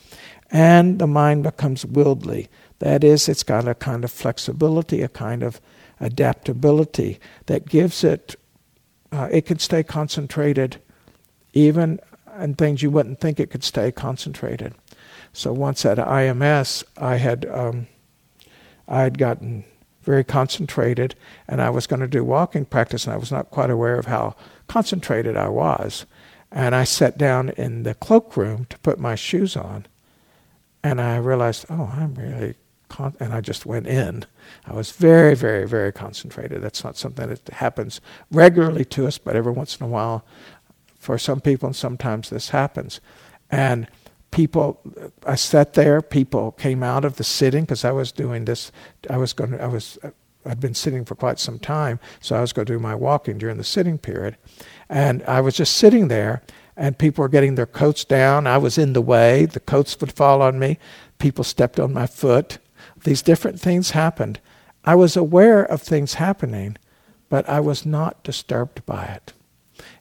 And 0.52 1.00
the 1.00 1.08
mind 1.08 1.44
becomes 1.44 1.86
wieldly. 1.86 2.50
That 2.80 3.04
is, 3.04 3.30
it's 3.30 3.44
got 3.44 3.68
a 3.68 3.76
kind 3.76 4.04
of 4.04 4.12
flexibility, 4.12 5.02
a 5.02 5.08
kind 5.08 5.44
of 5.44 5.62
adaptability 6.00 7.20
that 7.46 7.70
gives 7.70 8.04
it. 8.04 8.36
Uh, 9.12 9.30
it 9.32 9.46
can 9.46 9.60
stay 9.60 9.84
concentrated, 9.84 10.82
even 11.54 12.00
in 12.40 12.56
things 12.56 12.82
you 12.82 12.92
wouldn't 12.92 13.20
think 13.20 13.40
it 13.40 13.50
could 13.50 13.64
stay 13.64 13.92
concentrated. 13.92 14.74
So 15.34 15.54
once 15.54 15.86
at 15.86 15.98
IMS, 15.98 16.84
I 16.98 17.16
had 17.16 17.46
um, 17.46 17.88
I 18.88 19.04
had 19.04 19.18
gotten 19.18 19.64
very 20.04 20.24
concentrated, 20.24 21.16
and 21.48 21.62
I 21.62 21.70
was 21.70 21.88
going 21.88 22.00
to 22.00 22.08
do 22.08 22.24
walking 22.24 22.66
practice, 22.66 23.06
and 23.06 23.14
I 23.14 23.18
was 23.18 23.32
not 23.32 23.52
quite 23.52 23.70
aware 23.70 23.98
of 23.98 24.06
how 24.06 24.36
concentrated 24.68 25.38
I 25.38 25.50
was. 25.50 26.06
And 26.52 26.76
I 26.76 26.84
sat 26.84 27.18
down 27.18 27.50
in 27.50 27.84
the 27.84 27.94
cloakroom 27.94 28.66
to 28.66 28.80
put 28.80 29.00
my 29.00 29.16
shoes 29.16 29.56
on, 29.56 29.86
and 30.84 31.00
I 31.00 31.18
realized, 31.18 31.66
oh, 31.70 31.94
I'm 31.96 32.16
really, 32.16 32.56
con-, 32.90 33.16
and 33.20 33.34
I 33.34 33.42
just 33.42 33.66
went 33.66 33.88
in. 33.88 34.26
I 34.66 34.74
was 34.74 34.92
very, 34.92 35.36
very, 35.36 35.68
very 35.68 35.92
concentrated. 35.92 36.62
That's 36.62 36.84
not 36.84 36.98
something 36.98 37.30
that 37.30 37.48
happens 37.50 38.02
regularly 38.32 38.84
to 38.86 39.08
us, 39.08 39.18
but 39.18 39.36
every 39.36 39.54
once 39.54 39.78
in 39.78 39.86
a 39.86 39.90
while, 39.90 40.26
for 40.98 41.18
some 41.18 41.40
people, 41.42 41.68
and 41.68 41.76
sometimes 41.76 42.30
this 42.30 42.50
happens. 42.50 43.00
And 43.50 43.88
people 44.32 44.80
i 45.26 45.36
sat 45.36 45.74
there 45.74 46.02
people 46.02 46.54
came 46.54 46.82
out 46.82 47.04
of 47.04 47.18
the 47.18 47.24
sitting 47.24 47.64
because 47.64 47.84
i 47.84 47.92
was 47.92 48.12
doing 48.12 48.46
this 48.46 48.72
i 49.10 49.18
was 49.18 49.34
going 49.34 49.52
to 49.52 49.62
i 49.62 49.68
was 49.68 50.00
i'd 50.46 50.60
been 50.60 50.74
sitting 50.74 51.06
for 51.06 51.16
quite 51.16 51.38
some 51.38 51.60
time 51.60 52.00
so 52.20 52.36
i 52.36 52.42
was 52.42 52.54
going 52.54 52.66
to 52.66 52.74
do 52.74 52.80
my 52.80 52.96
walking 52.96 53.38
during 53.38 53.58
the 53.58 53.64
sitting 53.64 53.98
period. 53.98 54.38
And 54.90 55.22
i 55.24 55.42
was 55.42 55.56
just 55.56 55.76
sitting 55.76 56.08
there 56.08 56.42
and 56.78 56.98
people 56.98 57.22
were 57.22 57.30
getting 57.30 57.56
their 57.56 57.66
coats 57.66 58.06
down. 58.06 58.48
I 58.48 58.58
was 58.58 58.78
in 58.78 58.94
the 58.94 59.02
way 59.02 59.46
the 59.46 59.60
coats 59.60 60.00
would 60.00 60.14
fall 60.14 60.42
on 60.42 60.58
me 60.58 60.80
people 61.20 61.44
stepped 61.44 61.80
on 61.80 61.94
my 61.94 62.08
foot. 62.08 62.58
These 63.04 63.22
different 63.22 63.60
things 63.60 63.92
happened. 63.92 64.40
I 64.84 64.96
was 64.96 65.16
aware 65.16 65.64
of 65.64 65.82
things 65.82 66.16
happening 66.16 66.78
but 67.30 67.48
i 67.48 67.60
was 67.60 67.86
not 67.86 68.24
disturbed 68.24 68.86
by 68.86 69.06
it. 69.06 69.34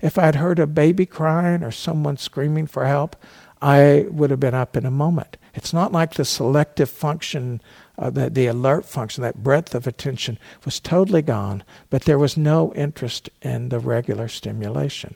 If 0.00 0.18
i'd 0.18 0.36
heard 0.36 0.58
a 0.58 0.66
baby 0.66 1.06
crying 1.06 1.62
or 1.62 1.70
someone 1.70 2.16
screaming 2.16 2.66
for 2.66 2.86
help 2.86 3.16
I 3.62 4.06
would 4.10 4.30
have 4.30 4.40
been 4.40 4.54
up 4.54 4.76
in 4.76 4.86
a 4.86 4.90
moment. 4.90 5.36
It's 5.54 5.72
not 5.72 5.92
like 5.92 6.14
the 6.14 6.24
selective 6.24 6.88
function, 6.88 7.60
uh, 7.98 8.10
the, 8.10 8.30
the 8.30 8.46
alert 8.46 8.86
function, 8.86 9.22
that 9.22 9.42
breadth 9.42 9.74
of 9.74 9.86
attention 9.86 10.38
was 10.64 10.80
totally 10.80 11.22
gone, 11.22 11.62
but 11.90 12.02
there 12.02 12.18
was 12.18 12.36
no 12.36 12.72
interest 12.74 13.28
in 13.42 13.68
the 13.68 13.78
regular 13.78 14.28
stimulation. 14.28 15.14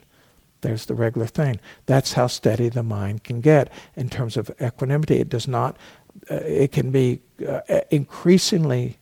There's 0.61 0.85
the 0.85 0.95
regular 0.95 1.27
thing. 1.27 1.59
That's 1.85 2.13
how 2.13 2.27
steady 2.27 2.69
the 2.69 2.83
mind 2.83 3.23
can 3.23 3.41
get 3.41 3.71
in 3.95 4.09
terms 4.09 4.37
of 4.37 4.51
equanimity. 4.61 5.19
It 5.19 5.29
does 5.29 5.47
not, 5.47 5.77
uh, 6.29 6.35
it 6.35 6.71
can 6.71 6.91
be 6.91 7.21
uh, 7.47 7.61
increasingly 7.89 8.97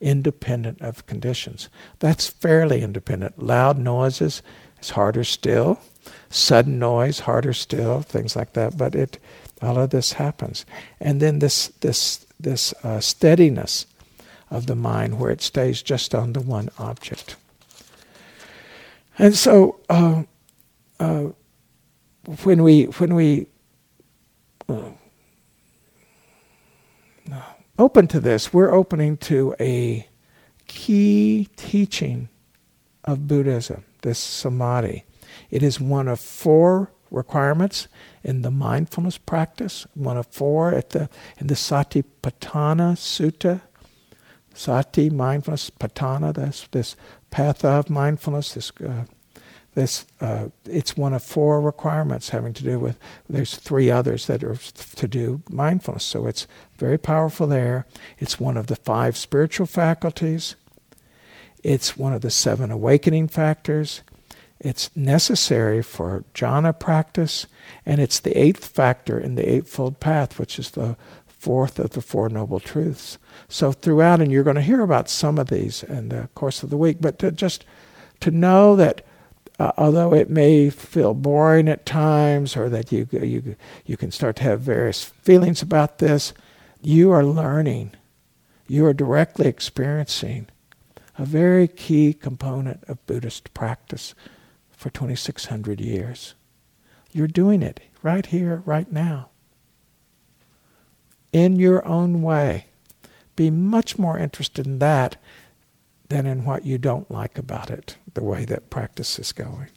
independent 0.00 0.82
of 0.82 1.06
conditions. 1.06 1.68
That's 1.98 2.28
fairly 2.28 2.82
independent. 2.82 3.42
Loud 3.42 3.78
noises 3.78 4.42
is 4.80 4.90
harder 4.90 5.24
still 5.24 5.80
sudden 6.34 6.78
noise, 6.78 7.20
harder 7.20 7.52
still, 7.52 8.02
things 8.02 8.34
like 8.36 8.52
that. 8.54 8.76
But 8.76 8.94
it, 8.94 9.18
all 9.62 9.78
of 9.78 9.90
this 9.90 10.14
happens, 10.14 10.66
and 11.00 11.20
then 11.20 11.38
this 11.38 11.68
this 11.80 12.26
this 12.38 12.74
uh, 12.82 13.00
steadiness 13.00 13.86
of 14.50 14.66
the 14.66 14.74
mind, 14.74 15.18
where 15.18 15.30
it 15.30 15.42
stays 15.42 15.82
just 15.82 16.14
on 16.14 16.32
the 16.32 16.40
one 16.40 16.68
object. 16.78 17.36
And 19.18 19.34
so, 19.34 19.80
uh, 19.88 20.24
uh, 20.98 21.28
when 22.42 22.62
we 22.62 22.84
when 22.84 23.14
we 23.14 23.46
uh, 24.68 24.90
open 27.78 28.08
to 28.08 28.20
this, 28.20 28.52
we're 28.52 28.72
opening 28.72 29.16
to 29.18 29.54
a 29.60 30.08
key 30.66 31.48
teaching 31.56 32.28
of 33.04 33.28
Buddhism, 33.28 33.84
this 34.02 34.18
samadhi. 34.18 35.04
It 35.54 35.62
is 35.62 35.78
one 35.78 36.08
of 36.08 36.18
four 36.18 36.90
requirements 37.12 37.86
in 38.24 38.42
the 38.42 38.50
mindfulness 38.50 39.18
practice, 39.18 39.86
one 39.94 40.16
of 40.16 40.26
four 40.26 40.74
at 40.74 40.90
the 40.90 41.08
in 41.38 41.46
the 41.46 41.54
Satipatthana 41.54 42.96
Sutta. 42.96 43.60
Sati, 44.56 45.10
mindfulness, 45.10 45.70
patthana, 45.70 46.32
this, 46.32 46.68
this 46.70 46.96
path 47.30 47.64
of 47.64 47.90
mindfulness, 47.90 48.54
this, 48.54 48.72
uh, 48.80 49.04
this 49.74 50.06
uh, 50.20 50.48
it's 50.64 50.96
one 50.96 51.12
of 51.12 51.22
four 51.24 51.60
requirements 51.60 52.28
having 52.28 52.52
to 52.52 52.62
do 52.62 52.78
with, 52.78 52.96
there's 53.28 53.56
three 53.56 53.90
others 53.90 54.28
that 54.28 54.44
are 54.44 54.54
to 54.54 55.08
do 55.08 55.42
mindfulness. 55.50 56.04
So 56.04 56.26
it's 56.26 56.46
very 56.78 56.98
powerful 56.98 57.48
there. 57.48 57.86
It's 58.18 58.38
one 58.38 58.56
of 58.56 58.68
the 58.68 58.76
five 58.76 59.16
spiritual 59.16 59.66
faculties. 59.66 60.54
It's 61.64 61.96
one 61.96 62.12
of 62.12 62.22
the 62.22 62.30
seven 62.30 62.70
awakening 62.70 63.28
factors. 63.28 64.02
It's 64.64 64.90
necessary 64.96 65.82
for 65.82 66.24
jhana 66.32 66.76
practice, 66.78 67.46
and 67.84 68.00
it's 68.00 68.18
the 68.18 68.36
eighth 68.36 68.64
factor 68.64 69.20
in 69.20 69.34
the 69.34 69.46
Eightfold 69.46 70.00
Path, 70.00 70.38
which 70.38 70.58
is 70.58 70.70
the 70.70 70.96
fourth 71.26 71.78
of 71.78 71.90
the 71.90 72.00
Four 72.00 72.30
Noble 72.30 72.60
Truths. 72.60 73.18
So 73.46 73.72
throughout, 73.72 74.22
and 74.22 74.32
you're 74.32 74.42
going 74.42 74.56
to 74.56 74.62
hear 74.62 74.80
about 74.80 75.10
some 75.10 75.38
of 75.38 75.48
these 75.48 75.82
in 75.82 76.08
the 76.08 76.30
course 76.34 76.62
of 76.62 76.70
the 76.70 76.78
week, 76.78 76.96
but 76.98 77.18
to 77.18 77.30
just 77.30 77.66
to 78.20 78.30
know 78.30 78.74
that 78.74 79.04
uh, 79.58 79.72
although 79.76 80.14
it 80.14 80.30
may 80.30 80.70
feel 80.70 81.12
boring 81.12 81.68
at 81.68 81.84
times, 81.84 82.56
or 82.56 82.70
that 82.70 82.90
you 82.90 83.06
you 83.12 83.56
you 83.84 83.98
can 83.98 84.10
start 84.10 84.36
to 84.36 84.44
have 84.44 84.62
various 84.62 85.04
feelings 85.04 85.60
about 85.60 85.98
this, 85.98 86.32
you 86.80 87.10
are 87.10 87.22
learning. 87.22 87.92
You 88.66 88.86
are 88.86 88.94
directly 88.94 89.46
experiencing 89.46 90.46
a 91.18 91.26
very 91.26 91.68
key 91.68 92.14
component 92.14 92.82
of 92.88 93.04
Buddhist 93.06 93.52
practice 93.52 94.14
for 94.84 94.90
2,600 94.90 95.80
years. 95.80 96.34
You're 97.10 97.26
doing 97.26 97.62
it 97.62 97.80
right 98.02 98.26
here, 98.26 98.62
right 98.66 98.92
now. 98.92 99.30
In 101.32 101.58
your 101.58 101.82
own 101.88 102.20
way. 102.20 102.66
Be 103.34 103.48
much 103.48 103.98
more 103.98 104.18
interested 104.18 104.66
in 104.66 104.80
that 104.80 105.16
than 106.10 106.26
in 106.26 106.44
what 106.44 106.66
you 106.66 106.76
don't 106.76 107.10
like 107.10 107.38
about 107.38 107.70
it, 107.70 107.96
the 108.12 108.22
way 108.22 108.44
that 108.44 108.68
practice 108.68 109.18
is 109.18 109.32
going. 109.32 109.70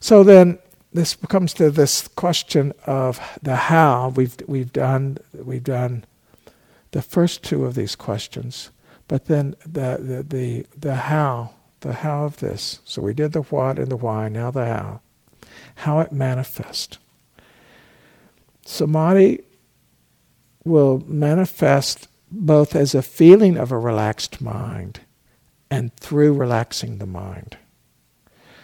So 0.00 0.24
then 0.24 0.58
this 0.94 1.14
comes 1.14 1.52
to 1.54 1.70
this 1.70 2.08
question 2.08 2.72
of 2.86 3.20
the 3.42 3.56
how. 3.56 4.14
We've 4.16 4.34
we've 4.46 4.72
done 4.72 5.18
we've 5.34 5.62
done 5.62 6.06
the 6.92 7.02
first 7.02 7.44
two 7.44 7.66
of 7.66 7.74
these 7.74 7.96
questions, 7.96 8.70
but 9.08 9.26
then 9.26 9.56
the, 9.66 9.98
the, 10.00 10.22
the, 10.22 10.66
the 10.74 10.94
how, 10.94 11.50
the 11.80 11.92
how 11.92 12.24
of 12.24 12.38
this. 12.38 12.80
So 12.84 13.02
we 13.02 13.14
did 13.14 13.32
the 13.32 13.42
what 13.42 13.78
and 13.78 13.90
the 13.90 13.96
why, 13.96 14.28
now 14.28 14.50
the 14.50 14.66
how. 14.66 15.00
How 15.76 16.00
it 16.00 16.12
manifests. 16.12 16.98
Samadhi 18.64 19.42
will 20.64 21.02
manifest 21.06 22.08
both 22.30 22.76
as 22.76 22.94
a 22.94 23.02
feeling 23.02 23.56
of 23.56 23.72
a 23.72 23.78
relaxed 23.78 24.40
mind 24.40 25.00
and 25.70 25.94
through 25.96 26.34
relaxing 26.34 26.98
the 26.98 27.06
mind. 27.06 27.56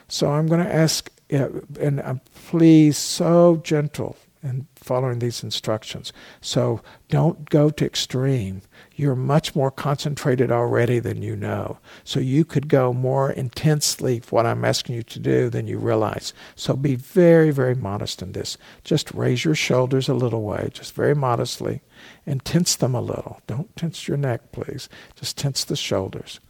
So 0.09 0.31
I'm 0.31 0.47
going 0.47 0.65
to 0.65 0.73
ask, 0.73 1.11
uh, 1.33 1.49
and 1.81 2.01
uh, 2.01 2.15
please 2.35 2.97
so 2.97 3.61
gentle 3.65 4.17
in 4.47 4.67
following 4.77 5.19
these 5.19 5.43
instructions. 5.43 6.13
So 6.41 6.81
don't 7.09 7.51
go 7.51 7.71
to 7.71 7.85
extreme. 7.85 8.63
You're 8.95 9.17
much 9.17 9.55
more 9.55 9.71
concentrated 9.71 10.51
already 10.51 10.99
than 10.99 11.23
you 11.23 11.37
know. 11.37 11.79
So 12.05 12.21
you 12.21 12.45
could 12.45 12.69
go 12.69 12.93
more 12.93 13.31
intensely 13.31 14.23
what 14.31 14.47
I'm 14.47 14.65
asking 14.65 14.95
you 14.95 15.03
to 15.03 15.19
do 15.19 15.51
than 15.51 15.67
you 15.67 15.79
realize. 15.79 16.33
So 16.55 16.75
be 16.75 16.95
very, 16.95 17.51
very 17.51 17.75
modest 17.75 18.23
in 18.23 18.33
this. 18.33 18.57
Just 18.85 19.13
raise 19.13 19.45
your 19.45 19.55
shoulders 19.55 20.09
a 20.09 20.15
little 20.15 20.43
way, 20.43 20.71
just 20.73 20.95
very 20.95 21.15
modestly, 21.15 21.83
and 22.25 22.45
tense 22.45 22.77
them 22.77 22.95
a 22.95 23.01
little. 23.01 23.41
Don't 23.47 23.75
tense 23.77 24.07
your 24.07 24.17
neck, 24.17 24.53
please. 24.53 24.89
Just 25.17 25.37
tense 25.37 25.65
the 25.65 25.77
shoulders. 25.77 26.41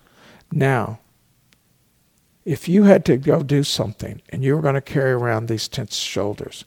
Now, 0.53 1.01
if 2.45 2.69
you 2.69 2.85
had 2.85 3.05
to 3.07 3.17
go 3.17 3.43
do 3.43 3.65
something 3.65 4.23
and 4.29 4.45
you 4.45 4.55
were 4.55 4.63
going 4.63 4.75
to 4.75 4.81
carry 4.81 5.11
around 5.11 5.49
these 5.49 5.67
tense 5.67 5.97
shoulders, 5.97 6.65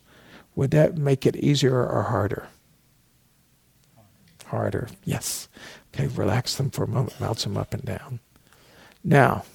would 0.59 0.71
that 0.71 0.97
make 0.97 1.25
it 1.25 1.37
easier 1.37 1.87
or 1.87 2.03
harder? 2.03 2.49
Harder, 4.47 4.89
yes. 5.05 5.47
Okay, 5.93 6.07
relax 6.07 6.55
them 6.55 6.69
for 6.69 6.83
a 6.83 6.87
moment, 6.87 7.17
bounce 7.17 7.45
them 7.45 7.55
up 7.55 7.73
and 7.73 7.85
down. 7.85 8.19
Now, 9.01 9.45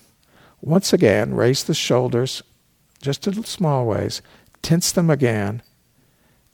once 0.63 0.95
again, 0.95 1.35
raise 1.35 1.63
the 1.63 1.75
shoulders 1.75 2.43
just 3.03 3.27
in 3.27 3.45
small 3.45 3.85
ways, 3.85 4.23
tense 4.63 4.93
them 4.93 5.11
again, 5.11 5.61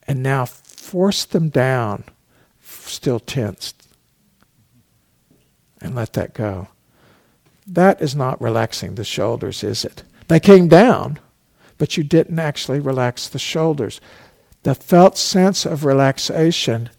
and 0.09 0.20
now 0.20 0.46
force 0.46 1.24
them 1.24 1.48
down, 1.48 2.03
still 2.61 3.20
tensed, 3.20 3.86
and 5.80 5.94
let 5.94 6.14
that 6.14 6.34
go. 6.34 6.66
That 7.68 8.03
is 8.03 8.16
not 8.16 8.42
relaxing 8.42 8.96
the 8.96 9.05
shoulders, 9.05 9.62
is 9.62 9.84
it? 9.84 10.03
They 10.26 10.40
came 10.40 10.66
down, 10.66 11.20
but 11.78 11.96
you 11.96 12.03
didn't 12.03 12.40
actually 12.40 12.80
relax 12.80 13.28
the 13.28 13.38
shoulders. 13.38 14.01
The 14.63 14.75
felt 14.75 15.17
sense 15.17 15.65
of 15.65 15.85
relaxation 15.85 16.91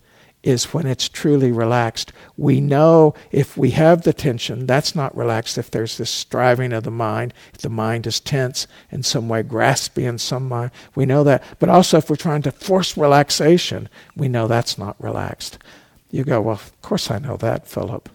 is 0.43 0.74
when 0.74 0.88
it's 0.88 1.07
truly 1.07 1.51
relaxed. 1.51 2.12
We 2.36 2.59
know 2.59 3.14
if 3.32 3.55
we 3.55 3.72
have 3.72 4.01
the 4.01 4.14
tension, 4.14 4.66
that's 4.66 4.95
not 4.95 5.16
relaxed. 5.16 5.57
If 5.57 5.70
there's 5.70 5.97
this 5.97 6.09
striving 6.09 6.74
of 6.74 6.84
the 6.84 6.91
mind, 6.91 7.34
if 7.53 7.62
the 7.62 7.70
mind 7.70 8.07
is 8.07 8.20
tense 8.20 8.66
in 8.89 9.03
some 9.03 9.30
way, 9.30 9.43
grasping 9.43 10.05
in 10.05 10.18
some 10.18 10.49
way, 10.49 10.72
we 10.95 11.05
know 11.05 11.24
that. 11.24 11.43
But 11.59 11.70
also, 11.70 11.97
if 11.97 12.09
we're 12.09 12.16
trying 12.16 12.41
to 12.43 12.51
force 12.51 12.97
relaxation, 12.97 13.88
we 14.16 14.28
know 14.28 14.47
that's 14.47 14.78
not 14.80 15.01
relaxed. 15.01 15.59
You 16.09 16.24
go, 16.24 16.41
well, 16.41 16.55
of 16.55 16.82
course 16.82 17.12
I 17.12 17.20
know 17.20 17.38
that, 17.38 17.68
Phillip. 17.68 18.09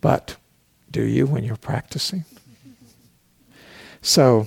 But 0.00 0.36
do 0.90 1.02
you 1.02 1.26
when 1.26 1.42
you're 1.42 1.56
practicing? 1.56 2.24
So 4.00 4.46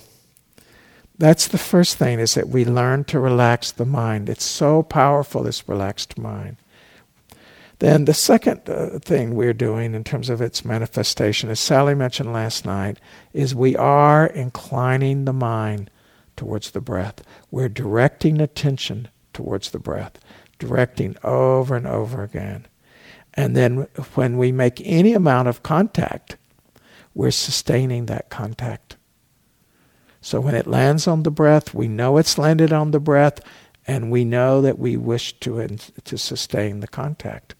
that's 1.18 1.47
the 1.47 1.57
first 1.57 1.97
thing 1.97 2.20
is 2.20 2.36
that 2.36 2.49
we 2.49 2.65
learn 2.65 3.03
to 3.05 3.20
relax 3.20 3.72
the 3.72 3.86
mind. 3.86 4.30
It's 4.30 4.43
so 4.43 4.84
powerful, 4.84 5.43
this 5.43 5.68
relaxed 5.68 6.18
mind. 6.18 6.57
Then 7.80 8.05
the 8.05 8.13
second 8.13 8.68
uh, 8.68 8.99
thing 8.99 9.36
we're 9.36 9.53
doing 9.53 9.93
in 9.93 10.03
terms 10.03 10.30
of 10.30 10.41
its 10.41 10.65
manifestation, 10.65 11.49
as 11.49 11.59
Sally 11.59 11.93
mentioned 11.93 12.34
last 12.34 12.65
night, 12.65 12.99
is 13.34 13.53
we 13.53 13.76
are 13.76 14.28
inclining 14.28 15.26
the 15.26 15.34
mind 15.34 15.91
towards 16.36 16.72
the 16.72 16.82
breath. 16.82 17.24
We're 17.51 17.70
directing 17.70 18.41
attention 18.41 19.09
towards 19.34 19.70
the 19.70 19.80
breath, 19.80 20.20
directing 20.57 21.18
over 21.24 21.76
and 21.76 21.86
over 21.88 22.24
again. 22.24 22.65
And 23.36 23.55
then 23.55 23.88
when 24.15 24.38
we 24.38 24.51
make 24.51 24.82
any 24.84 25.13
amount 25.13 25.47
of 25.47 25.61
contact, 25.61 26.38
we're 27.13 27.32
sustaining 27.32 28.07
that 28.07 28.30
contact. 28.30 28.97
So 30.22 30.39
when 30.41 30.55
it 30.55 30.68
lands 30.68 31.07
on 31.07 31.24
the 31.24 31.32
breath, 31.32 31.74
we 31.74 31.88
know 31.88 32.18
it's 32.18 32.38
landed 32.38 32.74
on 32.74 32.91
the 32.91 32.99
breath, 32.99 33.39
and 33.86 34.11
we 34.11 34.26
know 34.26 34.61
that 34.61 34.80
we 34.80 34.97
wish 34.97 35.34
to, 35.39 35.65
to 36.03 36.18
sustain 36.18 36.80
the 36.80 36.88
contact. 36.88 37.55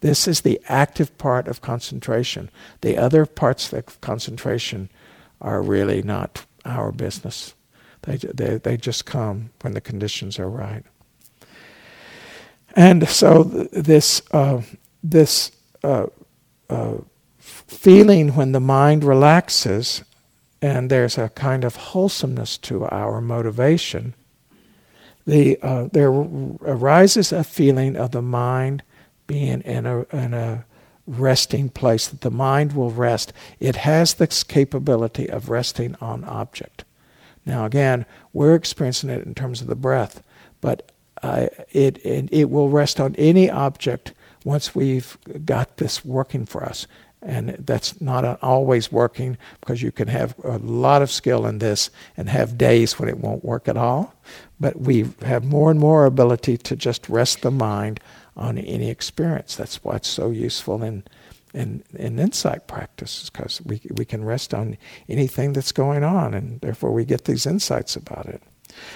This 0.00 0.26
is 0.26 0.40
the 0.40 0.60
active 0.68 1.16
part 1.16 1.46
of 1.48 1.60
concentration. 1.60 2.50
The 2.80 2.98
other 2.98 3.24
parts 3.24 3.72
of 3.72 4.00
concentration 4.00 4.90
are 5.40 5.62
really 5.62 6.02
not 6.02 6.44
our 6.64 6.92
business. 6.92 7.54
They, 8.02 8.16
they, 8.16 8.58
they 8.58 8.76
just 8.76 9.06
come 9.06 9.50
when 9.60 9.74
the 9.74 9.80
conditions 9.80 10.38
are 10.38 10.50
right. 10.50 10.84
And 12.74 13.08
so 13.08 13.44
this 13.44 14.22
uh, 14.32 14.62
this 15.02 15.52
uh, 15.84 16.06
uh, 16.70 16.96
feeling 17.38 18.34
when 18.34 18.52
the 18.52 18.60
mind 18.60 19.04
relaxes 19.04 20.04
and 20.62 20.88
there's 20.88 21.18
a 21.18 21.28
kind 21.30 21.64
of 21.64 21.74
wholesomeness 21.74 22.56
to 22.56 22.86
our 22.86 23.20
motivation, 23.20 24.14
the, 25.26 25.58
uh, 25.60 25.88
there 25.92 26.10
arises 26.10 27.32
a 27.32 27.44
feeling 27.44 27.96
of 27.96 28.12
the 28.12 28.22
mind 28.22 28.82
being 29.26 29.60
in 29.62 29.86
a, 29.86 30.04
in 30.12 30.32
a 30.32 30.64
resting 31.06 31.68
place, 31.68 32.06
that 32.06 32.20
the 32.20 32.30
mind 32.30 32.74
will 32.74 32.90
rest. 32.90 33.32
It 33.58 33.76
has 33.76 34.14
this 34.14 34.44
capability 34.44 35.28
of 35.28 35.50
resting 35.50 35.96
on 36.00 36.24
object. 36.24 36.84
Now, 37.44 37.64
again, 37.64 38.06
we're 38.32 38.54
experiencing 38.54 39.10
it 39.10 39.26
in 39.26 39.34
terms 39.34 39.60
of 39.60 39.66
the 39.66 39.74
breath, 39.74 40.22
but 40.60 40.92
uh, 41.22 41.48
it, 41.70 41.98
it, 42.04 42.28
it 42.32 42.50
will 42.50 42.68
rest 42.68 43.00
on 43.00 43.16
any 43.16 43.50
object 43.50 44.12
once 44.44 44.74
we've 44.74 45.18
got 45.44 45.76
this 45.76 46.04
working 46.04 46.46
for 46.46 46.64
us. 46.64 46.86
And 47.24 47.50
that's 47.50 48.00
not 48.00 48.42
always 48.42 48.90
working 48.90 49.38
because 49.60 49.80
you 49.80 49.92
can 49.92 50.08
have 50.08 50.34
a 50.42 50.58
lot 50.58 51.02
of 51.02 51.10
skill 51.10 51.46
in 51.46 51.58
this 51.58 51.90
and 52.16 52.28
have 52.28 52.58
days 52.58 52.98
when 52.98 53.08
it 53.08 53.18
won't 53.18 53.44
work 53.44 53.68
at 53.68 53.76
all. 53.76 54.14
But 54.58 54.80
we 54.80 55.06
have 55.22 55.44
more 55.44 55.70
and 55.70 55.78
more 55.78 56.04
ability 56.04 56.56
to 56.58 56.76
just 56.76 57.08
rest 57.08 57.42
the 57.42 57.52
mind 57.52 58.00
on 58.36 58.58
any 58.58 58.90
experience. 58.90 59.54
That's 59.54 59.84
why 59.84 59.96
it's 59.96 60.08
so 60.08 60.30
useful 60.30 60.82
in 60.82 61.04
in, 61.54 61.84
in 61.94 62.18
insight 62.18 62.66
practice 62.66 63.28
because 63.28 63.60
we, 63.62 63.80
we 63.90 64.04
can 64.04 64.24
rest 64.24 64.54
on 64.54 64.76
anything 65.08 65.52
that's 65.52 65.72
going 65.72 66.02
on 66.02 66.34
and 66.34 66.60
therefore 66.60 66.92
we 66.92 67.04
get 67.04 67.24
these 67.26 67.46
insights 67.46 67.94
about 67.96 68.26
it. 68.26 68.42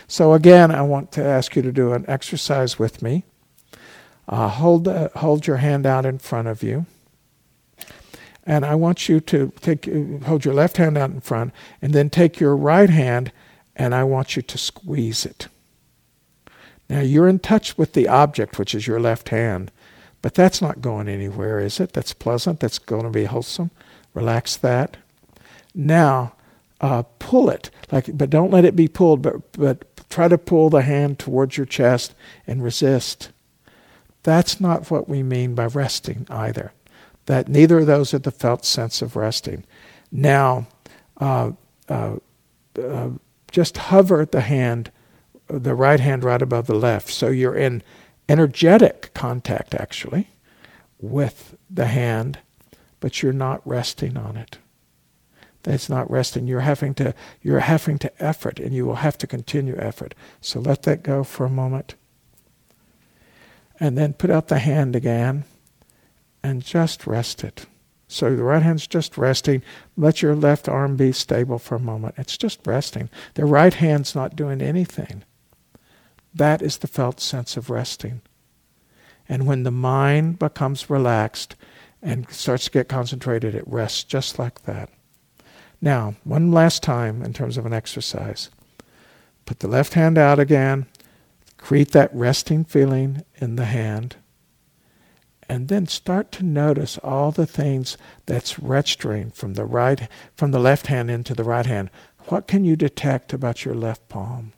So 0.09 0.33
again, 0.33 0.71
I 0.71 0.83
want 0.83 1.13
to 1.13 1.25
ask 1.25 1.55
you 1.55 1.63
to 1.63 1.73
do 1.73 1.93
an 1.93 2.05
exercise 2.09 2.79
with 2.79 3.03
me. 3.03 3.25
Uh, 4.29 4.49
hold, 4.49 4.89
uh, 4.89 5.11
hold 5.17 5.47
your 5.47 5.59
hand 5.59 5.87
out 5.87 6.07
in 6.07 6.19
front 6.19 6.49
of 6.49 6.63
you. 6.63 6.87
And 8.47 8.65
I 8.65 8.77
want 8.77 9.09
you 9.09 9.19
to 9.21 9.53
take, 9.61 9.91
hold 10.25 10.45
your 10.45 10.55
left 10.55 10.77
hand 10.77 10.97
out 10.97 11.11
in 11.11 11.21
front 11.21 11.53
and 11.83 11.93
then 11.93 12.09
take 12.09 12.39
your 12.39 12.57
right 12.57 12.89
hand 12.89 13.33
and 13.75 13.95
I 13.95 14.05
want 14.05 14.37
you 14.37 14.43
to 14.43 14.57
squeeze 14.59 15.27
it. 15.27 15.49
Now 16.89 17.01
you're 17.01 17.29
in 17.29 17.41
touch 17.41 17.77
with 17.77 17.93
the 17.93 18.09
object, 18.09 18.59
which 18.59 18.75
is 18.75 18.87
your 18.87 19.01
left 19.01 19.31
hand, 19.31 19.73
but 20.23 20.35
that's 20.35 20.63
not 20.63 20.81
going 20.81 21.09
anywhere, 21.09 21.59
is 21.59 21.81
it? 21.81 21.93
That's 21.93 22.13
pleasant. 22.13 22.61
That's 22.61 22.79
going 22.79 23.03
to 23.03 23.11
be 23.11 23.25
wholesome. 23.25 23.71
Relax 24.15 24.57
that. 24.57 24.97
Now, 25.75 26.33
uh, 26.81 27.03
pull 27.19 27.51
it, 27.51 27.71
like, 27.91 28.17
but 28.17 28.31
don't 28.31 28.51
let 28.51 28.65
it 28.65 28.77
be 28.77 28.89
pulled. 28.89 29.23
But 29.23 29.53
but 29.53 29.85
try 30.09 30.29
to 30.29 30.39
pull 30.39 30.71
the 30.71 30.83
hand 30.83 31.19
towards 31.19 31.57
your 31.57 31.67
chest 31.67 32.15
and 32.47 32.63
resist. 32.63 33.31
That's 34.23 34.61
not 34.61 34.91
what 34.91 35.09
we 35.09 35.23
mean 35.23 35.55
by 35.55 35.67
resting 35.67 36.27
either. 36.31 36.73
That 37.27 37.49
neither 37.49 37.81
of 37.81 37.87
those 37.87 38.15
are 38.15 38.19
the 38.19 38.31
felt 38.31 38.65
sense 38.65 39.03
of 39.03 39.17
resting. 39.17 39.65
Now, 40.11 40.67
uh, 41.19 41.53
uh, 41.89 42.17
uh, 42.81 43.11
just 43.51 43.77
hover 43.77 44.25
the 44.25 44.43
hand, 44.43 44.91
the 45.49 45.75
right 45.75 46.01
hand 46.01 46.25
right 46.25 46.43
above 46.43 46.67
the 46.67 46.75
left. 46.75 47.11
So 47.11 47.29
you're 47.29 47.55
in 47.55 47.83
energetic 48.29 49.13
contact 49.15 49.75
actually 49.75 50.29
with 50.99 51.57
the 51.71 51.87
hand, 51.87 52.39
but 53.01 53.23
you're 53.23 53.33
not 53.33 53.67
resting 53.67 54.17
on 54.17 54.37
it. 54.37 54.59
That's 55.63 55.89
not 55.89 56.09
resting. 56.09 56.47
You're 56.47 56.61
having 56.61 56.95
to 56.95 57.13
you're 57.43 57.61
having 57.61 57.99
to 57.99 58.23
effort 58.23 58.61
and 58.61 58.73
you 58.73 58.87
will 58.87 58.97
have 58.97 59.19
to 59.19 59.27
continue 59.27 59.77
effort. 59.77 60.15
So 60.41 60.61
let 60.61 60.83
that 60.83 61.03
go 61.03 61.25
for 61.25 61.45
a 61.45 61.51
moment 61.51 61.97
and 63.81 63.99
then 63.99 64.13
put 64.13 64.31
out 64.31 64.47
the 64.47 64.61
hand 64.61 64.95
again 64.95 65.45
and 66.47 66.63
just 66.63 67.09
rest 67.09 67.43
it. 67.43 67.67
So 68.07 68.37
the 68.37 68.45
right 68.45 68.63
hand's 68.63 68.87
just 68.87 69.19
resting. 69.19 69.63
Let 69.97 70.23
your 70.23 70.37
left 70.37 70.69
arm 70.69 70.97
be 70.97 71.11
stable 71.11 71.59
for 71.59 71.75
a 71.75 71.81
moment. 71.81 72.15
It's 72.19 72.39
just 72.39 72.65
resting. 72.65 73.11
The 73.35 73.45
right 73.45 73.75
hand's 73.75 74.15
not 74.15 74.37
doing 74.37 74.63
anything. 74.63 75.25
That 76.33 76.63
is 76.63 76.79
the 76.79 76.87
felt 76.87 77.19
sense 77.19 77.57
of 77.57 77.69
resting. 77.69 78.21
And 79.29 79.45
when 79.45 79.65
the 79.65 79.73
mind 79.73 80.39
becomes 80.39 80.89
relaxed 80.89 81.57
and 82.01 82.31
starts 82.31 82.67
to 82.67 82.71
get 82.71 82.89
concentrated, 82.89 83.57
it 83.57 83.67
rests 83.67 84.05
just 84.05 84.39
like 84.39 84.63
that. 84.63 84.89
Now, 85.83 86.15
one 86.23 86.53
last 86.53 86.81
time 86.81 87.23
in 87.23 87.33
terms 87.33 87.57
of 87.57 87.67
an 87.67 87.73
exercise. 87.73 88.51
Put 89.47 89.59
the 89.59 89.69
left 89.69 89.95
hand 89.95 90.17
out 90.17 90.39
again. 90.39 90.87
Create 91.59 91.91
that 91.91 92.15
resting 92.15 92.65
feeling 92.65 93.25
in 93.35 93.57
the 93.57 93.65
hand. 93.65 94.15
And 95.49 95.69
then 95.69 95.87
start 95.87 96.33
to 96.33 96.45
notice 96.45 96.99
all 96.99 97.31
the 97.31 97.47
things 97.47 97.97
that's 98.27 98.59
registering 98.59 99.31
from 99.31 99.55
the 99.55 99.65
right 99.65 100.09
from 100.35 100.51
the 100.51 100.59
left 100.59 100.89
hand 100.89 101.11
into 101.11 101.35
the 101.35 101.45
right 101.45 101.67
hand. 101.67 101.91
What 102.27 102.49
can 102.49 102.65
you 102.65 102.75
detect 102.75 103.33
about 103.33 103.65
your 103.65 103.75
left 103.75 104.09
palm? 104.09 104.53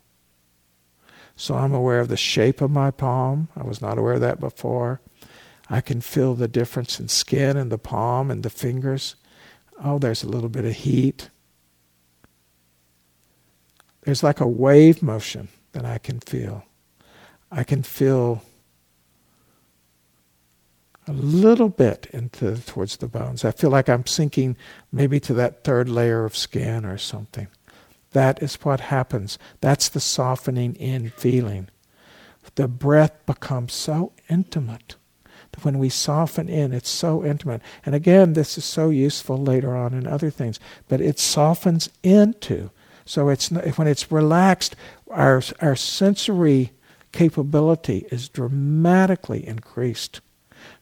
So 1.35 1.55
I'm 1.55 1.73
aware 1.73 1.99
of 1.99 2.07
the 2.07 2.17
shape 2.17 2.59
of 2.59 2.71
my 2.71 2.91
palm. 2.91 3.49
I 3.55 3.63
was 3.63 3.81
not 3.81 3.97
aware 3.97 4.13
of 4.13 4.21
that 4.21 4.39
before. 4.39 4.99
I 5.69 5.81
can 5.81 6.01
feel 6.01 6.33
the 6.33 6.47
difference 6.47 6.99
in 6.99 7.07
skin 7.07 7.55
and 7.55 7.71
the 7.71 7.77
palm 7.77 8.31
and 8.31 8.43
the 8.43 8.49
fingers. 8.49 9.15
Oh, 9.83 9.99
there's 9.99 10.23
a 10.23 10.29
little 10.29 10.49
bit 10.49 10.65
of 10.65 10.73
heat. 10.73 11.29
There's 14.01 14.23
like 14.23 14.41
a 14.41 14.47
wave 14.47 15.03
motion 15.03 15.49
that 15.73 15.85
I 15.85 15.99
can 15.99 16.19
feel. 16.19 16.65
I 17.51 17.63
can 17.63 17.83
feel 17.83 18.41
a 21.09 21.13
little 21.13 21.69
bit 21.69 22.07
into 22.13 22.55
towards 22.57 22.97
the 22.97 23.07
bones. 23.07 23.43
I 23.43 23.49
feel 23.49 23.71
like 23.71 23.89
I'm 23.89 24.05
sinking 24.05 24.55
maybe 24.91 25.19
to 25.21 25.33
that 25.33 25.63
third 25.63 25.89
layer 25.89 26.23
of 26.23 26.37
skin 26.37 26.85
or 26.85 26.99
something. 26.99 27.47
That 28.11 28.43
is 28.43 28.55
what 28.57 28.79
happens. 28.79 29.39
That's 29.59 29.89
the 29.89 29.99
softening 29.99 30.75
in 30.75 31.09
feeling. 31.09 31.67
The 32.55 32.67
breath 32.67 33.25
becomes 33.25 33.73
so 33.73 34.13
intimate. 34.29 34.95
When 35.63 35.79
we 35.79 35.89
soften 35.89 36.47
in, 36.47 36.73
it's 36.73 36.89
so 36.89 37.25
intimate. 37.25 37.61
And 37.85 37.95
again, 37.95 38.33
this 38.33 38.57
is 38.57 38.63
so 38.63 38.91
useful 38.91 39.37
later 39.37 39.75
on 39.75 39.93
in 39.93 40.05
other 40.05 40.29
things, 40.29 40.59
but 40.87 41.01
it 41.01 41.17
softens 41.17 41.89
into. 42.03 42.69
So 43.03 43.29
it's 43.29 43.49
when 43.49 43.87
it's 43.87 44.11
relaxed, 44.11 44.75
our, 45.09 45.41
our 45.59 45.75
sensory 45.75 46.71
capability 47.11 48.05
is 48.11 48.29
dramatically 48.29 49.45
increased 49.45 50.21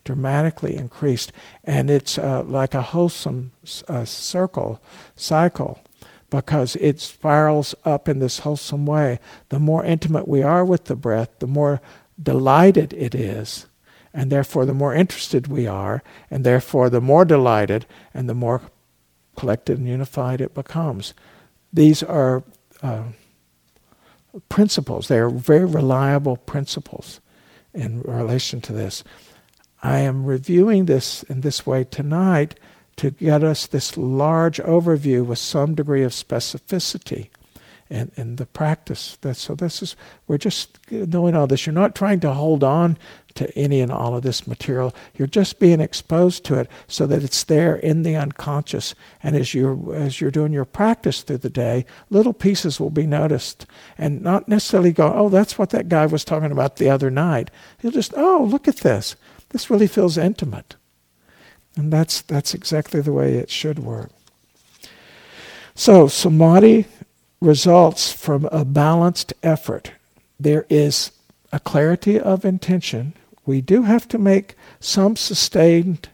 dramatically 0.08 0.76
increased 0.76 1.32
and 1.64 1.90
it's 1.90 2.18
uh, 2.18 2.42
like 2.44 2.74
a 2.74 2.82
wholesome 2.94 3.52
uh, 3.88 4.06
circle 4.06 4.82
cycle 5.16 5.80
because 6.30 6.76
it 6.78 7.00
spirals 7.00 7.76
up 7.84 8.08
in 8.08 8.20
this 8.20 8.40
wholesome 8.40 8.86
way 8.86 9.20
the 9.50 9.60
more 9.60 9.84
intimate 9.84 10.28
we 10.28 10.42
are 10.42 10.64
with 10.64 10.86
the 10.86 10.96
breath 10.96 11.30
the 11.40 11.48
more 11.48 11.82
delighted 12.32 12.94
it 12.94 13.14
is 13.14 13.68
and 14.14 14.32
therefore 14.32 14.66
the 14.66 14.74
more 14.74 14.94
interested 14.94 15.48
we 15.48 15.68
are 15.68 16.02
and 16.32 16.46
therefore 16.46 16.90
the 16.90 17.02
more 17.02 17.26
delighted 17.26 17.86
and 18.14 18.30
the 18.30 18.34
more 18.34 18.62
collected 19.36 19.78
and 19.78 19.88
unified 19.88 20.40
it 20.40 20.54
becomes 20.54 21.14
these 21.74 22.02
are 22.02 22.44
uh, 22.82 23.04
principles. 24.50 25.08
They 25.08 25.20
are 25.20 25.30
very 25.30 25.66
reliable 25.66 26.38
principles 26.38 27.20
in 27.74 28.02
relation 28.02 28.62
to 28.62 28.74
this. 28.74 29.04
I 29.88 30.00
am 30.00 30.26
reviewing 30.26 30.86
this 30.86 31.24
in 31.24 31.40
this 31.42 31.66
way 31.66 31.86
tonight 31.86 32.60
to 32.98 33.10
get 33.10 33.42
us 33.42 33.66
this 33.66 33.96
large 33.96 34.58
overview 34.58 35.26
with 35.26 35.40
some 35.40 35.76
degree 35.76 36.04
of 36.04 36.12
specificity 36.12 37.30
in, 37.90 38.12
in 38.18 38.36
the 38.36 38.48
practice. 38.48 39.18
That, 39.22 39.38
so 39.38 39.56
this 39.56 39.82
is 39.82 39.96
we're 40.28 40.40
just 40.40 40.78
doing 40.90 41.38
all 41.38 41.48
this. 41.48 41.66
You're 41.66 41.74
not 41.74 41.96
trying 41.96 42.20
to 42.20 42.34
hold 42.34 42.66
on 42.66 42.98
to 43.36 43.58
any 43.58 43.80
and 43.80 43.90
all 43.90 44.14
of 44.14 44.24
this 44.24 44.46
material. 44.46 44.94
You're 45.16 45.26
just 45.26 45.58
being 45.58 45.80
exposed 45.80 46.44
to 46.46 46.56
it 46.56 46.70
so 46.90 47.08
that 47.08 47.24
it's 47.24 47.46
there 47.46 47.78
in 47.78 48.04
the 48.04 48.18
unconscious. 48.18 48.94
And 49.24 49.38
as 49.38 49.54
you're 49.54 49.96
as 49.96 50.20
you're 50.20 50.32
doing 50.32 50.52
your 50.52 50.66
practice 50.66 51.22
through 51.22 51.38
the 51.38 51.50
day, 51.50 51.86
little 52.10 52.34
pieces 52.34 52.78
will 52.78 52.90
be 52.90 53.08
noticed, 53.08 53.66
and 53.98 54.22
not 54.22 54.50
necessarily 54.50 54.92
go, 54.92 55.14
"Oh, 55.16 55.30
that's 55.30 55.58
what 55.58 55.70
that 55.70 55.88
guy 55.88 56.08
was 56.08 56.26
talking 56.26 56.52
about 56.52 56.76
the 56.76 56.90
other 56.90 57.10
night." 57.10 57.52
You'll 57.82 57.94
just, 57.94 58.14
"Oh, 58.18 58.46
look 58.52 58.68
at 58.68 58.78
this. 58.78 59.16
This 59.50 59.70
really 59.70 59.88
feels 59.88 60.18
intimate," 60.18 60.76
and 61.76 61.92
that's 61.92 62.22
that's 62.22 62.54
exactly 62.54 63.02
the 63.02 63.14
way 63.14 63.36
it 63.36 63.50
should 63.50 63.80
work. 63.80 64.12
So 65.76 66.08
samadhi 66.08 66.86
results 67.40 68.12
from 68.12 68.46
a 68.46 68.66
balanced 68.66 69.34
effort. 69.44 69.92
There 70.40 70.66
is 70.70 71.12
a 71.52 71.60
clarity 71.60 72.20
of 72.20 72.44
intention. 72.44 73.14
We 73.46 73.62
do 73.62 73.84
have 73.84 74.08
to 74.10 74.18
make 74.18 74.56
some 74.80 75.16
sustained 75.16 76.10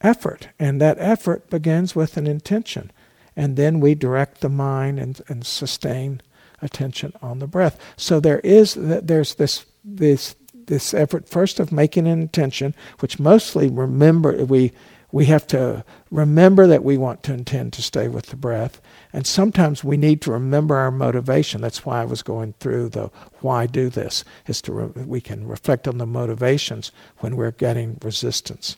effort, 0.00 0.48
and 0.58 0.80
that 0.80 0.98
effort 0.98 1.50
begins 1.50 1.94
with 1.94 2.16
an 2.16 2.26
intention. 2.26 2.90
And 3.36 3.56
then 3.56 3.80
we 3.80 3.94
direct 3.94 4.40
the 4.40 4.48
mind 4.48 4.98
and, 4.98 5.20
and 5.28 5.46
sustain 5.46 6.20
attention 6.62 7.12
on 7.22 7.38
the 7.38 7.46
breath. 7.46 7.78
So 7.96 8.20
there 8.20 8.40
is 8.40 8.74
there's 8.78 9.34
this 9.34 9.66
this 9.84 10.34
this 10.70 10.94
effort 10.94 11.28
first 11.28 11.60
of 11.60 11.70
making 11.70 12.06
an 12.06 12.22
intention, 12.22 12.74
which 13.00 13.18
mostly 13.18 13.68
remember 13.68 14.44
we 14.46 14.72
we 15.12 15.26
have 15.26 15.46
to 15.48 15.84
remember 16.10 16.66
that 16.68 16.84
we 16.84 16.96
want 16.96 17.22
to 17.24 17.34
intend 17.34 17.72
to 17.72 17.82
stay 17.82 18.06
with 18.08 18.26
the 18.26 18.36
breath. 18.36 18.80
And 19.12 19.26
sometimes 19.26 19.82
we 19.82 19.96
need 19.96 20.22
to 20.22 20.30
remember 20.30 20.76
our 20.76 20.92
motivation. 20.92 21.60
That's 21.60 21.84
why 21.84 22.00
I 22.00 22.04
was 22.04 22.22
going 22.22 22.54
through 22.60 22.90
the 22.90 23.10
why 23.40 23.66
do 23.66 23.88
this, 23.88 24.24
is 24.46 24.62
to 24.62 24.72
re- 24.72 25.04
we 25.04 25.20
can 25.20 25.48
reflect 25.48 25.88
on 25.88 25.98
the 25.98 26.06
motivations 26.06 26.92
when 27.18 27.36
we're 27.36 27.50
getting 27.50 27.98
resistance. 28.02 28.76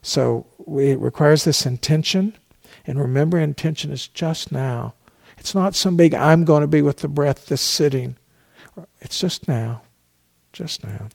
So 0.00 0.46
we, 0.58 0.92
it 0.92 0.98
requires 1.00 1.44
this 1.44 1.66
intention. 1.66 2.34
And 2.86 2.98
remember, 2.98 3.38
intention 3.38 3.92
is 3.92 4.08
just 4.08 4.52
now. 4.52 4.94
It's 5.36 5.54
not 5.54 5.74
some 5.74 5.96
big, 5.96 6.14
I'm 6.14 6.44
going 6.44 6.62
to 6.62 6.66
be 6.66 6.82
with 6.82 6.98
the 6.98 7.08
breath 7.08 7.46
this 7.46 7.60
sitting. 7.60 8.16
It's 9.00 9.20
just 9.20 9.48
now. 9.48 9.82
Just 10.52 10.84
now. 10.84 11.08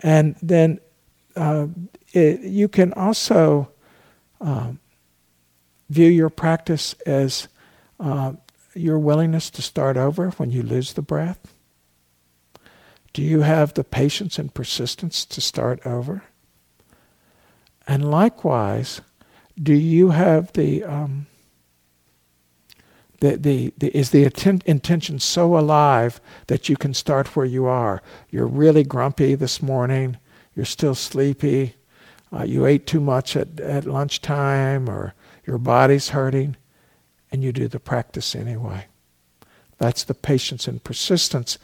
And 0.00 0.36
then 0.42 0.80
uh, 1.36 1.68
it, 2.12 2.40
you 2.40 2.68
can 2.68 2.92
also 2.92 3.70
um, 4.40 4.80
view 5.88 6.08
your 6.08 6.30
practice 6.30 6.94
as 7.06 7.48
uh, 8.00 8.32
your 8.74 8.98
willingness 8.98 9.50
to 9.50 9.62
start 9.62 9.96
over 9.96 10.30
when 10.30 10.50
you 10.50 10.62
lose 10.62 10.92
the 10.92 11.02
breath. 11.02 11.54
Do 13.12 13.22
you 13.22 13.40
have 13.40 13.74
the 13.74 13.84
patience 13.84 14.38
and 14.38 14.52
persistence 14.52 15.24
to 15.26 15.40
start 15.40 15.84
over? 15.86 16.24
And 17.86 18.10
likewise, 18.10 19.00
do 19.60 19.72
you 19.72 20.10
have 20.10 20.52
the 20.52 20.84
um, 20.84 21.26
the, 23.20 23.36
the, 23.36 23.72
the, 23.78 23.96
is 23.96 24.10
the 24.10 24.24
atten- 24.24 24.62
intention 24.66 25.18
so 25.18 25.58
alive 25.58 26.20
that 26.46 26.68
you 26.68 26.76
can 26.76 26.94
start 26.94 27.34
where 27.34 27.46
you 27.46 27.66
are? 27.66 28.02
You're 28.30 28.46
really 28.46 28.84
grumpy 28.84 29.34
this 29.34 29.60
morning. 29.62 30.18
You're 30.54 30.64
still 30.64 30.94
sleepy 30.94 31.74
uh, 32.32 32.44
you 32.44 32.66
ate 32.66 32.86
too 32.86 33.00
much 33.00 33.36
at, 33.36 33.58
at 33.60 33.86
lunchtime 33.86 34.88
or 34.88 35.14
your 35.46 35.58
body's 35.58 36.10
hurting, 36.10 36.56
and 37.32 37.42
you 37.42 37.52
do 37.52 37.68
the 37.68 37.80
practice 37.80 38.34
anyway. 38.34 38.86
That's 39.78 40.04
the 40.04 40.14
patience 40.14 40.68
and 40.68 40.82
persistence 40.82 41.58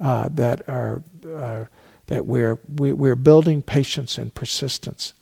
uh, 0.00 0.28
that 0.32 0.68
are 0.68 1.02
uh, 1.26 1.66
that 2.06 2.26
we're 2.26 2.58
we, 2.76 2.90
are 2.90 2.94
we 2.96 3.10
are 3.10 3.16
building 3.16 3.62
patience 3.62 4.18
and 4.18 4.34
persistence 4.34 5.12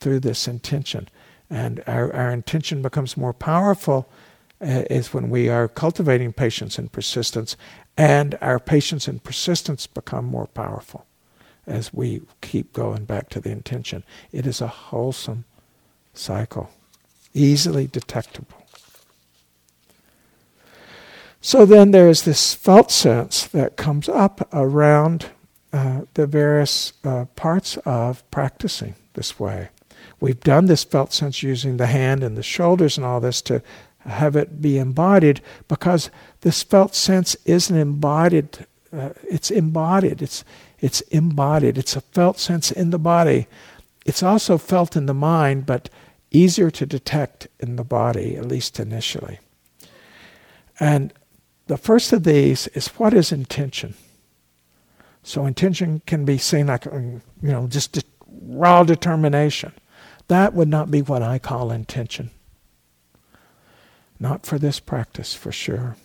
through 0.00 0.20
this 0.20 0.48
intention, 0.48 1.08
and 1.50 1.82
our 1.86 2.14
our 2.14 2.30
intention 2.30 2.80
becomes 2.80 3.16
more 3.16 3.34
powerful 3.34 4.08
uh, 4.60 4.84
is 4.90 5.14
when 5.14 5.30
we 5.30 5.48
are 5.48 5.68
cultivating 5.68 6.32
patience 6.32 6.78
and 6.78 6.90
persistence, 6.90 7.56
and 7.96 8.36
our 8.40 8.58
patience 8.58 9.08
and 9.08 9.22
persistence 9.22 9.86
become 9.86 10.24
more 10.24 10.46
powerful 10.46 11.06
as 11.66 11.92
we 11.92 12.22
keep 12.40 12.72
going 12.72 13.04
back 13.04 13.28
to 13.28 13.40
the 13.40 13.50
intention. 13.50 14.02
It 14.32 14.46
is 14.46 14.60
a 14.60 14.66
wholesome 14.66 15.44
cycle, 16.14 16.70
easily 17.34 17.86
detectable. 17.86 18.64
So 21.40 21.64
then 21.64 21.92
there 21.92 22.08
is 22.08 22.22
this 22.22 22.54
felt 22.54 22.90
sense 22.90 23.46
that 23.48 23.76
comes 23.76 24.08
up 24.08 24.48
around 24.52 25.26
uh, 25.72 26.02
the 26.14 26.26
various 26.26 26.94
uh, 27.04 27.26
parts 27.36 27.76
of 27.78 28.28
practicing 28.30 28.96
this 29.14 29.38
way. 29.38 29.68
We've 30.20 30.40
done 30.40 30.66
this 30.66 30.82
felt 30.82 31.12
sense 31.12 31.42
using 31.42 31.76
the 31.76 31.86
hand 31.86 32.24
and 32.24 32.36
the 32.36 32.42
shoulders 32.42 32.96
and 32.96 33.06
all 33.06 33.20
this 33.20 33.40
to 33.42 33.62
have 34.08 34.36
it 34.36 34.60
be 34.60 34.78
embodied 34.78 35.40
because 35.68 36.10
this 36.40 36.62
felt 36.62 36.94
sense 36.94 37.36
isn't 37.44 37.76
embodied. 37.76 38.66
Uh, 38.92 39.10
it's 39.28 39.50
embodied. 39.50 40.22
It's 40.22 40.44
it's 40.80 41.00
embodied. 41.02 41.76
It's 41.76 41.96
a 41.96 42.00
felt 42.00 42.38
sense 42.38 42.70
in 42.70 42.90
the 42.90 42.98
body. 42.98 43.46
It's 44.06 44.22
also 44.22 44.58
felt 44.58 44.96
in 44.96 45.06
the 45.06 45.14
mind, 45.14 45.66
but 45.66 45.90
easier 46.30 46.70
to 46.70 46.86
detect 46.86 47.48
in 47.58 47.76
the 47.76 47.84
body, 47.84 48.36
at 48.36 48.46
least 48.46 48.78
initially. 48.78 49.38
And 50.78 51.12
the 51.66 51.76
first 51.76 52.12
of 52.12 52.24
these 52.24 52.68
is 52.68 52.88
what 52.88 53.12
is 53.12 53.32
intention? 53.32 53.94
So 55.22 55.46
intention 55.46 56.00
can 56.06 56.24
be 56.24 56.38
seen 56.38 56.68
like, 56.68 56.84
you 56.86 57.20
know, 57.42 57.66
just 57.66 58.02
raw 58.26 58.82
determination. 58.84 59.72
That 60.28 60.54
would 60.54 60.68
not 60.68 60.90
be 60.90 61.02
what 61.02 61.22
I 61.22 61.38
call 61.38 61.70
intention. 61.70 62.30
Not 64.20 64.44
for 64.44 64.58
this 64.58 64.80
practice, 64.80 65.34
for 65.34 65.52
sure. 65.52 65.96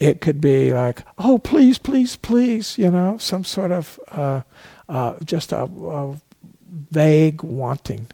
It 0.00 0.20
could 0.20 0.40
be 0.40 0.72
like, 0.72 1.04
oh, 1.16 1.38
please, 1.38 1.78
please, 1.78 2.16
please, 2.16 2.76
you 2.76 2.90
know, 2.90 3.18
some 3.18 3.44
sort 3.44 3.70
of 3.70 4.00
uh, 4.10 4.42
uh, 4.88 5.14
just 5.24 5.52
a, 5.52 5.62
a 5.62 6.20
vague 6.90 7.42
wanting. 7.44 8.08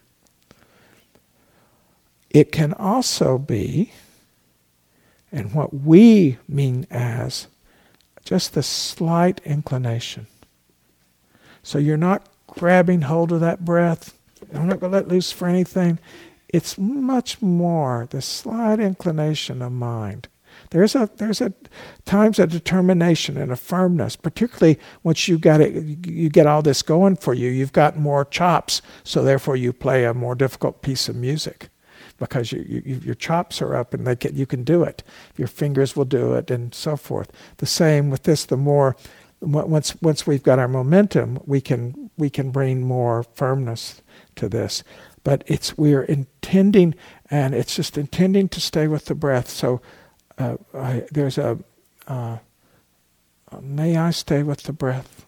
It 2.28 2.52
can 2.52 2.74
also 2.74 3.38
be, 3.38 3.92
and 5.32 5.54
what 5.54 5.72
we 5.72 6.36
mean 6.46 6.86
as, 6.90 7.46
just 8.22 8.52
the 8.52 8.62
slight 8.62 9.40
inclination. 9.46 10.26
So 11.62 11.78
you're 11.78 11.96
not 11.96 12.28
grabbing 12.46 13.02
hold 13.02 13.32
of 13.32 13.40
that 13.40 13.64
breath. 13.64 14.14
I'm 14.54 14.68
not 14.68 14.80
going 14.80 14.92
to 14.92 14.98
let 14.98 15.08
loose 15.08 15.32
for 15.32 15.48
anything. 15.48 15.98
It's 16.48 16.78
much 16.78 17.42
more 17.42 18.06
the 18.10 18.22
slight 18.22 18.80
inclination 18.80 19.62
of 19.62 19.72
mind. 19.72 20.28
There's 20.70 20.94
a 20.94 21.08
there's 21.16 21.40
a 21.40 21.52
times 22.04 22.38
a 22.38 22.46
determination 22.46 23.36
and 23.36 23.52
a 23.52 23.56
firmness, 23.56 24.16
particularly 24.16 24.78
once 25.02 25.28
you 25.28 25.38
got 25.38 25.60
it, 25.60 26.06
you 26.06 26.28
get 26.28 26.46
all 26.46 26.62
this 26.62 26.82
going 26.82 27.16
for 27.16 27.34
you. 27.34 27.48
You've 27.48 27.72
got 27.72 27.96
more 27.96 28.24
chops, 28.24 28.82
so 29.04 29.22
therefore 29.22 29.56
you 29.56 29.72
play 29.72 30.04
a 30.04 30.14
more 30.14 30.34
difficult 30.34 30.82
piece 30.82 31.08
of 31.08 31.16
music 31.16 31.68
because 32.18 32.52
you, 32.52 32.82
you, 32.84 33.00
your 33.04 33.14
chops 33.14 33.62
are 33.62 33.76
up 33.76 33.94
and 33.94 34.06
they 34.06 34.16
can, 34.16 34.34
you 34.34 34.46
can 34.46 34.64
do 34.64 34.82
it. 34.82 35.02
Your 35.36 35.48
fingers 35.48 35.96
will 35.96 36.04
do 36.04 36.34
it 36.34 36.50
and 36.50 36.74
so 36.74 36.96
forth. 36.96 37.30
The 37.58 37.66
same 37.66 38.10
with 38.10 38.24
this. 38.24 38.44
The 38.44 38.56
more 38.56 38.96
once 39.40 39.94
once 40.02 40.26
we've 40.26 40.42
got 40.42 40.58
our 40.58 40.68
momentum, 40.68 41.40
we 41.46 41.60
can 41.60 42.10
we 42.16 42.28
can 42.28 42.50
bring 42.50 42.82
more 42.82 43.22
firmness 43.34 44.02
to 44.36 44.48
this. 44.48 44.82
But 45.24 45.44
it's 45.46 45.76
we're 45.76 46.02
intending, 46.02 46.94
and 47.30 47.54
it's 47.54 47.74
just 47.74 47.98
intending 47.98 48.48
to 48.50 48.60
stay 48.60 48.86
with 48.86 49.06
the 49.06 49.14
breath. 49.14 49.48
So 49.48 49.80
uh, 50.38 50.56
I, 50.74 51.04
there's 51.10 51.38
a 51.38 51.58
uh, 52.06 52.38
may 53.60 53.96
I 53.96 54.10
stay 54.10 54.42
with 54.42 54.62
the 54.62 54.72
breath. 54.72 55.26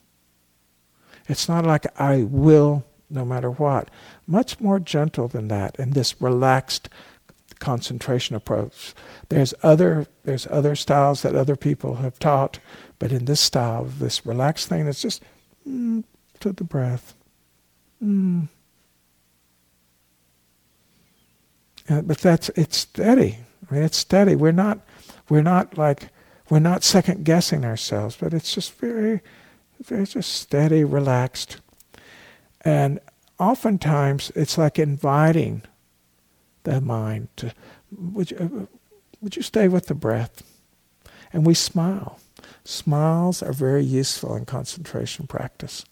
It's 1.28 1.48
not 1.48 1.64
like 1.66 1.86
I 2.00 2.22
will 2.24 2.84
no 3.10 3.24
matter 3.24 3.50
what. 3.50 3.90
Much 4.26 4.60
more 4.60 4.78
gentle 4.78 5.28
than 5.28 5.48
that 5.48 5.76
in 5.78 5.90
this 5.90 6.20
relaxed 6.20 6.88
concentration 7.58 8.36
approach. 8.36 8.94
There's 9.28 9.52
other 9.62 10.06
there's 10.24 10.46
other 10.46 10.74
styles 10.76 11.22
that 11.22 11.34
other 11.34 11.56
people 11.56 11.96
have 11.96 12.18
taught, 12.18 12.58
but 12.98 13.12
in 13.12 13.24
this 13.24 13.40
style, 13.40 13.84
this 13.84 14.24
relaxed 14.24 14.68
thing, 14.68 14.86
it's 14.86 15.02
just 15.02 15.22
mm, 15.68 16.04
to 16.40 16.52
the 16.52 16.64
breath. 16.64 17.14
Mm. 18.02 18.48
Uh, 21.88 22.02
but 22.02 22.18
that's 22.18 22.48
it's 22.50 22.76
steady. 22.76 23.38
I 23.70 23.74
mean, 23.74 23.82
it's 23.82 23.98
steady. 23.98 24.36
We're 24.36 24.52
not 24.52 24.80
we're 25.28 25.42
not 25.42 25.78
like 25.78 26.10
we're 26.50 26.58
not 26.58 26.82
second 26.82 27.24
guessing 27.24 27.64
ourselves, 27.64 28.16
but 28.16 28.34
it's 28.34 28.52
just 28.52 28.72
very, 28.74 29.20
very 29.80 30.04
just 30.04 30.32
steady, 30.32 30.82
relaxed. 30.82 31.60
And 32.62 32.98
oftentimes 33.38 34.32
it's 34.34 34.58
like 34.58 34.78
inviting 34.78 35.62
the 36.64 36.80
mind 36.80 37.28
to, 37.36 37.54
would 37.92 38.32
you, 38.32 38.36
uh, 38.36 38.76
would 39.20 39.36
you 39.36 39.42
stay 39.42 39.68
with 39.68 39.86
the 39.86 39.94
breath? 39.94 40.42
And 41.32 41.46
we 41.46 41.54
smile. 41.54 42.18
Smiles 42.64 43.42
are 43.42 43.52
very 43.52 43.84
useful 43.84 44.34
in 44.34 44.44
concentration 44.44 45.28
practice. 45.28 45.84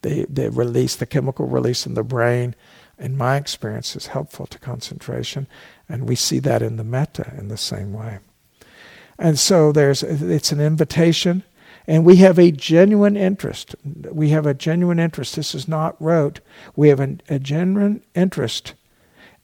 They, 0.00 0.24
they 0.28 0.48
release, 0.48 0.96
the 0.96 1.06
chemical 1.06 1.46
release 1.46 1.84
in 1.84 1.92
the 1.94 2.02
brain, 2.02 2.54
in 2.98 3.16
my 3.16 3.36
experience, 3.36 3.94
is 3.96 4.08
helpful 4.08 4.46
to 4.46 4.58
concentration. 4.58 5.46
And 5.88 6.08
we 6.08 6.14
see 6.14 6.38
that 6.40 6.62
in 6.62 6.76
the 6.76 6.84
metta 6.84 7.32
in 7.38 7.48
the 7.48 7.56
same 7.56 7.92
way. 7.92 8.18
And 9.18 9.38
so 9.38 9.72
there's, 9.72 10.02
it's 10.02 10.52
an 10.52 10.60
invitation 10.60 11.42
and 11.88 12.04
we 12.04 12.16
have 12.16 12.38
a 12.38 12.52
genuine 12.52 13.16
interest. 13.16 13.74
We 14.12 14.28
have 14.28 14.44
a 14.44 14.52
genuine 14.52 14.98
interest. 14.98 15.36
This 15.36 15.54
is 15.54 15.66
not 15.66 16.00
rote. 16.00 16.40
We 16.76 16.90
have 16.90 17.00
an, 17.00 17.22
a 17.30 17.38
genuine 17.38 18.02
interest. 18.14 18.74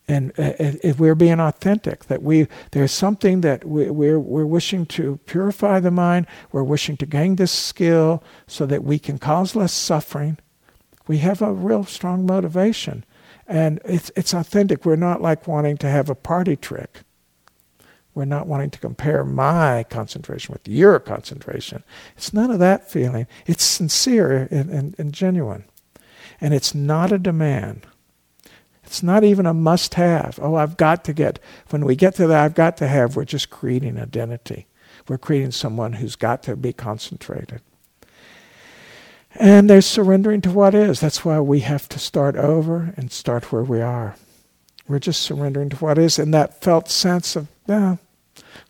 And 0.07 0.29
uh, 0.37 0.53
if 0.59 0.99
we're 0.99 1.15
being 1.15 1.39
authentic, 1.39 2.05
that 2.05 2.21
we 2.21 2.47
there's 2.69 2.91
something 2.91 3.41
that 3.41 3.65
we, 3.65 3.89
we're 3.89 4.19
we're 4.19 4.45
wishing 4.45 4.85
to 4.85 5.17
purify 5.25 5.79
the 5.79 5.89
mind. 5.89 6.27
We're 6.51 6.61
wishing 6.61 6.97
to 6.97 7.07
gain 7.07 7.37
this 7.37 7.51
skill 7.51 8.23
so 8.45 8.67
that 8.67 8.83
we 8.83 8.99
can 8.99 9.17
cause 9.17 9.55
less 9.55 9.73
suffering. 9.73 10.37
We 11.07 11.17
have 11.19 11.41
a 11.41 11.51
real 11.51 11.83
strong 11.83 12.27
motivation, 12.27 13.03
and 13.47 13.79
it's 13.85 14.11
it's 14.15 14.33
authentic. 14.33 14.85
We're 14.85 14.95
not 14.95 15.21
like 15.21 15.47
wanting 15.47 15.77
to 15.77 15.89
have 15.89 16.09
a 16.09 16.15
party 16.15 16.55
trick. 16.55 17.01
We're 18.13 18.25
not 18.25 18.47
wanting 18.47 18.69
to 18.71 18.79
compare 18.79 19.25
my 19.25 19.83
concentration 19.89 20.53
with 20.53 20.67
your 20.67 20.99
concentration. 20.99 21.83
It's 22.15 22.33
none 22.33 22.49
of 22.49 22.59
that 22.59 22.89
feeling. 22.89 23.27
It's 23.45 23.63
sincere 23.63 24.47
and, 24.49 24.69
and, 24.69 24.95
and 24.97 25.13
genuine. 25.13 25.65
And 26.39 26.53
it's 26.53 26.73
not 26.73 27.11
a 27.11 27.19
demand. 27.19 27.85
It's 28.85 29.03
not 29.03 29.25
even 29.25 29.45
a 29.45 29.53
must 29.53 29.95
have. 29.95 30.39
Oh, 30.41 30.55
I've 30.55 30.77
got 30.77 31.03
to 31.05 31.13
get. 31.13 31.39
When 31.71 31.83
we 31.83 31.95
get 31.97 32.15
to 32.15 32.27
that, 32.27 32.45
I've 32.45 32.55
got 32.55 32.77
to 32.77 32.87
have, 32.87 33.15
we're 33.17 33.25
just 33.25 33.49
creating 33.49 33.99
identity. 33.99 34.67
We're 35.09 35.17
creating 35.17 35.51
someone 35.51 35.93
who's 35.93 36.15
got 36.15 36.41
to 36.43 36.55
be 36.55 36.71
concentrated. 36.71 37.61
And 39.37 39.69
there's 39.69 39.85
surrendering 39.85 40.41
to 40.41 40.51
what 40.51 40.73
is. 40.73 41.01
That's 41.01 41.25
why 41.25 41.39
we 41.39 41.59
have 41.61 41.89
to 41.89 41.99
start 41.99 42.35
over 42.35 42.93
and 42.95 43.11
start 43.11 43.51
where 43.51 43.63
we 43.63 43.81
are. 43.81 44.15
We're 44.87 44.99
just 44.99 45.21
surrendering 45.21 45.69
to 45.69 45.77
what 45.77 45.97
is, 45.97 46.19
and 46.19 46.33
that 46.33 46.61
felt 46.61 46.89
sense 46.89 47.35
of, 47.35 47.47
yeah, 47.67 47.97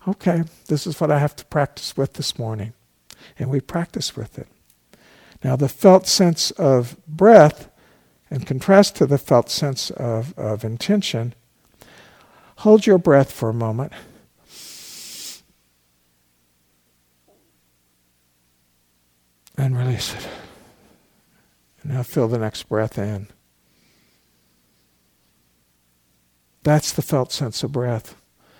okay, 0.08 0.44
this 0.66 0.86
is 0.86 1.00
what 1.00 1.10
I 1.10 1.18
have 1.18 1.36
to 1.36 1.44
practice 1.44 1.96
with 1.96 2.14
this 2.14 2.38
morning. 2.38 2.72
And 3.38 3.50
we 3.50 3.60
practice 3.60 4.16
with 4.16 4.38
it. 4.38 4.48
Now, 5.44 5.56
the 5.56 5.68
felt 5.68 6.06
sense 6.06 6.50
of 6.52 6.96
breath, 7.06 7.68
in 8.30 8.44
contrast 8.44 8.96
to 8.96 9.06
the 9.06 9.18
felt 9.18 9.50
sense 9.50 9.90
of, 9.90 10.36
of 10.38 10.64
intention, 10.64 11.34
hold 12.58 12.86
your 12.86 12.98
breath 12.98 13.30
for 13.30 13.50
a 13.50 13.54
moment. 13.54 13.92
And 19.58 19.76
release 19.78 20.14
it. 20.14 20.28
Now 21.86 22.02
fill 22.02 22.26
the 22.26 22.38
next 22.38 22.64
breath 22.64 22.98
in. 22.98 23.28
That's 26.64 26.90
the 26.90 27.02
felt 27.02 27.30
sense 27.30 27.62
of 27.62 27.70
breath. 27.70 28.16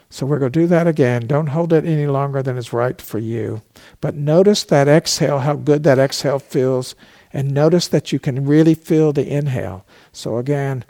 So 0.08 0.24
we're 0.24 0.38
going 0.38 0.52
to 0.52 0.60
do 0.60 0.68
that 0.68 0.86
again. 0.86 1.26
Don't 1.26 1.48
hold 1.48 1.72
it 1.72 1.84
any 1.84 2.06
longer 2.06 2.40
than 2.40 2.56
is 2.56 2.72
right 2.72 3.02
for 3.02 3.18
you. 3.18 3.62
But 4.00 4.14
notice 4.14 4.62
that 4.64 4.86
exhale, 4.86 5.40
how 5.40 5.54
good 5.54 5.82
that 5.82 5.98
exhale 5.98 6.38
feels, 6.38 6.94
and 7.32 7.52
notice 7.52 7.88
that 7.88 8.12
you 8.12 8.20
can 8.20 8.46
really 8.46 8.74
feel 8.74 9.12
the 9.12 9.28
inhale. 9.28 9.84
So 10.12 10.36
again, 10.36 10.84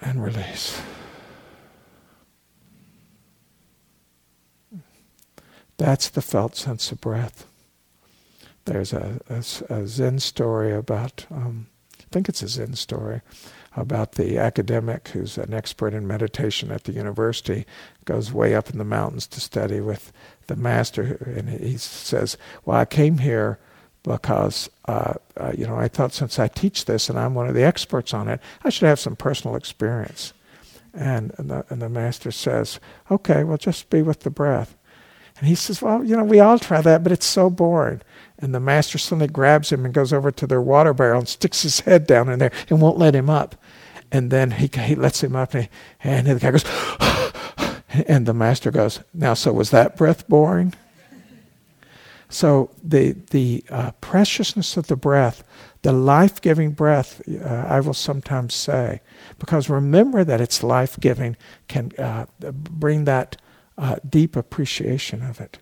and 0.00 0.22
release. 0.22 0.80
That's 5.78 6.08
the 6.08 6.22
felt 6.22 6.56
sense 6.56 6.92
of 6.92 7.00
breath. 7.00 7.46
There's 8.64 8.92
a, 8.92 9.20
a, 9.30 9.72
a 9.72 9.86
Zen 9.86 10.18
story 10.18 10.74
about. 10.74 11.24
Um, 11.30 11.68
I 11.98 12.04
think 12.10 12.28
it's 12.28 12.42
a 12.42 12.48
Zen 12.48 12.74
story 12.74 13.22
about 13.76 14.12
the 14.12 14.38
academic 14.38 15.08
who's 15.08 15.38
an 15.38 15.54
expert 15.54 15.94
in 15.94 16.06
meditation 16.06 16.72
at 16.72 16.84
the 16.84 16.92
university, 16.92 17.64
goes 18.04 18.32
way 18.32 18.54
up 18.54 18.70
in 18.70 18.78
the 18.78 18.84
mountains 18.84 19.26
to 19.28 19.40
study 19.40 19.80
with 19.80 20.12
the 20.48 20.56
master, 20.56 21.18
and 21.36 21.48
he 21.48 21.76
says, 21.76 22.36
"Well, 22.64 22.76
I 22.76 22.84
came 22.84 23.18
here." 23.18 23.58
Because 24.04 24.70
uh, 24.86 25.14
uh, 25.36 25.52
you 25.56 25.66
know, 25.66 25.76
I 25.76 25.88
thought 25.88 26.14
since 26.14 26.38
I 26.38 26.48
teach 26.48 26.86
this 26.86 27.10
and 27.10 27.18
I'm 27.18 27.34
one 27.34 27.48
of 27.48 27.54
the 27.54 27.64
experts 27.64 28.14
on 28.14 28.28
it, 28.28 28.40
I 28.64 28.70
should 28.70 28.88
have 28.88 29.00
some 29.00 29.16
personal 29.16 29.54
experience. 29.56 30.32
And, 30.94 31.34
and, 31.36 31.50
the, 31.50 31.66
and 31.68 31.82
the 31.82 31.90
master 31.90 32.30
says, 32.30 32.80
"Okay, 33.10 33.44
well, 33.44 33.58
just 33.58 33.90
be 33.90 34.00
with 34.00 34.20
the 34.20 34.30
breath." 34.30 34.77
And 35.38 35.48
he 35.48 35.54
says, 35.54 35.80
Well, 35.80 36.04
you 36.04 36.16
know, 36.16 36.24
we 36.24 36.40
all 36.40 36.58
try 36.58 36.80
that, 36.80 37.02
but 37.02 37.12
it's 37.12 37.26
so 37.26 37.50
boring. 37.50 38.00
And 38.38 38.54
the 38.54 38.60
master 38.60 38.98
suddenly 38.98 39.28
grabs 39.28 39.70
him 39.70 39.84
and 39.84 39.94
goes 39.94 40.12
over 40.12 40.30
to 40.30 40.46
their 40.46 40.60
water 40.60 40.94
barrel 40.94 41.20
and 41.20 41.28
sticks 41.28 41.62
his 41.62 41.80
head 41.80 42.06
down 42.06 42.28
in 42.28 42.38
there 42.38 42.52
and 42.68 42.80
won't 42.80 42.98
let 42.98 43.14
him 43.14 43.30
up. 43.30 43.56
And 44.10 44.30
then 44.30 44.52
he, 44.52 44.70
he 44.80 44.94
lets 44.94 45.22
him 45.22 45.36
up, 45.36 45.54
and, 45.54 45.64
he, 45.64 45.70
and 46.02 46.26
the 46.26 46.38
guy 46.38 46.50
goes, 46.50 46.64
and 48.08 48.26
the 48.26 48.34
master 48.34 48.70
goes, 48.70 49.00
Now, 49.12 49.34
so 49.34 49.52
was 49.52 49.70
that 49.70 49.96
breath 49.96 50.28
boring? 50.28 50.74
So 52.30 52.70
the, 52.82 53.12
the 53.30 53.64
uh, 53.70 53.92
preciousness 54.00 54.76
of 54.76 54.88
the 54.88 54.96
breath, 54.96 55.42
the 55.82 55.92
life 55.92 56.40
giving 56.42 56.72
breath, 56.72 57.22
uh, 57.26 57.64
I 57.68 57.80
will 57.80 57.94
sometimes 57.94 58.54
say, 58.54 59.00
because 59.38 59.70
remember 59.70 60.24
that 60.24 60.40
it's 60.40 60.62
life 60.62 61.00
giving, 61.00 61.36
can 61.68 61.92
uh, 61.98 62.26
bring 62.52 63.04
that 63.04 63.40
uh, 63.78 63.96
deep 64.08 64.36
appreciation 64.36 65.22
of 65.22 65.40
it. 65.40 65.58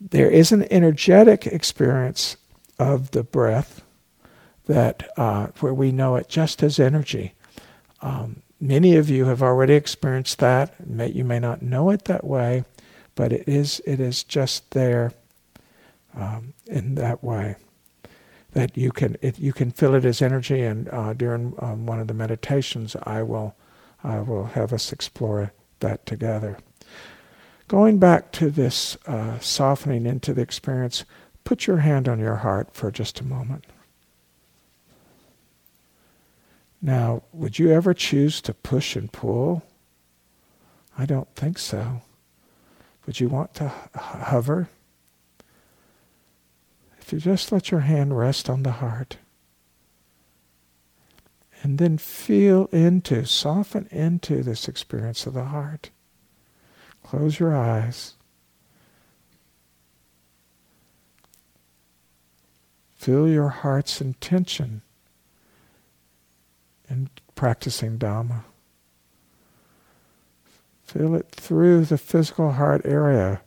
There 0.00 0.30
is 0.30 0.52
an 0.52 0.70
energetic 0.72 1.46
experience 1.46 2.36
of 2.78 3.10
the 3.10 3.24
breath 3.24 3.82
that 4.66 5.10
uh, 5.16 5.48
where 5.58 5.74
we 5.74 5.90
know 5.90 6.16
it 6.16 6.28
just 6.28 6.62
as 6.62 6.78
energy. 6.78 7.34
Um, 8.00 8.42
many 8.60 8.94
of 8.96 9.10
you 9.10 9.24
have 9.24 9.42
already 9.42 9.74
experienced 9.74 10.38
that. 10.38 10.74
You 10.88 11.24
may 11.24 11.40
not 11.40 11.62
know 11.62 11.90
it 11.90 12.04
that 12.04 12.24
way, 12.24 12.64
but 13.16 13.32
it 13.32 13.48
is 13.48 13.82
it 13.84 13.98
is 13.98 14.22
just 14.22 14.70
there 14.70 15.12
um, 16.14 16.54
in 16.66 16.94
that 16.94 17.24
way 17.24 17.56
that 18.52 18.76
you 18.76 18.92
can 18.92 19.16
it, 19.20 19.38
you 19.38 19.52
can 19.52 19.72
feel 19.72 19.94
it 19.94 20.04
as 20.04 20.22
energy. 20.22 20.62
And 20.62 20.88
uh, 20.90 21.12
during 21.14 21.54
um, 21.58 21.86
one 21.86 21.98
of 21.98 22.06
the 22.06 22.14
meditations, 22.14 22.94
I 23.02 23.22
will 23.22 23.56
I 24.04 24.20
will 24.20 24.44
have 24.46 24.72
us 24.72 24.92
explore 24.92 25.52
that 25.80 26.06
together. 26.06 26.58
Going 27.68 27.98
back 27.98 28.32
to 28.32 28.48
this 28.50 28.96
uh, 29.06 29.38
softening 29.40 30.06
into 30.06 30.32
the 30.32 30.40
experience, 30.40 31.04
put 31.44 31.66
your 31.66 31.78
hand 31.78 32.08
on 32.08 32.18
your 32.18 32.36
heart 32.36 32.70
for 32.72 32.90
just 32.90 33.20
a 33.20 33.24
moment. 33.24 33.66
Now, 36.80 37.24
would 37.32 37.58
you 37.58 37.70
ever 37.70 37.92
choose 37.92 38.40
to 38.42 38.54
push 38.54 38.96
and 38.96 39.12
pull? 39.12 39.64
I 40.96 41.04
don't 41.04 41.32
think 41.34 41.58
so. 41.58 42.00
Would 43.04 43.20
you 43.20 43.28
want 43.28 43.52
to 43.54 43.72
hover? 43.94 44.68
If 47.00 47.12
you 47.12 47.18
just 47.18 47.52
let 47.52 47.70
your 47.70 47.80
hand 47.80 48.16
rest 48.16 48.48
on 48.48 48.62
the 48.62 48.72
heart 48.72 49.18
and 51.62 51.78
then 51.78 51.98
feel 51.98 52.66
into, 52.66 53.26
soften 53.26 53.88
into 53.90 54.42
this 54.42 54.68
experience 54.68 55.26
of 55.26 55.34
the 55.34 55.44
heart. 55.44 55.90
Close 57.08 57.38
your 57.38 57.56
eyes. 57.56 58.16
Feel 62.96 63.26
your 63.26 63.48
heart's 63.48 64.02
intention 64.02 64.82
in 66.90 67.08
practicing 67.34 67.98
Dhamma. 67.98 68.42
Feel 70.84 71.14
it 71.14 71.30
through 71.30 71.86
the 71.86 71.96
physical 71.96 72.52
heart 72.52 72.82
area, 72.84 73.40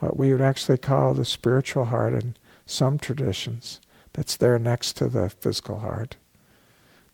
what 0.00 0.16
we 0.16 0.32
would 0.32 0.40
actually 0.40 0.78
call 0.78 1.14
the 1.14 1.24
spiritual 1.24 1.84
heart 1.84 2.14
in 2.14 2.34
some 2.66 2.98
traditions. 2.98 3.80
That's 4.12 4.34
there 4.34 4.58
next 4.58 4.94
to 4.94 5.06
the 5.06 5.30
physical 5.30 5.78
heart. 5.78 6.16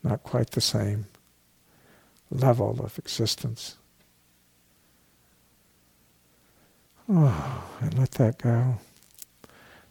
Not 0.02 0.22
quite 0.22 0.52
the 0.52 0.62
same 0.62 1.08
level 2.30 2.80
of 2.82 2.98
existence. 2.98 3.76
Oh, 7.08 7.64
and 7.80 7.98
let 7.98 8.12
that 8.12 8.38
go. 8.38 8.78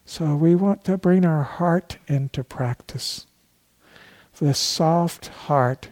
So 0.04 0.34
we 0.36 0.54
want 0.54 0.84
to 0.84 0.98
bring 0.98 1.24
our 1.24 1.44
heart 1.44 1.98
into 2.06 2.44
practice. 2.44 3.26
This 4.40 4.58
soft 4.58 5.28
heart, 5.28 5.88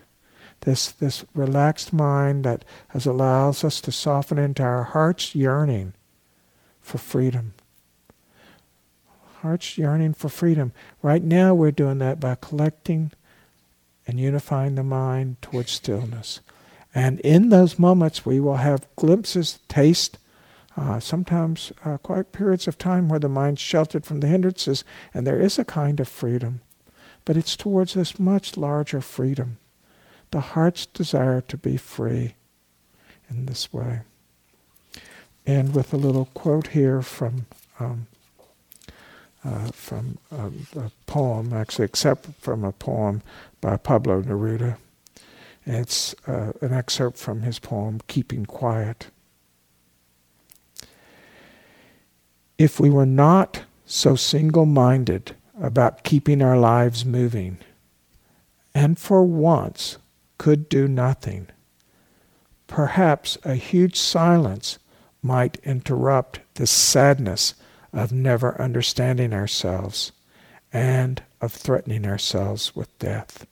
this, 0.62 0.91
this 0.91 1.25
relaxed 1.35 1.93
mind 1.93 2.45
that 2.45 2.64
has 2.89 3.07
allows 3.07 3.62
us 3.62 3.81
to 3.83 3.93
soften 3.93 4.39
into 4.39 4.62
our 4.62 4.83
heart's 4.83 5.35
yearning 5.35 5.95
for 6.81 6.99
freedom. 6.99 7.55
Heart's 9.41 9.79
yearning 9.79 10.14
for 10.14 10.29
freedom. 10.29 10.73
Right 11.03 11.23
now 11.23 11.55
we're 11.55 11.70
doing 11.70 11.99
that 11.99 12.20
by 12.20 12.35
collecting 12.35 13.12
and 14.07 14.18
unifying 14.18 14.75
the 14.75 14.83
mind 14.83 15.41
towards 15.41 15.70
stillness. 15.70 16.41
And 16.95 17.20
in 17.20 17.49
those 17.49 17.79
moments 17.79 18.27
we 18.27 18.41
will 18.41 18.57
have 18.57 18.89
glimpses, 18.97 19.61
taste, 19.68 20.18
uh, 20.77 21.01
sometimes 21.01 21.73
uh, 21.85 21.99
quite 21.99 22.33
periods 22.33 22.66
of 22.66 22.79
time 22.79 23.09
where 23.09 23.20
the 23.20 23.29
mind's 23.29 23.61
sheltered 23.61 24.07
from 24.07 24.20
the 24.20 24.27
hindrances, 24.27 24.85
and 25.12 25.27
there 25.27 25.41
is 25.41 25.59
a 25.59 25.64
kind 25.64 26.01
of 26.01 26.09
freedom. 26.09 26.61
But 27.25 27.37
it's 27.37 27.57
towards 27.57 27.95
this 27.95 28.18
much 28.18 28.57
larger 28.57 29.01
freedom, 29.01 29.59
the 30.31 30.41
heart's 30.41 30.87
desire 30.87 31.41
to 31.43 31.57
be 31.57 31.77
free 31.77 32.35
in 33.29 33.47
this 33.47 33.73
way. 33.73 34.01
And 35.47 35.75
with 35.75 35.93
a 35.93 35.97
little 35.99 36.27
quote 36.27 36.68
here 36.68 37.03
from 37.03 37.47
um, 37.79 38.07
uh, 39.45 39.66
from 39.73 40.18
um, 40.31 40.66
a 40.77 40.91
poem, 41.07 41.53
actually, 41.53 41.85
except 41.85 42.29
from 42.39 42.64
a 42.64 42.73
poem 42.73 43.23
by 43.61 43.77
Pablo 43.77 44.23
Neruda. 44.23 44.77
It's 45.64 46.14
uh, 46.27 46.53
an 46.61 46.73
excerpt 46.73 47.18
from 47.18 47.43
his 47.43 47.59
poem, 47.59 48.01
Keeping 48.07 48.47
Quiet. 48.47 49.11
If 52.63 52.79
we 52.79 52.91
were 52.91 53.07
not 53.07 53.65
so 53.87 54.15
single 54.15 54.67
minded 54.67 55.35
about 55.61 56.05
keeping 56.05 56.41
our 56.41 56.57
lives 56.57 57.05
moving, 57.05 57.59
and 58.73 58.97
for 58.97 59.25
once 59.25 59.99
could 60.39 60.69
do 60.69 60.87
nothing, 60.87 61.49
perhaps 62.69 63.37
a 63.43 63.57
huge 63.57 63.97
silence 63.97 64.79
might 65.25 65.57
interrupt 65.65 66.39
the 66.55 66.69
sadness 66.69 67.55
of 67.93 68.13
never 68.13 68.63
understanding 68.63 69.33
ourselves 69.33 70.13
and 70.73 71.21
of 71.41 71.53
threatening 71.53 72.07
ourselves 72.07 72.77
with 72.77 72.97
death. 73.01 73.45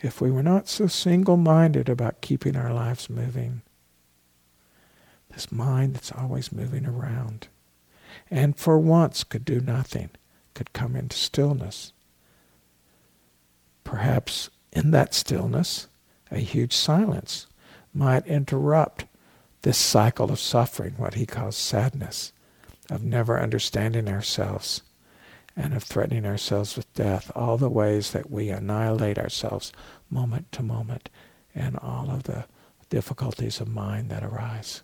If 0.00 0.22
we 0.22 0.30
were 0.30 0.42
not 0.42 0.68
so 0.68 0.86
single 0.86 1.36
minded 1.36 1.90
about 1.90 2.22
keeping 2.22 2.56
our 2.56 2.72
lives 2.72 3.10
moving, 3.10 3.60
this 5.36 5.52
mind 5.52 5.94
that's 5.94 6.10
always 6.12 6.50
moving 6.50 6.86
around, 6.86 7.48
and 8.30 8.56
for 8.56 8.78
once 8.78 9.22
could 9.22 9.44
do 9.44 9.60
nothing, 9.60 10.08
could 10.54 10.72
come 10.72 10.96
into 10.96 11.14
stillness. 11.14 11.92
Perhaps 13.84 14.48
in 14.72 14.92
that 14.92 15.12
stillness, 15.12 15.88
a 16.30 16.38
huge 16.38 16.74
silence 16.74 17.46
might 17.92 18.26
interrupt 18.26 19.04
this 19.60 19.76
cycle 19.76 20.30
of 20.30 20.40
suffering, 20.40 20.94
what 20.96 21.14
he 21.14 21.26
calls 21.26 21.54
sadness, 21.54 22.32
of 22.88 23.04
never 23.04 23.38
understanding 23.38 24.08
ourselves 24.08 24.80
and 25.54 25.74
of 25.74 25.82
threatening 25.82 26.24
ourselves 26.24 26.76
with 26.76 26.92
death, 26.94 27.30
all 27.36 27.58
the 27.58 27.68
ways 27.68 28.12
that 28.12 28.30
we 28.30 28.48
annihilate 28.48 29.18
ourselves 29.18 29.70
moment 30.08 30.50
to 30.52 30.62
moment, 30.62 31.10
and 31.54 31.76
all 31.80 32.10
of 32.10 32.22
the 32.22 32.46
difficulties 32.88 33.60
of 33.60 33.68
mind 33.68 34.08
that 34.08 34.24
arise 34.24 34.82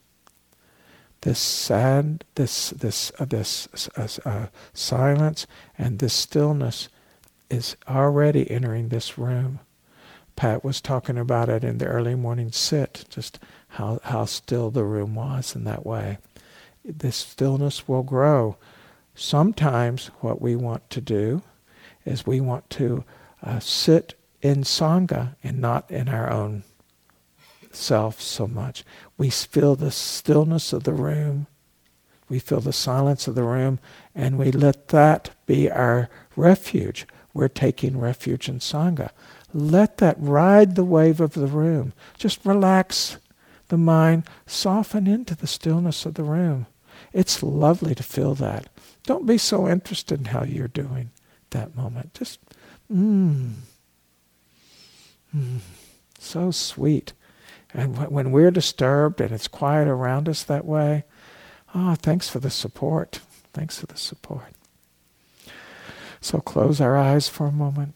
this 1.22 1.38
sad, 1.38 2.24
this 2.34 2.70
this 2.70 3.12
uh, 3.18 3.24
this 3.24 3.88
uh, 3.96 4.08
uh, 4.28 4.46
silence 4.74 5.46
and 5.78 5.98
this 5.98 6.14
stillness 6.14 6.88
is 7.48 7.76
already 7.88 8.50
entering 8.50 8.88
this 8.88 9.16
room. 9.16 9.60
Pat 10.34 10.64
was 10.64 10.80
talking 10.80 11.18
about 11.18 11.48
it 11.48 11.62
in 11.62 11.78
the 11.78 11.86
early 11.86 12.14
morning 12.14 12.50
sit, 12.50 13.04
just 13.08 13.38
how 13.68 14.00
how 14.04 14.24
still 14.24 14.70
the 14.70 14.84
room 14.84 15.14
was 15.14 15.54
in 15.54 15.64
that 15.64 15.86
way. 15.86 16.18
This 16.84 17.16
stillness 17.16 17.86
will 17.86 18.02
grow. 18.02 18.56
Sometimes 19.14 20.08
what 20.20 20.42
we 20.42 20.56
want 20.56 20.88
to 20.90 21.00
do 21.00 21.42
is 22.04 22.26
we 22.26 22.40
want 22.40 22.68
to 22.70 23.04
uh, 23.42 23.60
sit 23.60 24.14
in 24.40 24.62
sangha 24.62 25.36
and 25.44 25.60
not 25.60 25.88
in 25.90 26.08
our 26.08 26.30
own 26.30 26.64
self 27.76 28.20
so 28.20 28.46
much. 28.46 28.84
We 29.16 29.30
feel 29.30 29.76
the 29.76 29.90
stillness 29.90 30.72
of 30.72 30.84
the 30.84 30.92
room. 30.92 31.46
We 32.28 32.38
feel 32.38 32.60
the 32.60 32.72
silence 32.72 33.28
of 33.28 33.34
the 33.34 33.42
room, 33.42 33.78
and 34.14 34.38
we 34.38 34.50
let 34.50 34.88
that 34.88 35.30
be 35.46 35.70
our 35.70 36.08
refuge. 36.34 37.06
We're 37.34 37.48
taking 37.48 37.98
refuge 37.98 38.48
in 38.48 38.58
Sangha. 38.58 39.10
Let 39.52 39.98
that 39.98 40.16
ride 40.18 40.74
the 40.74 40.84
wave 40.84 41.20
of 41.20 41.34
the 41.34 41.46
room. 41.46 41.92
Just 42.16 42.44
relax 42.44 43.18
the 43.68 43.76
mind, 43.76 44.24
soften 44.46 45.06
into 45.06 45.34
the 45.34 45.46
stillness 45.46 46.06
of 46.06 46.14
the 46.14 46.22
room. 46.24 46.66
It's 47.12 47.42
lovely 47.42 47.94
to 47.94 48.02
feel 48.02 48.34
that. 48.36 48.68
Don't 49.04 49.26
be 49.26 49.38
so 49.38 49.68
interested 49.68 50.20
in 50.20 50.24
how 50.26 50.44
you're 50.44 50.68
doing 50.68 51.10
that 51.50 51.76
moment. 51.76 52.14
Just, 52.14 52.38
mmm. 52.90 53.52
Mm, 55.36 55.58
so 56.18 56.50
sweet. 56.50 57.12
And 57.74 57.96
when 58.10 58.32
we're 58.32 58.50
disturbed 58.50 59.20
and 59.20 59.32
it's 59.32 59.48
quiet 59.48 59.88
around 59.88 60.28
us 60.28 60.42
that 60.44 60.64
way, 60.64 61.04
ah, 61.74 61.92
oh, 61.92 61.94
thanks 61.94 62.28
for 62.28 62.38
the 62.38 62.50
support. 62.50 63.20
Thanks 63.52 63.78
for 63.78 63.86
the 63.86 63.96
support. 63.96 64.52
So 66.20 66.38
close 66.38 66.80
our 66.80 66.96
eyes 66.96 67.28
for 67.28 67.46
a 67.46 67.52
moment. 67.52 67.94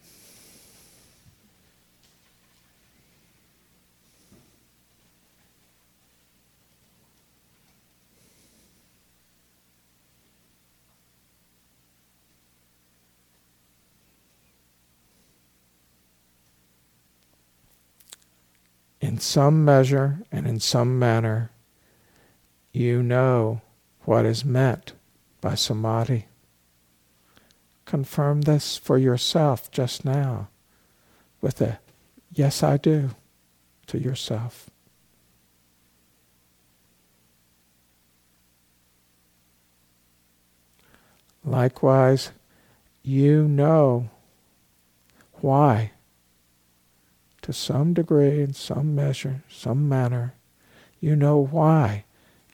In 19.07 19.19
some 19.19 19.65
measure 19.65 20.19
and 20.33 20.49
in 20.49 20.59
some 20.59 20.99
manner, 20.99 21.53
you 22.73 23.05
know 23.05 23.61
what 24.01 24.27
is 24.27 24.45
meant 24.45 24.95
by 25.41 25.55
samadhi. 25.55 26.27
Confirm 27.85 28.41
this 28.43 28.77
for 28.77 28.99
yourself 28.99 29.71
just 29.71 30.05
now 30.05 30.49
with 31.41 31.61
a 31.61 31.79
yes, 32.33 32.65
I 32.65 32.79
do 32.79 33.11
to 33.87 33.99
yourself. 33.99 34.69
Likewise, 41.45 42.33
you 43.05 43.47
know 43.47 44.11
why, 45.35 45.93
to 47.47 47.53
some 47.53 47.95
degree, 47.95 48.43
in 48.43 48.53
some 48.53 48.93
measure, 48.93 49.45
some 49.49 49.89
manner, 49.89 50.35
you 50.99 51.15
know 51.15 51.39
why 51.39 52.05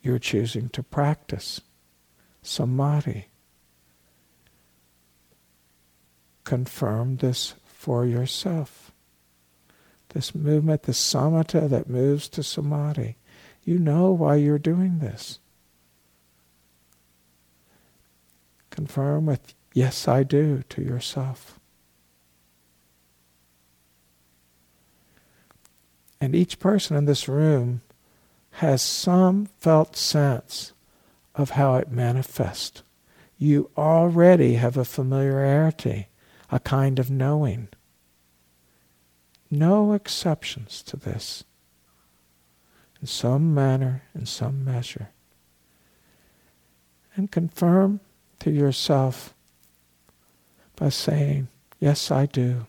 you're 0.03 0.19
choosing 0.19 0.69
to 0.69 0.83
practice 0.83 1.63
samadhi. 2.43 3.29
Confirm 6.45 7.17
this 7.17 7.55
for 7.65 8.05
yourself. 8.05 8.93
This 10.11 10.35
movement, 10.35 10.83
the 10.83 10.93
samatha 10.93 11.71
that 11.71 11.89
moves 11.89 12.29
to 12.29 12.43
samadhi, 12.43 13.17
you 13.65 13.79
know 13.79 14.11
why 14.11 14.35
you're 14.35 14.59
doing 14.59 14.99
this. 14.99 15.39
Confirm 18.69 19.25
with, 19.25 19.55
yes, 19.73 20.07
I 20.07 20.23
do, 20.23 20.65
to 20.69 20.83
yourself. 20.83 21.59
And 26.23 26.37
each 26.37 26.61
person 26.61 26.97
in 26.97 27.07
this 27.07 27.27
room 27.27 27.81
has 28.63 28.81
some 28.81 29.47
felt 29.59 29.97
sense 29.97 30.73
of 31.35 31.51
how 31.51 31.75
it 31.75 31.91
manifests. 31.91 32.85
You 33.39 33.71
already 33.77 34.55
have 34.55 34.77
a 34.77 34.85
familiarity, 34.85 36.07
a 36.49 36.61
kind 36.61 37.01
of 37.01 37.11
knowing. 37.11 37.71
No 39.51 39.95
exceptions 39.95 40.85
to 40.85 40.97
this. 40.97 41.43
In 43.01 43.09
some 43.09 43.53
manner, 43.53 44.05
in 44.15 44.25
some 44.25 44.65
measure. 44.65 45.09
And 47.17 47.33
confirm 47.33 47.99
to 48.39 48.51
yourself 48.53 49.35
by 50.77 50.89
saying, 50.89 51.49
Yes, 51.81 52.13
I 52.13 52.27
do. 52.27 52.67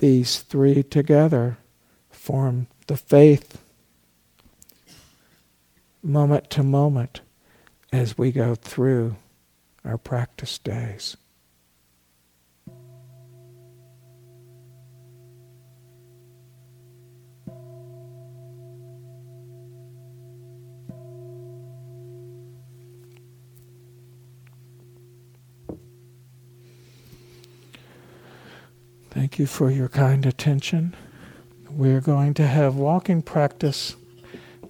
These 0.00 0.40
three 0.40 0.82
together 0.82 1.58
form 2.08 2.68
the 2.86 2.96
faith 2.96 3.62
moment 6.02 6.48
to 6.52 6.62
moment 6.62 7.20
as 7.92 8.16
we 8.16 8.32
go 8.32 8.54
through 8.54 9.16
our 9.84 9.98
practice 9.98 10.56
days. 10.56 11.18
Thank 29.10 29.40
you 29.40 29.46
for 29.46 29.72
your 29.72 29.88
kind 29.88 30.24
attention. 30.24 30.94
We're 31.68 32.00
going 32.00 32.32
to 32.34 32.46
have 32.46 32.76
walking 32.76 33.22
practice 33.22 33.96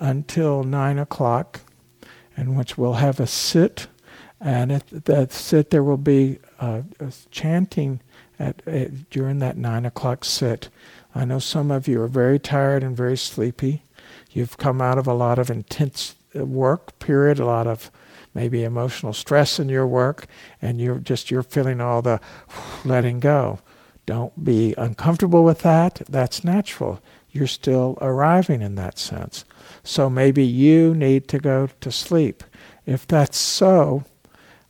until 0.00 0.64
nine 0.64 0.98
o'clock, 0.98 1.60
in 2.38 2.54
which 2.54 2.78
we'll 2.78 2.94
have 2.94 3.20
a 3.20 3.26
sit, 3.26 3.86
and 4.40 4.72
at 4.72 4.88
that 5.04 5.32
sit 5.32 5.68
there 5.68 5.84
will 5.84 5.98
be 5.98 6.38
uh, 6.58 6.80
chanting 7.30 8.00
at, 8.38 8.66
at, 8.66 9.10
during 9.10 9.40
that 9.40 9.58
nine 9.58 9.84
o'clock 9.84 10.24
sit. 10.24 10.70
I 11.14 11.26
know 11.26 11.38
some 11.38 11.70
of 11.70 11.86
you 11.86 12.00
are 12.00 12.08
very 12.08 12.38
tired 12.38 12.82
and 12.82 12.96
very 12.96 13.18
sleepy. 13.18 13.82
You've 14.30 14.56
come 14.56 14.80
out 14.80 14.96
of 14.96 15.06
a 15.06 15.12
lot 15.12 15.38
of 15.38 15.50
intense 15.50 16.16
uh, 16.34 16.46
work 16.46 16.98
period, 16.98 17.38
a 17.38 17.44
lot 17.44 17.66
of 17.66 17.90
maybe 18.32 18.64
emotional 18.64 19.12
stress 19.12 19.58
in 19.58 19.68
your 19.68 19.86
work, 19.86 20.26
and 20.62 20.80
you're 20.80 20.98
just 20.98 21.30
you're 21.30 21.42
feeling 21.42 21.82
all 21.82 22.00
the 22.00 22.22
letting 22.86 23.20
go. 23.20 23.58
Don't 24.10 24.44
be 24.44 24.74
uncomfortable 24.76 25.44
with 25.44 25.60
that. 25.60 26.02
That's 26.08 26.42
natural. 26.42 27.00
You're 27.30 27.46
still 27.46 27.96
arriving 28.00 28.60
in 28.60 28.74
that 28.74 28.98
sense. 28.98 29.44
So 29.84 30.10
maybe 30.10 30.44
you 30.44 30.96
need 30.96 31.28
to 31.28 31.38
go 31.38 31.68
to 31.80 31.92
sleep. 31.92 32.42
If 32.86 33.06
that's 33.06 33.38
so, 33.38 34.02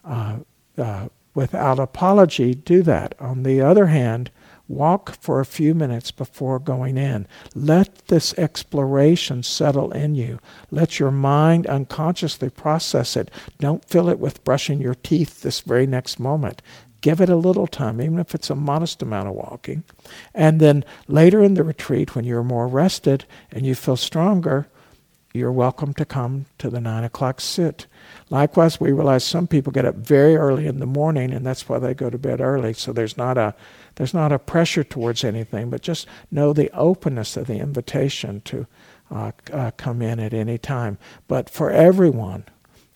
uh, 0.05 0.41
uh, 0.77 1.09
without 1.35 1.79
apology, 1.79 2.55
do 2.55 2.83
that. 2.83 3.15
On 3.19 3.43
the 3.43 3.63
other 3.63 3.87
hand, 3.87 4.31
walk 4.69 5.17
for 5.23 5.41
a 5.41 5.47
few 5.47 5.75
minutes 5.75 6.11
before 6.11 6.59
going 6.59 6.99
in. 6.99 7.27
Let 7.55 8.09
this 8.09 8.35
exploration 8.35 9.43
settle 9.43 9.91
in 9.93 10.17
you. 10.17 10.39
Let 10.71 10.99
your 10.99 11.11
mind 11.11 11.67
unconsciously 11.67 12.51
process 12.51 13.17
it. 13.17 13.31
Don't 13.59 13.89
fill 13.89 14.11
it 14.11 14.19
with 14.19 14.45
brushing 14.45 14.83
your 14.83 14.97
teeth 14.97 15.41
this 15.41 15.61
very 15.61 15.87
next 15.87 16.21
moment. 16.21 16.61
Give 17.01 17.21
it 17.21 17.29
a 17.29 17.37
little 17.37 17.67
time, 17.67 18.01
even 18.01 18.19
if 18.19 18.35
it's 18.35 18.51
a 18.51 18.55
modest 18.55 19.03
amount 19.03 19.29
of 19.29 19.35
walking. 19.35 19.85
And 20.35 20.61
then 20.61 20.85
later 21.09 21.43
in 21.43 21.55
the 21.55 21.65
retreat, 21.65 22.15
when 22.15 22.25
you're 22.25 22.45
more 22.45 22.67
rested 22.67 23.25
and 23.51 23.65
you 23.65 23.75
feel 23.75 23.97
stronger, 23.97 24.69
you're 25.33 25.53
welcome 25.53 25.95
to 25.95 26.05
come 26.05 26.47
to 26.59 26.69
the 26.69 26.81
nine 26.81 27.05
o'clock 27.05 27.41
sit. 27.41 27.87
Likewise, 28.31 28.81
we 28.81 28.91
realize 28.91 29.25
some 29.25 29.47
people 29.47 29.73
get 29.73 29.85
up 29.85 29.95
very 29.95 30.37
early 30.37 30.67
in 30.67 30.81
the 30.81 30.87
morning, 30.87 31.33
and 31.33 31.47
that's 31.47 31.69
why 31.69 31.79
they 31.79 31.95
go 31.95 32.11
to 32.11 32.19
bed 32.19 32.41
early. 32.41 32.73
So 32.73 32.93
there's 32.93 33.17
not 33.17 33.39
a 33.39 33.55
there's 33.95 34.15
not 34.15 34.33
a 34.33 34.39
pressure 34.39 34.83
towards 34.83 35.23
anything, 35.23 35.71
but 35.71 35.83
just 35.83 36.07
know 36.31 36.53
the 36.53 36.71
openness 36.73 37.37
of 37.37 37.47
the 37.47 37.59
invitation 37.59 38.41
to 38.43 38.67
uh, 39.11 39.33
uh, 39.53 39.71
come 39.77 40.03
in 40.03 40.19
at 40.19 40.35
any 40.35 40.59
time. 40.59 40.99
But 41.29 41.49
for 41.49 41.71
everyone, 41.71 42.45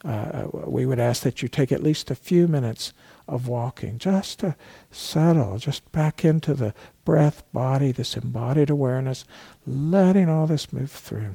uh, 0.04 0.46
we 0.52 0.86
would 0.86 0.98
ask 0.98 1.22
that 1.22 1.42
you 1.42 1.48
take 1.48 1.72
at 1.72 1.82
least 1.82 2.10
a 2.10 2.14
few 2.16 2.48
minutes 2.48 2.92
of 3.26 3.48
walking, 3.48 3.98
just 3.98 4.40
to 4.40 4.56
settle, 4.90 5.58
just 5.58 5.90
back 5.92 6.24
into 6.24 6.54
the 6.54 6.74
breath, 7.04 7.42
body, 7.52 7.92
this 7.92 8.16
embodied 8.16 8.70
awareness, 8.70 9.24
letting 9.66 10.28
all 10.28 10.46
this 10.46 10.72
move 10.72 10.90
through. 10.90 11.34